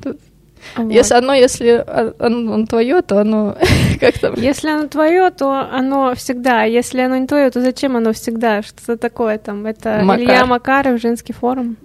вот. 0.76 0.90
Если 0.90 1.14
оно, 1.14 1.34
если 1.34 1.84
оно, 2.18 2.54
оно 2.54 2.66
твое, 2.66 3.02
то 3.02 3.20
оно 3.20 3.56
как 4.00 4.18
то 4.18 4.32
Если 4.36 4.68
оно 4.68 4.88
твое, 4.88 5.30
то 5.30 5.68
оно 5.70 6.14
всегда. 6.14 6.64
Если 6.64 7.00
оно 7.00 7.16
не 7.16 7.26
твое, 7.26 7.50
то 7.50 7.60
зачем 7.60 7.96
оно 7.96 8.12
всегда? 8.12 8.62
Что 8.62 8.96
такое 8.96 9.38
там? 9.38 9.66
Это 9.66 10.00
Макар. 10.02 10.24
Илья 10.24 10.46
Макаров, 10.46 11.00
женский 11.00 11.32
форум. 11.32 11.76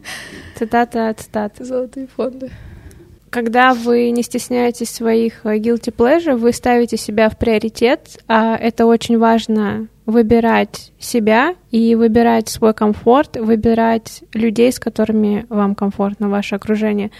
Цитата 0.57 1.13
цитаты. 1.17 1.63
Золотые 1.63 2.07
фонды. 2.07 2.51
Когда 3.30 3.73
вы 3.73 4.11
не 4.11 4.23
стесняетесь 4.23 4.89
своих 4.89 5.45
э, 5.45 5.57
guilty 5.57 5.93
pleasure, 5.93 6.38
вы 6.38 6.53
ставите 6.53 6.95
себя 6.95 7.30
в 7.30 7.38
приоритет, 7.38 8.23
а 8.30 8.55
это 8.55 8.86
очень 8.86 9.17
важно 9.17 9.88
выбирать 10.05 10.93
себя 10.99 11.55
и 11.71 11.95
выбирать 11.95 12.47
свой 12.47 12.73
комфорт, 12.73 13.36
выбирать 13.36 14.23
людей, 14.34 14.71
с 14.71 14.80
которыми 14.80 15.45
вам 15.49 15.76
комфортно, 15.76 16.30
ваше 16.30 16.55
окружение 16.55 17.11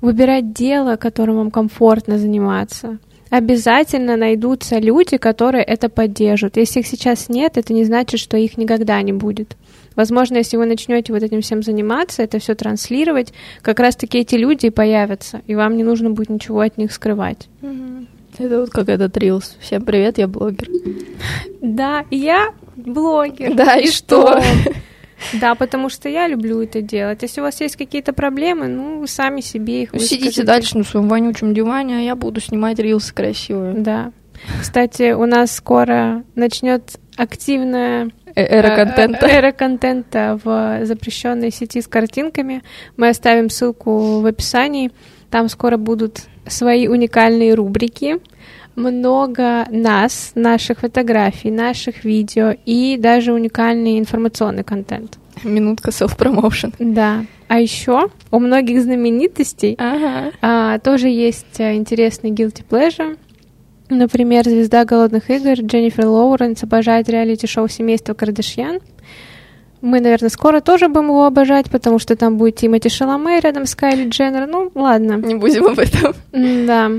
выбирать 0.00 0.52
дело, 0.52 0.96
которым 0.96 1.36
вам 1.36 1.50
комфортно 1.50 2.18
заниматься. 2.18 2.98
Обязательно 3.30 4.16
найдутся 4.16 4.78
люди, 4.78 5.18
которые 5.18 5.62
это 5.62 5.88
поддержат. 5.88 6.56
Если 6.56 6.80
их 6.80 6.86
сейчас 6.86 7.28
нет, 7.28 7.58
это 7.58 7.74
не 7.74 7.84
значит, 7.84 8.20
что 8.20 8.36
их 8.36 8.56
никогда 8.56 9.02
не 9.02 9.12
будет. 9.12 9.56
Возможно, 9.96 10.36
если 10.36 10.56
вы 10.56 10.64
начнете 10.64 11.12
вот 11.12 11.22
этим 11.22 11.42
всем 11.42 11.62
заниматься, 11.62 12.22
это 12.22 12.38
все 12.38 12.54
транслировать, 12.54 13.34
как 13.62 13.80
раз-таки 13.80 14.18
эти 14.18 14.36
люди 14.36 14.70
появятся, 14.70 15.42
и 15.46 15.54
вам 15.54 15.76
не 15.76 15.82
нужно 15.82 16.10
будет 16.10 16.30
ничего 16.30 16.60
от 16.60 16.78
них 16.78 16.92
скрывать. 16.92 17.48
Это 18.38 18.60
вот 18.60 18.70
как 18.70 18.88
этот 18.88 19.16
рилс. 19.16 19.56
Всем 19.60 19.82
привет, 19.84 20.18
я 20.18 20.28
блогер. 20.28 20.68
Да, 21.60 22.04
я 22.10 22.52
блогер. 22.76 23.54
Да, 23.54 23.76
и, 23.76 23.86
и 23.86 23.90
что? 23.90 24.40
Да, 25.40 25.54
потому 25.54 25.88
что 25.88 26.08
я 26.08 26.28
люблю 26.28 26.62
это 26.62 26.80
делать. 26.80 27.22
Если 27.22 27.40
у 27.40 27.44
вас 27.44 27.60
есть 27.60 27.76
какие-то 27.76 28.12
проблемы, 28.12 28.68
ну, 28.68 29.00
вы 29.00 29.08
сами 29.08 29.40
себе 29.40 29.82
их 29.82 29.92
выскажите. 29.92 30.24
Сидите 30.24 30.42
дальше 30.44 30.78
на 30.78 30.84
своем 30.84 31.08
вонючем 31.08 31.54
диване, 31.54 31.98
а 31.98 32.00
я 32.00 32.14
буду 32.14 32.40
снимать 32.40 32.78
рилсы 32.78 33.12
красивые. 33.14 33.74
Да. 33.74 34.12
Кстати, 34.60 35.12
у 35.12 35.26
нас 35.26 35.52
скоро 35.52 36.22
начнет 36.34 36.98
активная 37.16 38.10
э, 38.34 38.42
эра 38.42 38.68
э, 38.68 38.76
контента. 38.76 39.26
Эра 39.26 39.52
контента 39.52 40.40
в 40.42 40.84
запрещенной 40.84 41.50
сети 41.50 41.80
с 41.80 41.88
картинками. 41.88 42.62
Мы 42.96 43.08
оставим 43.08 43.50
ссылку 43.50 44.20
в 44.20 44.26
описании. 44.26 44.92
Там 45.30 45.48
скоро 45.48 45.76
будут 45.76 46.22
свои 46.46 46.86
уникальные 46.86 47.54
рубрики 47.54 48.20
много 48.78 49.66
нас, 49.70 50.32
наших 50.34 50.80
фотографий, 50.80 51.50
наших 51.50 52.04
видео 52.04 52.54
и 52.64 52.96
даже 52.98 53.32
уникальный 53.32 53.98
информационный 53.98 54.64
контент. 54.64 55.18
Минутка 55.44 55.90
self-promotion. 55.90 56.74
Да. 56.78 57.24
А 57.48 57.60
еще 57.60 58.08
у 58.30 58.38
многих 58.38 58.82
знаменитостей 58.82 59.76
ага. 59.78 60.32
а, 60.42 60.78
тоже 60.78 61.08
есть 61.08 61.60
а, 61.60 61.74
интересный 61.74 62.30
guilty 62.30 62.62
pleasure. 62.68 63.16
Например, 63.88 64.44
звезда 64.44 64.84
голодных 64.84 65.30
игр 65.30 65.52
Дженнифер 65.52 66.06
Лоуренс 66.06 66.62
обожает 66.62 67.08
реалити-шоу 67.08 67.68
семейства 67.68 68.12
Кардашьян. 68.14 68.80
Мы, 69.80 70.00
наверное, 70.00 70.28
скоро 70.28 70.60
тоже 70.60 70.88
будем 70.88 71.06
его 71.06 71.24
обожать, 71.24 71.70
потому 71.70 71.98
что 71.98 72.16
там 72.16 72.36
будет 72.36 72.56
Тимати 72.56 72.88
Шаломе 72.88 73.40
рядом 73.40 73.64
с 73.64 73.74
Кайли 73.74 74.08
Дженнер. 74.08 74.46
Ну, 74.46 74.70
ладно. 74.74 75.14
Не 75.24 75.36
будем 75.36 75.66
об 75.66 75.78
этом. 75.78 76.14
Да. 76.32 76.90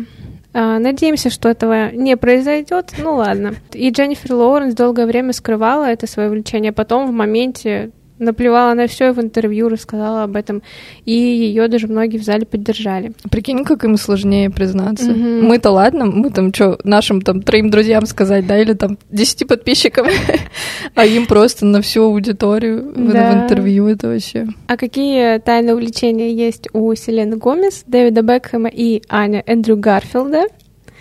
А, 0.53 0.79
надеемся, 0.79 1.29
что 1.29 1.49
этого 1.49 1.91
не 1.91 2.17
произойдет. 2.17 2.93
Ну 2.97 3.15
ладно. 3.15 3.55
И 3.73 3.89
Дженнифер 3.89 4.33
Лоуренс 4.33 4.73
долгое 4.73 5.05
время 5.05 5.33
скрывала 5.33 5.85
это 5.85 6.07
свое 6.07 6.29
увлечение. 6.29 6.71
Потом 6.71 7.07
в 7.07 7.11
моменте 7.11 7.91
наплевала 8.19 8.73
на 8.73 8.87
все 8.87 9.11
в 9.11 9.19
интервью, 9.19 9.69
рассказала 9.69 10.23
об 10.23 10.35
этом, 10.35 10.61
и 11.05 11.11
ее 11.11 11.67
даже 11.67 11.87
многие 11.87 12.17
в 12.17 12.23
зале 12.23 12.45
поддержали. 12.45 13.13
Прикинь, 13.31 13.63
как 13.63 13.83
им 13.83 13.97
сложнее 13.97 14.49
признаться. 14.49 15.11
Угу. 15.11 15.17
Мы-то 15.17 15.71
ладно, 15.71 16.05
мы 16.05 16.29
там 16.29 16.53
что, 16.53 16.77
нашим 16.83 17.21
там 17.21 17.41
троим 17.41 17.69
друзьям 17.69 18.05
сказать, 18.05 18.45
да, 18.45 18.59
или 18.59 18.73
там 18.73 18.97
десяти 19.09 19.45
подписчикам, 19.45 20.07
а 20.95 21.05
им 21.05 21.25
просто 21.25 21.65
на 21.65 21.81
всю 21.81 22.03
аудиторию 22.03 22.93
в 22.93 23.15
интервью 23.15 23.87
это 23.87 24.07
вообще. 24.07 24.47
А 24.67 24.77
какие 24.77 25.39
тайные 25.39 25.73
увлечения 25.73 26.33
есть 26.33 26.67
у 26.73 26.93
Селены 26.93 27.37
Гомес, 27.37 27.83
Дэвида 27.87 28.21
Бекхэма 28.21 28.69
и 28.69 29.01
Аня 29.09 29.43
Эндрю 29.45 29.77
Гарфилда? 29.77 30.45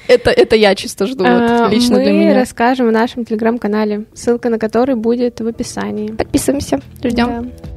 Это, 0.08 0.30
это 0.30 0.56
я 0.56 0.74
чисто 0.74 1.06
жду, 1.06 1.22
а, 1.26 1.64
вот, 1.64 1.72
лично 1.72 1.98
мы 1.98 2.02
для 2.02 2.12
меня. 2.12 2.28
Мы 2.28 2.34
расскажем 2.34 2.88
в 2.88 2.92
нашем 2.92 3.26
телеграм-канале, 3.26 4.06
ссылка 4.14 4.48
на 4.48 4.58
который 4.58 4.94
будет 4.94 5.40
в 5.40 5.46
описании. 5.46 6.08
Подписываемся, 6.08 6.80
ждем. 7.04 7.26
Да. 7.26 7.68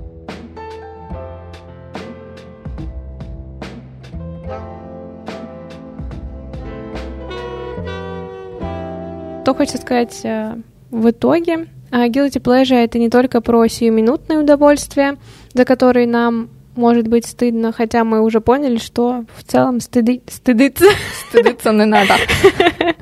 Что 9.44 9.54
хочется 9.58 9.80
сказать 9.80 10.22
э, 10.24 10.56
в 10.90 11.10
итоге? 11.10 11.68
А, 11.92 12.08
guilty 12.08 12.42
pleasure— 12.42 12.76
это 12.86 12.98
не 12.98 13.10
только 13.10 13.42
про 13.42 13.68
сиюминутное 13.68 14.40
удовольствие, 14.40 15.18
за 15.54 15.66
которое 15.66 16.08
нам 16.08 16.50
может 16.76 17.08
быть 17.08 17.26
стыдно, 17.26 17.72
хотя 17.72 18.04
мы 18.04 18.22
уже 18.22 18.42
поняли, 18.42 18.78
что 18.78 19.26
в 19.36 19.44
целом 19.44 19.80
стыды... 19.80 20.22
стыдиться... 20.28 20.86
Стыдиться 21.30 21.72
не 21.72 21.86
надо. 21.86 22.16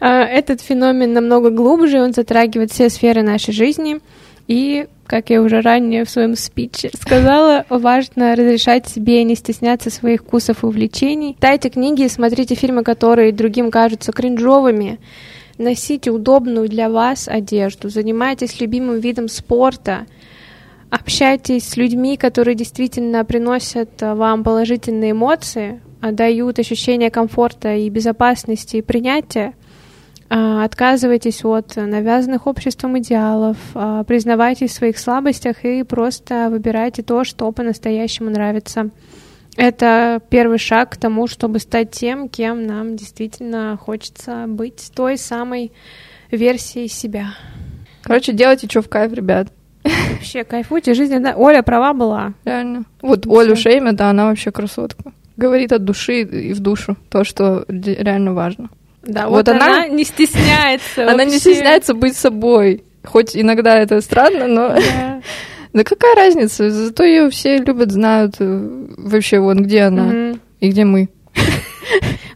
А, 0.00 0.24
этот 0.24 0.60
феномен 0.60 1.14
намного 1.14 1.48
глубже, 1.48 2.02
он 2.02 2.12
затрагивает 2.12 2.70
все 2.70 2.90
сферы 2.90 3.22
нашей 3.22 3.54
жизни, 3.54 3.98
и, 4.46 4.86
как 5.06 5.30
я 5.30 5.40
уже 5.40 5.62
ранее 5.62 6.04
в 6.04 6.10
своем 6.10 6.36
спиче 6.36 6.90
сказала, 6.94 7.64
важно 7.70 8.36
разрешать 8.36 8.86
себе 8.86 9.24
не 9.24 9.34
стесняться 9.34 9.88
своих 9.88 10.20
вкусов 10.20 10.62
и 10.62 10.66
увлечений. 10.66 11.32
Читайте 11.32 11.70
книги, 11.70 12.06
смотрите 12.08 12.54
фильмы, 12.54 12.84
которые 12.84 13.32
другим 13.32 13.70
кажутся 13.70 14.12
кринжовыми, 14.12 15.00
носите 15.56 16.10
удобную 16.10 16.68
для 16.68 16.90
вас 16.90 17.26
одежду, 17.26 17.88
занимайтесь 17.88 18.60
любимым 18.60 19.00
видом 19.00 19.28
спорта— 19.28 20.06
общайтесь 20.90 21.68
с 21.68 21.76
людьми, 21.76 22.16
которые 22.16 22.54
действительно 22.54 23.24
приносят 23.24 24.02
э, 24.02 24.14
вам 24.14 24.44
положительные 24.44 25.12
эмоции, 25.12 25.80
а 26.00 26.12
дают 26.12 26.58
ощущение 26.58 27.10
комфорта 27.10 27.74
и 27.74 27.88
безопасности 27.90 28.76
и 28.76 28.82
принятия, 28.82 29.54
а, 30.30 30.64
отказывайтесь 30.64 31.44
от 31.44 31.76
навязанных 31.76 32.46
обществом 32.46 32.98
идеалов, 32.98 33.56
а, 33.74 34.04
признавайтесь 34.04 34.72
в 34.72 34.74
своих 34.74 34.98
слабостях 34.98 35.64
и 35.64 35.82
просто 35.82 36.48
выбирайте 36.50 37.02
то, 37.02 37.24
что 37.24 37.50
по-настоящему 37.50 38.30
нравится. 38.30 38.90
Это 39.56 40.20
первый 40.28 40.58
шаг 40.58 40.90
к 40.90 40.96
тому, 40.96 41.26
чтобы 41.26 41.58
стать 41.58 41.90
тем, 41.90 42.28
кем 42.28 42.66
нам 42.66 42.94
действительно 42.94 43.76
хочется 43.80 44.44
быть, 44.46 44.92
той 44.94 45.16
самой 45.16 45.72
версией 46.30 46.88
себя. 46.88 47.34
Короче, 48.02 48.32
делайте, 48.32 48.68
что 48.68 48.82
в 48.82 48.88
кайф, 48.88 49.12
ребят. 49.12 49.48
Вообще, 50.12 50.44
кайфуйте, 50.44 50.94
жизнь, 50.94 51.18
да. 51.18 51.34
Оля 51.36 51.62
права 51.62 51.92
была. 51.92 52.34
Реально. 52.44 52.84
Вот 53.02 53.24
Все. 53.24 53.38
Олю 53.38 53.56
Шеймя, 53.56 53.92
да, 53.92 54.10
она 54.10 54.26
вообще 54.26 54.50
красотка. 54.50 55.12
Говорит 55.36 55.72
от 55.72 55.84
души 55.84 56.22
и 56.22 56.52
в 56.52 56.60
душу 56.60 56.96
то, 57.10 57.24
что 57.24 57.64
реально 57.68 58.34
важно. 58.34 58.70
Да, 59.02 59.28
вот, 59.28 59.36
вот 59.36 59.48
она, 59.48 59.66
она 59.66 59.88
не 59.88 60.04
стесняется. 60.04 61.10
Она 61.10 61.24
не 61.24 61.38
стесняется 61.38 61.94
быть 61.94 62.16
собой. 62.16 62.84
Хоть 63.04 63.36
иногда 63.36 63.78
это 63.78 64.00
странно, 64.00 64.46
но... 64.46 64.76
Да 65.72 65.84
какая 65.84 66.14
разница? 66.16 66.70
Зато 66.70 67.04
ее 67.04 67.30
все 67.30 67.58
любят, 67.58 67.92
знают 67.92 68.34
э, 68.40 68.86
вообще, 68.98 69.38
вон 69.38 69.62
где 69.62 69.82
она 69.82 70.34
и 70.60 70.70
где 70.70 70.84
мы. 70.84 71.08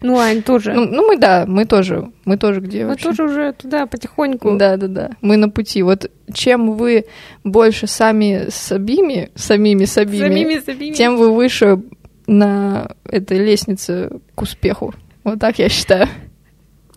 Ну, 0.02 0.18
Ань, 0.18 0.42
тоже. 0.42 0.72
Ну, 0.72 0.84
ну, 0.86 1.06
мы, 1.06 1.16
да, 1.16 1.44
мы 1.46 1.64
тоже. 1.64 2.10
Мы 2.24 2.36
тоже 2.36 2.60
где 2.60 2.82
Мы 2.82 2.90
вообще? 2.90 3.08
тоже 3.08 3.24
уже 3.24 3.52
туда 3.52 3.86
потихоньку. 3.86 4.56
Да, 4.56 4.76
да, 4.76 4.88
да. 4.88 5.10
Мы 5.20 5.36
на 5.36 5.48
пути. 5.48 5.82
Вот 5.82 6.10
чем 6.32 6.72
вы 6.76 7.06
больше 7.44 7.86
сами 7.86 8.46
сабими, 8.48 9.30
самими 9.34 9.84
сабими, 9.84 10.18
самими 10.20 10.58
сабими, 10.58 10.94
тем 10.94 11.16
вы 11.16 11.34
выше 11.34 11.80
на 12.26 12.90
этой 13.04 13.38
лестнице 13.38 14.10
к 14.34 14.42
успеху. 14.42 14.94
Вот 15.24 15.38
так 15.38 15.58
я 15.58 15.68
считаю. 15.68 16.08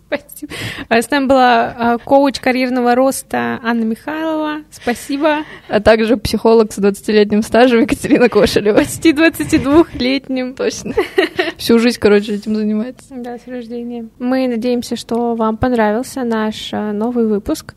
Спасибо. 0.06 0.52
А 0.88 1.02
с 1.02 1.10
нами 1.10 1.26
была 1.26 1.74
а, 1.76 1.98
коуч 1.98 2.38
карьерного 2.38 2.94
роста 2.94 3.58
Анна 3.62 3.84
Михайлова. 3.84 4.62
Спасибо. 4.70 5.38
А 5.68 5.80
также 5.80 6.16
психолог 6.16 6.72
с 6.72 6.78
20-летним 6.78 7.42
стажем 7.42 7.80
Екатерина 7.80 8.28
Кошелева. 8.28 8.76
Почти 8.76 9.12
22-летним. 9.12 10.54
Точно. 10.54 10.94
Всю 11.56 11.78
жизнь, 11.78 11.98
короче, 11.98 12.34
этим 12.34 12.54
занимается. 12.54 13.06
Да, 13.10 13.36
с 13.38 13.48
рождения. 13.48 14.08
Мы 14.18 14.46
надеемся, 14.46 14.94
что 14.94 15.34
вам 15.34 15.56
понравился 15.56 16.22
наш 16.22 16.70
а, 16.72 16.92
новый 16.92 17.26
выпуск. 17.26 17.74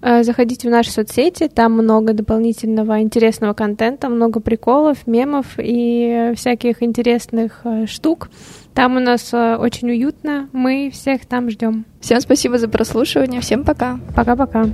Заходите 0.00 0.66
в 0.66 0.70
наши 0.72 0.90
соцсети, 0.90 1.46
там 1.46 1.74
много 1.74 2.12
дополнительного 2.12 3.02
интересного 3.02 3.52
контента, 3.52 4.08
много 4.08 4.40
приколов, 4.40 5.06
мемов 5.06 5.46
и 5.58 6.32
всяких 6.34 6.82
интересных 6.82 7.62
штук. 7.86 8.28
Там 8.74 8.96
у 8.96 9.00
нас 9.00 9.32
э, 9.32 9.56
очень 9.56 9.90
уютно. 9.90 10.48
Мы 10.52 10.90
всех 10.92 11.26
там 11.26 11.50
ждем. 11.50 11.84
Всем 12.00 12.20
спасибо 12.20 12.58
за 12.58 12.68
прослушивание. 12.68 13.40
Всем 13.40 13.64
пока. 13.64 13.98
Пока-пока. 14.16 14.66